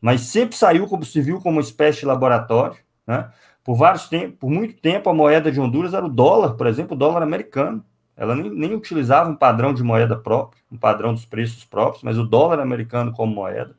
[0.00, 3.30] mas sempre saiu como serviu como uma espécie de laboratório né?
[3.62, 6.94] Por vários tempos, por muito tempo, a moeda de Honduras era o dólar, por exemplo,
[6.94, 7.84] o dólar americano.
[8.16, 12.18] Ela nem, nem utilizava um padrão de moeda próprio, um padrão dos preços próprios, mas
[12.18, 13.74] o dólar americano como moeda.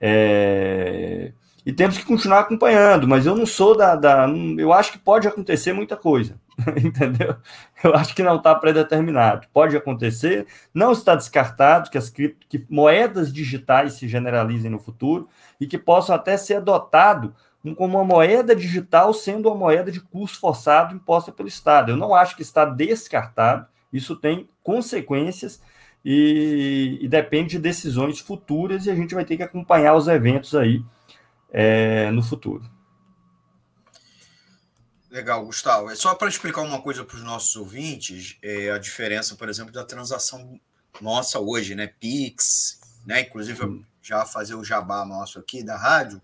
[0.00, 1.32] É...
[1.66, 4.28] E temos que continuar acompanhando, mas eu não sou da, da.
[4.56, 6.40] Eu acho que pode acontecer muita coisa,
[6.80, 7.34] entendeu?
[7.82, 9.48] Eu acho que não está predeterminado.
[9.52, 12.36] Pode acontecer, não está descartado que as que
[12.70, 15.28] moedas digitais se generalizem no futuro
[15.60, 17.34] e que possam até ser adotado
[17.76, 21.90] como uma moeda digital sendo uma moeda de curso forçado imposta pelo Estado.
[21.90, 25.60] Eu não acho que está descartado, isso tem consequências
[26.04, 30.54] e, e depende de decisões futuras e a gente vai ter que acompanhar os eventos
[30.54, 30.84] aí
[31.56, 32.70] é, no futuro.
[35.10, 35.90] Legal, Gustavo.
[35.90, 39.72] É só para explicar uma coisa para os nossos ouvintes, é a diferença, por exemplo,
[39.72, 40.60] da transação
[41.00, 41.86] nossa hoje, né?
[41.86, 43.22] Pix, né?
[43.22, 46.20] Inclusive, já fazer o jabá nosso aqui da rádio,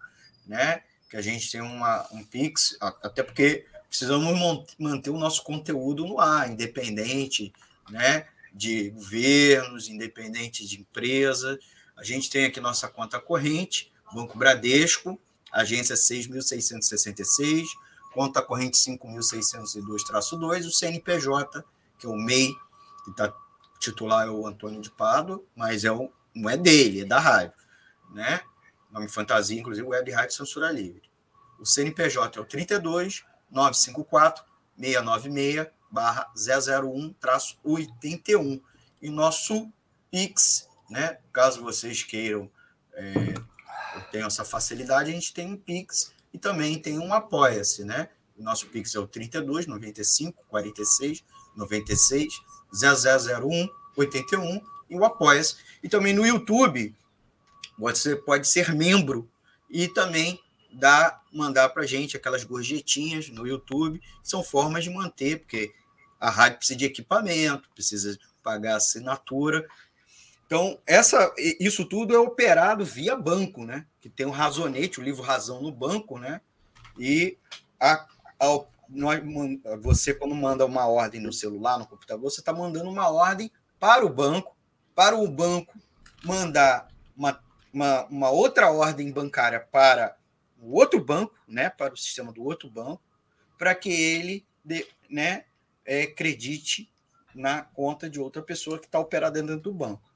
[0.47, 0.83] né?
[1.13, 6.19] que a gente tem uma, um Pix, até porque precisamos manter o nosso conteúdo no
[6.19, 7.53] ar, independente
[7.91, 11.59] né, de governos, independente de empresa.
[11.95, 15.19] A gente tem aqui nossa conta corrente, Banco Bradesco,
[15.51, 17.65] agência 6.666,
[18.13, 21.65] conta corrente 5.602-2, o CNPJ,
[21.99, 22.53] que é o MEI,
[23.05, 23.35] que está
[23.81, 27.55] titular é o Antônio de Pado, mas é o, não é dele, é da rádio,
[28.11, 28.43] né?
[28.93, 31.03] nome fantasia, inclusive Web Rádio Censura Livre.
[31.59, 34.45] O CNPJ é o 32 954
[34.79, 38.61] 696 barra 001 traço 81.
[39.01, 39.71] E nosso
[40.11, 41.19] Pix, né?
[41.33, 42.51] Caso vocês queiram
[42.95, 43.35] é,
[44.01, 48.09] tenham essa facilidade, a gente tem um Pix e também tem um Apoia-se, né?
[48.37, 51.25] O nosso Pix é o 32 95 46
[51.57, 52.33] 96
[52.73, 55.57] 0001 81 e o Apoia-se.
[55.83, 56.95] E também no YouTube
[57.79, 59.29] você pode ser membro
[59.69, 60.41] e também
[60.73, 65.73] dar, mandar para a gente aquelas gorjetinhas no YouTube, são formas de manter, porque
[66.19, 69.67] a rádio precisa de equipamento, precisa pagar assinatura.
[70.53, 73.87] Então, essa, isso tudo é operado via banco, né?
[74.03, 76.43] Que tem o razonete, o livro Razão no banco, né?
[76.99, 77.39] E
[77.81, 78.07] a,
[78.39, 78.61] a,
[79.81, 83.51] você, quando manda uma ordem no celular, no computador, você está mandando uma ordem
[83.81, 84.55] para o banco,
[84.95, 85.73] para o banco
[86.23, 87.43] mandar uma
[87.73, 90.15] uma, uma outra ordem bancária para
[90.61, 93.01] o outro banco, né, para o sistema do outro banco,
[93.57, 95.47] para que ele de, né,
[95.83, 96.93] é, credite
[97.35, 100.12] na conta de outra pessoa que está operada dentro do banco.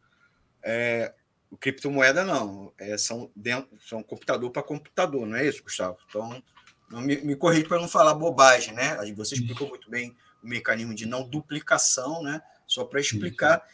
[0.68, 1.14] É,
[1.48, 5.96] o criptomoeda não, é, são, dentro, são computador para computador, não é isso, Gustavo?
[6.08, 6.42] Então,
[6.90, 8.96] não me, me corrija para não falar bobagem, né?
[9.14, 12.42] Você explicou muito bem o mecanismo de não duplicação, né?
[12.66, 13.64] Só para explicar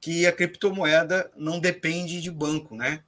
[0.00, 3.04] que a criptomoeda não depende de banco, né?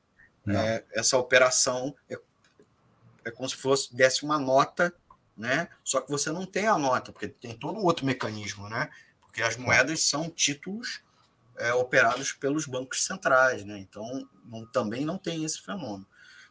[0.46, 2.18] É, essa operação é,
[3.24, 4.92] é como se fosse desse uma nota,
[5.34, 5.68] né?
[5.82, 8.90] Só que você não tem a nota, porque tem todo outro mecanismo, né?
[9.22, 11.02] Porque as moedas são títulos
[11.60, 13.78] é, operados pelos bancos centrais, né?
[13.78, 16.06] Então, não, também não tem esse fenômeno.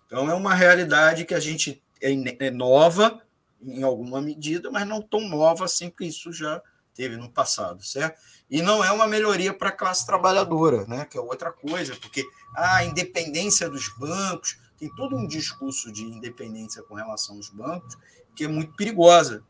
[0.05, 2.11] Então, é uma realidade que a gente é,
[2.47, 3.21] é nova
[3.61, 6.61] em alguma medida, mas não tão nova assim, que isso já
[6.93, 8.19] teve no passado, certo?
[8.49, 11.05] E não é uma melhoria para a classe trabalhadora, né?
[11.05, 12.25] Que é outra coisa, porque
[12.55, 17.97] a independência dos bancos tem todo um discurso de independência com relação aos bancos
[18.35, 19.43] que é muito perigosa,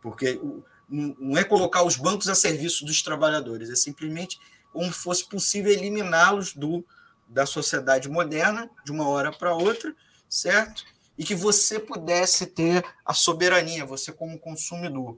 [0.00, 0.40] porque
[0.88, 4.38] não é colocar os bancos a serviço dos trabalhadores, é simplesmente
[4.76, 6.86] como fosse possível eliminá-los do
[7.26, 9.96] da sociedade moderna de uma hora para outra,
[10.28, 10.84] certo?
[11.16, 15.16] E que você pudesse ter a soberania, você como consumidor,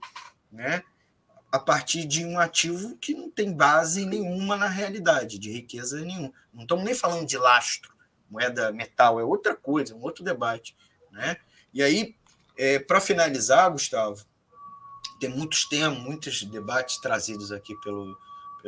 [0.52, 0.84] né?
[1.50, 6.32] A partir de um ativo que não tem base nenhuma na realidade, de riqueza nenhuma.
[6.54, 7.92] Não estamos nem falando de lastro,
[8.30, 10.76] moeda metal, é outra coisa, um outro debate,
[11.10, 11.36] né?
[11.74, 12.14] E aí,
[12.56, 14.24] é, para finalizar, Gustavo,
[15.18, 18.16] tem muitos temas, muitos debates trazidos aqui pelo,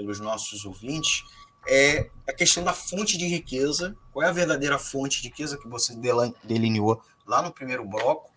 [0.01, 1.25] pelos nossos ouvintes,
[1.69, 3.95] é a questão da fonte de riqueza.
[4.13, 5.95] Qual é a verdadeira fonte de riqueza que você
[6.43, 8.33] delineou lá no primeiro bloco?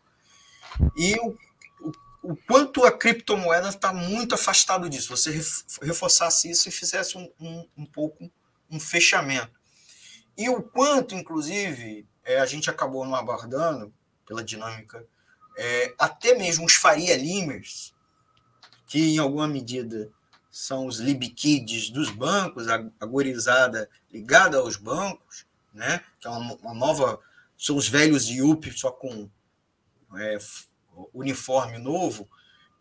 [0.97, 1.37] E o,
[1.79, 5.15] o, o quanto a criptomoeda está muito afastado disso.
[5.15, 5.31] Você
[5.81, 8.29] reforçasse isso e fizesse um, um, um pouco
[8.69, 9.53] um fechamento.
[10.37, 13.93] E o quanto, inclusive, é, a gente acabou não abordando,
[14.25, 15.05] pela dinâmica,
[15.57, 17.93] é, até mesmo os Faria Limers,
[18.87, 20.11] que em alguma medida
[20.53, 26.03] são os libkids dos bancos, a, a gorizada ligada aos bancos, né?
[26.19, 27.19] que é uma, uma nova.
[27.57, 29.27] São os velhos IUP, só com
[30.15, 30.37] é,
[31.11, 32.29] uniforme novo,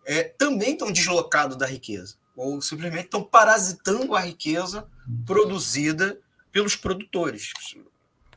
[0.05, 4.87] é, também estão deslocados da riqueza, ou simplesmente estão parasitando a riqueza
[5.25, 6.21] produzida
[6.51, 7.55] pelos produtores,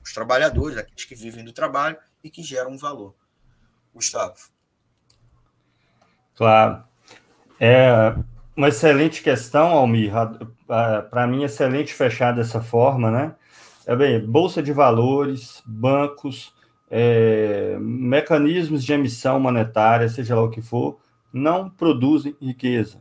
[0.02, 3.14] os trabalhadores, aqueles que vivem do trabalho e que geram valor.
[3.94, 4.38] Gustavo.
[6.36, 6.86] Claro.
[7.60, 8.16] É
[8.56, 10.12] uma excelente questão, Almir.
[11.10, 13.36] Para mim, excelente fechar dessa forma, né?
[13.86, 16.54] É bem, bolsa de valores, bancos,
[16.90, 20.98] é, mecanismos de emissão monetária, seja lá o que for,
[21.32, 23.00] não produzem riqueza,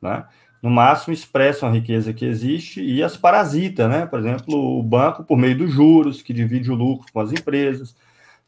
[0.00, 0.24] né?
[0.62, 4.04] No máximo expressam a riqueza que existe e as parasita, né?
[4.04, 7.96] Por exemplo, o banco por meio dos juros, que divide o lucro com as empresas.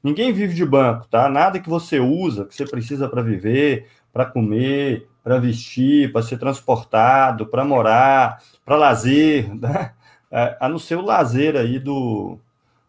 [0.04, 1.28] Ninguém vive de banco, tá?
[1.28, 6.38] Nada que você usa, que você precisa para viver, para comer, para vestir, para ser
[6.38, 9.92] transportado, para morar, para lazer, né?
[10.30, 12.38] É, a não ser o lazer aí do,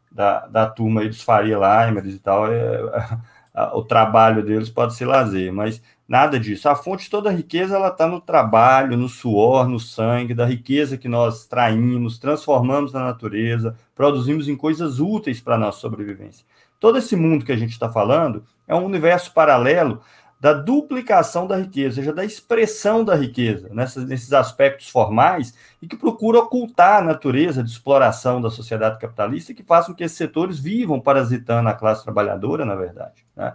[0.09, 2.79] da, da turma aí dos Faria Limers e tal, é,
[3.73, 6.69] o trabalho deles pode ser lazer, mas nada disso.
[6.69, 10.45] A fonte de toda a riqueza ela está no trabalho, no suor, no sangue, da
[10.45, 16.45] riqueza que nós traímos, transformamos na natureza, produzimos em coisas úteis para a nossa sobrevivência.
[16.79, 20.01] Todo esse mundo que a gente está falando é um universo paralelo
[20.43, 25.87] da duplicação da riqueza, ou seja, da expressão da riqueza, nessas, nesses aspectos formais, e
[25.87, 30.17] que procura ocultar a natureza de exploração da sociedade capitalista que faz com que esses
[30.17, 33.25] setores vivam parasitando a classe trabalhadora, na verdade.
[33.37, 33.53] Né?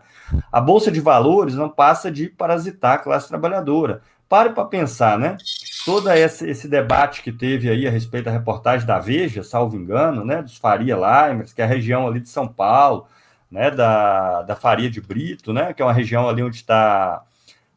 [0.51, 4.01] A Bolsa de Valores não passa de parasitar a classe trabalhadora.
[4.27, 5.36] Pare para pensar, né?
[5.85, 10.24] Todo esse, esse, debate que teve aí a respeito da reportagem da Veja, salvo engano,
[10.24, 10.40] né?
[10.40, 13.06] Dos Faria Limers, que é a região ali de São Paulo,
[13.50, 17.24] né, da, da Faria de Brito, né, que é uma região ali onde está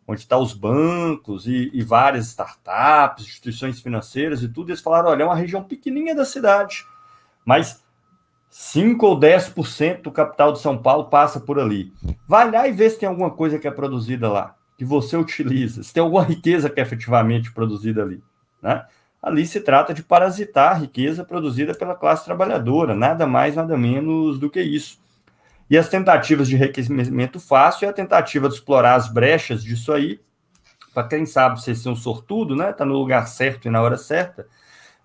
[0.08, 5.24] onde está os bancos e, e, várias startups, instituições financeiras e tudo, eles falaram, olha,
[5.24, 6.86] é uma região pequenininha da cidade,
[7.46, 7.82] mas
[8.50, 11.94] 5 ou 10% do capital de São Paulo passa por ali.
[12.28, 15.82] Vai lá e vê se tem alguma coisa que é produzida lá, que você utiliza,
[15.84, 18.22] se tem alguma riqueza que é efetivamente produzida ali,
[18.62, 18.86] né?
[19.22, 24.40] Ali se trata de parasitar a riqueza produzida pela classe trabalhadora, nada mais, nada menos
[24.40, 25.00] do que isso.
[25.72, 30.20] E as tentativas de enriquecimento fácil é a tentativa de explorar as brechas disso aí,
[30.94, 32.74] para quem sabe ser um sortudo, né?
[32.74, 34.46] Tá no lugar certo e na hora certa,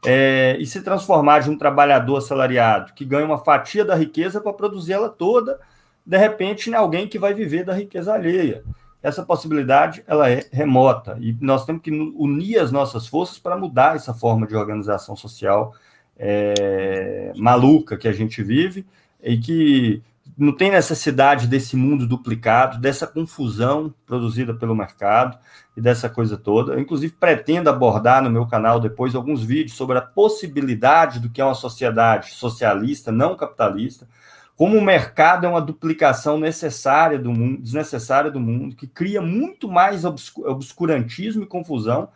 [0.04, 4.52] é, e se transformar de um trabalhador assalariado que ganha uma fatia da riqueza para
[4.52, 5.60] produzir ela toda,
[6.04, 8.64] de repente, em alguém que vai viver da riqueza alheia.
[9.00, 13.94] Essa possibilidade ela é remota e nós temos que unir as nossas forças para mudar
[13.94, 15.72] essa forma de organização social
[16.18, 18.84] é, maluca que a gente vive
[19.22, 20.02] e que
[20.36, 25.38] não tem necessidade desse mundo duplicado, dessa confusão produzida pelo mercado
[25.74, 26.74] e dessa coisa toda.
[26.74, 31.40] Eu, inclusive, pretendo abordar no meu canal depois alguns vídeos sobre a possibilidade do que
[31.40, 34.06] é uma sociedade socialista, não capitalista,
[34.54, 39.70] como o mercado é uma duplicação necessária do mundo, desnecessária do mundo, que cria muito
[39.70, 42.08] mais obscurantismo e confusão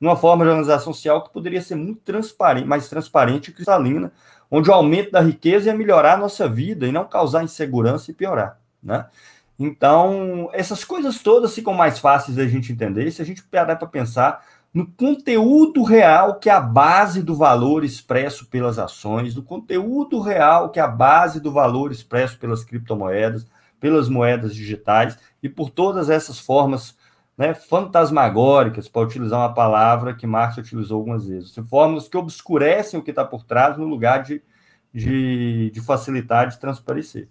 [0.00, 4.12] numa forma de organização social que poderia ser muito transparente, mais transparente e cristalina,
[4.50, 8.14] onde o aumento da riqueza ia melhorar a nossa vida e não causar insegurança e
[8.14, 9.06] piorar, né?
[9.58, 13.88] Então, essas coisas todas ficam mais fáceis da gente entender se a gente parar para
[13.88, 20.20] pensar no conteúdo real que é a base do valor expresso pelas ações, no conteúdo
[20.20, 23.46] real que é a base do valor expresso pelas criptomoedas,
[23.80, 26.96] pelas moedas digitais e por todas essas formas
[27.38, 31.52] né, fantasmagóricas, para utilizar uma palavra que Marx utilizou algumas vezes.
[31.52, 34.42] São fórmulas que obscurecem o que está por trás no lugar de,
[34.92, 37.28] de, de facilitar, de transparecer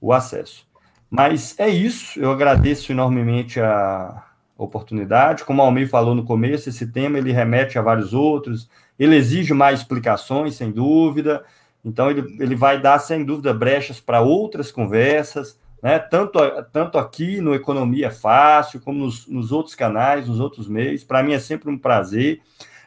[0.00, 0.66] o acesso.
[1.10, 4.24] Mas é isso, eu agradeço enormemente a
[4.56, 5.44] oportunidade.
[5.44, 9.52] Como o Almir falou no começo, esse tema ele remete a vários outros, ele exige
[9.52, 11.44] mais explicações, sem dúvida.
[11.84, 15.98] Então, ele, ele vai dar, sem dúvida, brechas para outras conversas, né?
[15.98, 16.38] tanto,
[16.72, 21.04] tanto aqui no Economia Fácil, como nos, nos outros canais, nos outros meios.
[21.04, 22.40] Para mim é sempre um prazer.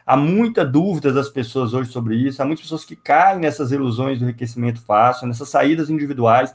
[0.04, 4.18] Há muita dúvida das pessoas hoje sobre isso, há muitas pessoas que caem nessas ilusões
[4.18, 6.52] do enriquecimento fácil, nessas saídas individuais.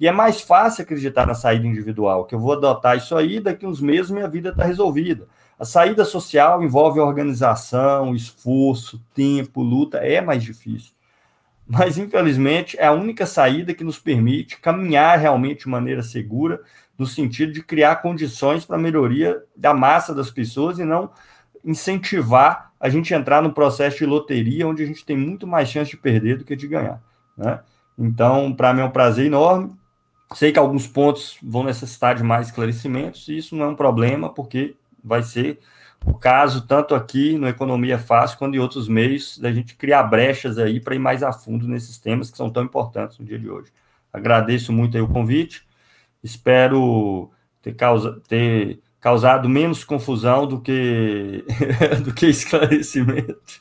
[0.00, 3.64] E é mais fácil acreditar na saída individual, que eu vou adotar isso aí, daqui
[3.64, 5.28] uns meses minha vida está resolvida.
[5.56, 10.92] A saída social envolve organização, esforço, tempo, luta, é mais difícil
[11.66, 16.60] mas infelizmente é a única saída que nos permite caminhar realmente de maneira segura,
[16.98, 21.10] no sentido de criar condições para melhoria da massa das pessoas e não
[21.64, 25.90] incentivar a gente entrar no processo de loteria, onde a gente tem muito mais chance
[25.90, 27.02] de perder do que de ganhar.
[27.36, 27.60] Né?
[27.98, 29.72] Então, para mim é um prazer enorme.
[30.34, 34.28] Sei que alguns pontos vão necessitar de mais esclarecimentos, e isso não é um problema,
[34.28, 35.60] porque vai ser
[36.06, 40.58] o caso, tanto aqui no Economia Fácil, quanto em outros meios, da gente criar brechas
[40.58, 43.48] aí para ir mais a fundo nesses temas que são tão importantes no dia de
[43.48, 43.72] hoje.
[44.12, 45.66] Agradeço muito o convite,
[46.22, 47.30] espero
[47.62, 51.44] ter, causa, ter causado menos confusão do que,
[52.04, 53.60] do que esclarecimento,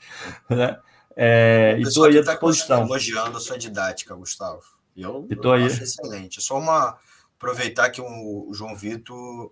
[0.50, 0.78] né?
[1.16, 2.80] É, e estou aí à tá disposição.
[2.80, 4.64] Tá elogiando a sua didática, Gustavo.
[4.96, 6.40] E eu, eu acho excelente.
[6.40, 6.98] É só uma
[7.38, 9.52] aproveitar que o João Vitor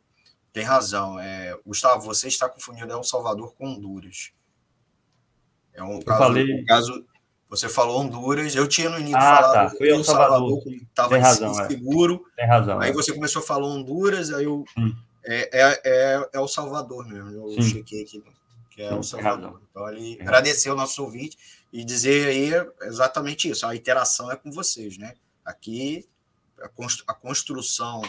[0.54, 1.20] tem razão.
[1.20, 4.32] É, Gustavo, você está confundindo El Salvador com Honduras.
[5.74, 6.62] É um eu caso, falei...
[6.62, 7.06] um caso.
[7.50, 9.78] Você falou Honduras, eu tinha no início ah, falado tá.
[9.78, 12.26] Foi El Salvador, estava seguro.
[12.36, 12.80] Tem razão.
[12.80, 12.94] Aí é.
[12.94, 14.64] você começou a falar Honduras, aí eu.
[14.78, 14.94] Hum.
[15.24, 17.30] É, é, é, é, o Salvador mesmo.
[17.30, 17.62] Eu Sim.
[17.62, 18.24] chequei aqui,
[18.72, 19.62] que é o Salvador.
[19.70, 20.22] Então, é.
[20.22, 21.38] agradecer ao nosso ouvinte
[21.72, 22.52] e dizer aí
[22.84, 23.66] exatamente isso.
[23.66, 25.14] A interação é com vocês, né?
[25.46, 26.08] Aqui,
[27.08, 28.02] a construção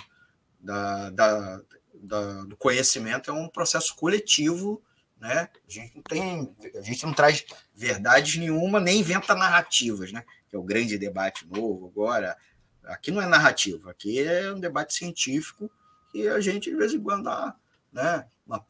[0.60, 1.60] da, da
[2.02, 4.82] da, do conhecimento é um processo coletivo,
[5.20, 5.48] né?
[5.66, 10.24] A gente não tem, a gente não traz verdades nenhuma, nem inventa narrativas, né?
[10.48, 12.36] Que é o grande debate novo agora.
[12.84, 15.70] Aqui não é narrativa, aqui é um debate científico
[16.12, 17.54] e a gente de vez em quando dá,
[17.92, 18.26] né?
[18.44, 18.66] Uma,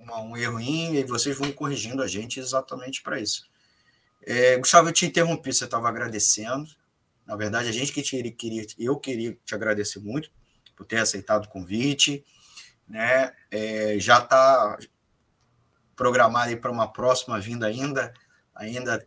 [0.00, 3.48] uma, um e vocês vão corrigindo a gente exatamente para isso.
[4.26, 6.68] É, Gustavo, eu te interrompi, você estava agradecendo.
[7.24, 10.30] Na verdade, a gente que te, queria, eu queria te agradecer muito
[10.80, 12.24] por ter aceitado o convite.
[12.88, 13.34] Né?
[13.50, 14.78] É, já está
[15.94, 18.14] programado para uma próxima vinda ainda,
[18.54, 19.06] ainda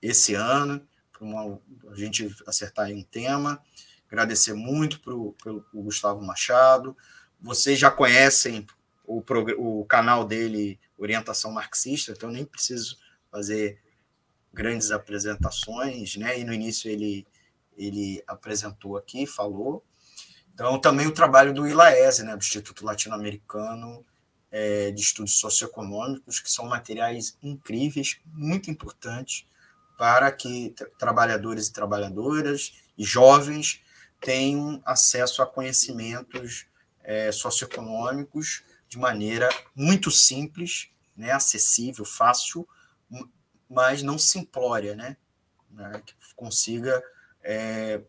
[0.00, 0.80] esse ano,
[1.12, 3.62] para a gente acertar aí um tema.
[4.08, 6.96] Agradecer muito para o Gustavo Machado.
[7.38, 8.66] Vocês já conhecem
[9.04, 9.22] o,
[9.58, 12.96] o canal dele, Orientação Marxista, então nem preciso
[13.30, 13.78] fazer
[14.52, 16.40] grandes apresentações, né?
[16.40, 17.26] E no início ele
[17.76, 19.82] ele apresentou aqui, falou,
[20.52, 24.04] então, também o trabalho do ILAESE, né, do Instituto Latino-Americano
[24.50, 29.46] é, de Estudos Socioeconômicos, que são materiais incríveis, muito importantes
[29.96, 33.82] para que trabalhadores e trabalhadoras e jovens
[34.20, 36.66] tenham acesso a conhecimentos
[37.02, 42.68] é, socioeconômicos de maneira muito simples, né, acessível, fácil,
[43.68, 45.16] mas não simplória, né,
[45.70, 47.02] né que consiga
[47.42, 48.00] é,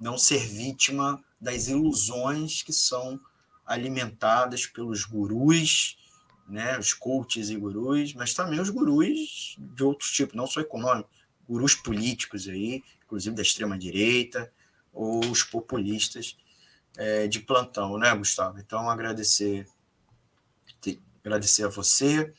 [0.00, 3.20] não ser vítima das ilusões que são
[3.64, 5.96] alimentadas pelos gurus,
[6.48, 11.10] né, os coaches e gurus, mas também os gurus de outros tipos, não só econômicos,
[11.46, 14.50] gurus políticos aí, inclusive da extrema direita,
[14.92, 16.36] ou os populistas
[16.96, 18.58] é, de plantão, né, Gustavo?
[18.58, 19.66] Então, agradecer,
[20.80, 22.32] te, agradecer a você,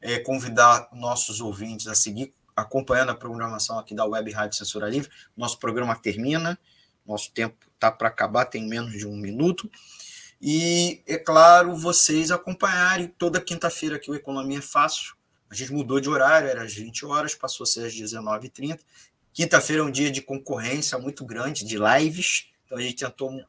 [0.00, 5.10] é, convidar nossos ouvintes a seguir acompanhando a programação aqui da Web Rádio Censura Livre.
[5.36, 6.58] Nosso programa termina,
[7.06, 9.70] nosso tempo está para acabar, tem menos de um minuto.
[10.40, 15.14] E, é claro, vocês acompanharem toda quinta-feira aqui o Economia é Fácil.
[15.48, 18.80] A gente mudou de horário, era às 20 horas, passou a ser às 19h30.
[19.32, 22.48] Quinta-feira é um dia de concorrência muito grande, de lives.
[22.66, 23.44] Então a gente tentou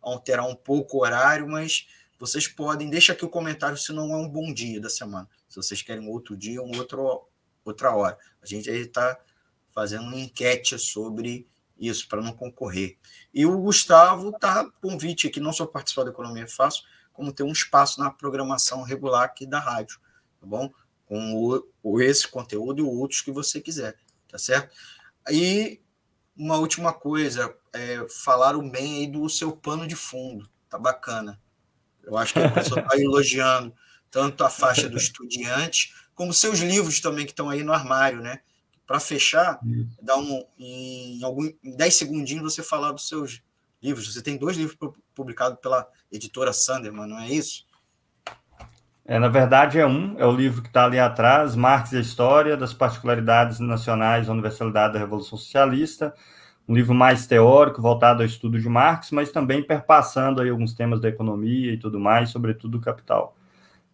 [0.00, 1.86] alterar um pouco o horário, mas
[2.18, 5.28] vocês podem, deixa aqui o comentário se não é um bom dia da semana.
[5.48, 7.28] Se vocês querem outro dia, um outro,
[7.64, 8.18] outra hora.
[8.42, 9.18] A gente está
[9.72, 11.46] fazendo uma enquete sobre
[11.78, 12.96] isso, para não concorrer.
[13.32, 17.52] E o Gustavo está convite aqui, não só participar da Economia Fácil, como ter um
[17.52, 19.98] espaço na programação regular aqui da rádio.
[20.40, 20.70] tá bom?
[21.06, 23.96] Com o, o, esse conteúdo e outros que você quiser,
[24.28, 24.74] tá certo?
[25.30, 25.80] E
[26.36, 31.40] uma última coisa, é, falaram bem aí do seu pano de fundo, tá bacana.
[32.02, 33.74] Eu acho que a pessoa está elogiando
[34.10, 38.40] tanto a faixa do estudiante, como seus livros também que estão aí no armário, né?
[38.86, 39.58] Para fechar,
[40.00, 43.42] dá um, em, algum, em 10 segundinhos você falar dos seus
[43.82, 44.12] livros.
[44.12, 44.76] Você tem dois livros
[45.14, 47.66] publicados pela editora Sanderman, não é isso?
[49.08, 52.00] É, na verdade, é um, é o livro que está ali atrás, Marx e a
[52.00, 56.12] História das Particularidades Nacionais da Universalidade da Revolução Socialista,
[56.68, 61.00] um livro mais teórico, voltado ao estudo de Marx, mas também perpassando aí alguns temas
[61.00, 63.36] da economia e tudo mais, sobretudo do capital.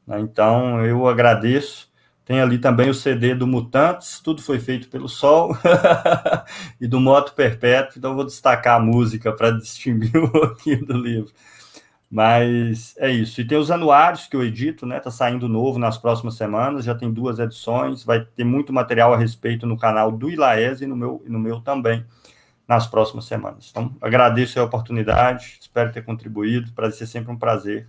[0.06, 0.18] Né?
[0.20, 1.91] Então, eu agradeço.
[2.24, 5.56] Tem ali também o CD do Mutantes, Tudo Foi Feito pelo Sol,
[6.80, 11.32] e do Moto Perpétuo, então vou destacar a música para distinguir um pouquinho do livro.
[12.10, 13.40] Mas é isso.
[13.40, 15.00] E tem os anuários que eu edito, né?
[15.00, 19.16] Tá saindo novo nas próximas semanas, já tem duas edições, vai ter muito material a
[19.16, 22.04] respeito no canal do Ilaese e no meu, no meu também
[22.68, 23.68] nas próximas semanas.
[23.70, 27.88] Então, agradeço a oportunidade, espero ter contribuído, para ser sempre um prazer.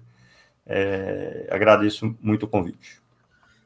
[0.65, 3.02] É, agradeço muito o convite.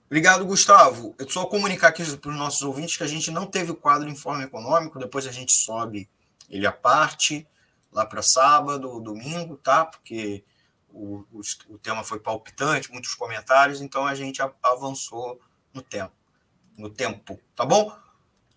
[0.08, 1.14] Obrigado, Gustavo.
[1.20, 4.10] Eu só comunicar aqui para os nossos ouvintes que a gente não teve o quadro
[4.10, 6.10] Informe Econômico, depois a gente sobe
[6.50, 7.46] ele à parte
[7.92, 9.86] lá para sábado, domingo, tá?
[9.86, 10.46] Porque
[10.90, 15.42] o, o, o, tema foi palpitante, muitos comentários, então a gente avançou
[15.74, 16.16] no tempo,
[16.78, 17.94] no tempo, tá bom?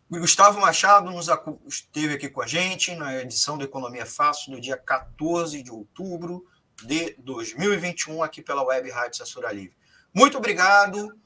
[0.08, 1.28] O Gustavo Machado nos
[1.66, 6.46] esteve aqui com a gente na edição do Economia Fácil do dia 14 de outubro
[6.84, 9.76] de 2021 aqui pela Web Rádio Censura Livre.
[10.12, 11.16] Muito obrigado.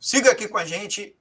[0.00, 1.16] Siga aqui com a gente.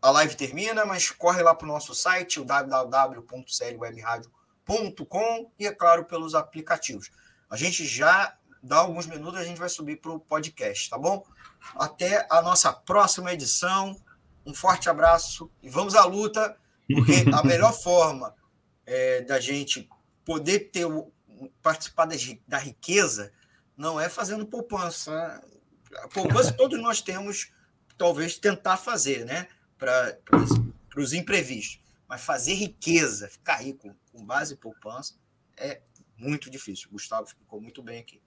[0.00, 4.34] A live termina, mas corre lá para o nosso site, o www.clwebradio.com
[4.66, 7.10] com e, é claro, pelos aplicativos.
[7.50, 11.24] A gente já dá alguns minutos, a gente vai subir para o podcast, tá bom?
[11.76, 14.00] Até a nossa próxima edição.
[14.46, 16.56] Um forte abraço e vamos à luta,
[16.86, 18.34] porque a melhor forma
[18.86, 19.88] é, da gente
[20.24, 20.86] poder ter
[21.62, 22.14] participar da,
[22.46, 23.32] da riqueza
[23.76, 25.42] não é fazendo poupança.
[25.96, 27.52] A poupança todos nós temos,
[27.96, 29.48] talvez, tentar fazer, né?
[29.78, 30.18] Para
[30.96, 31.80] os imprevistos.
[32.08, 35.14] Mas fazer riqueza, ficar rico com base em poupança,
[35.56, 35.80] é
[36.16, 36.88] muito difícil.
[36.88, 38.20] O Gustavo explicou muito bem aqui.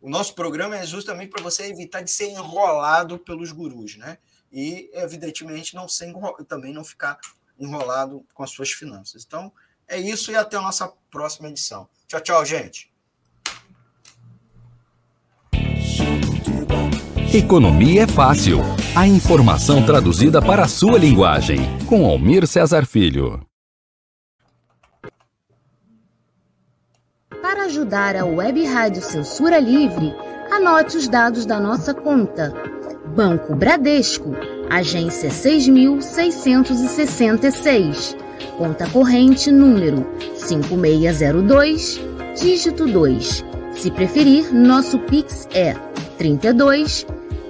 [0.00, 4.18] O nosso programa é justamente para você evitar de ser enrolado pelos gurus, né?
[4.52, 6.12] E, evidentemente, não ser
[6.46, 7.18] também não ficar
[7.58, 9.24] enrolado com as suas finanças.
[9.26, 9.52] Então,
[9.88, 11.88] é isso e até a nossa próxima edição.
[12.06, 12.93] Tchau, tchau, gente.
[17.34, 18.60] Economia é fácil.
[18.94, 21.58] A informação traduzida para a sua linguagem.
[21.88, 23.40] Com Almir Cesar Filho.
[27.42, 30.14] Para ajudar a Web Rádio Censura Livre,
[30.48, 32.54] anote os dados da nossa conta.
[33.16, 34.30] Banco Bradesco,
[34.70, 38.16] agência 6666.
[38.56, 40.06] Conta corrente número
[40.36, 42.00] 5602,
[42.40, 43.44] dígito 2.
[43.72, 45.74] Se preferir, nosso Pix é
[46.16, 47.04] 32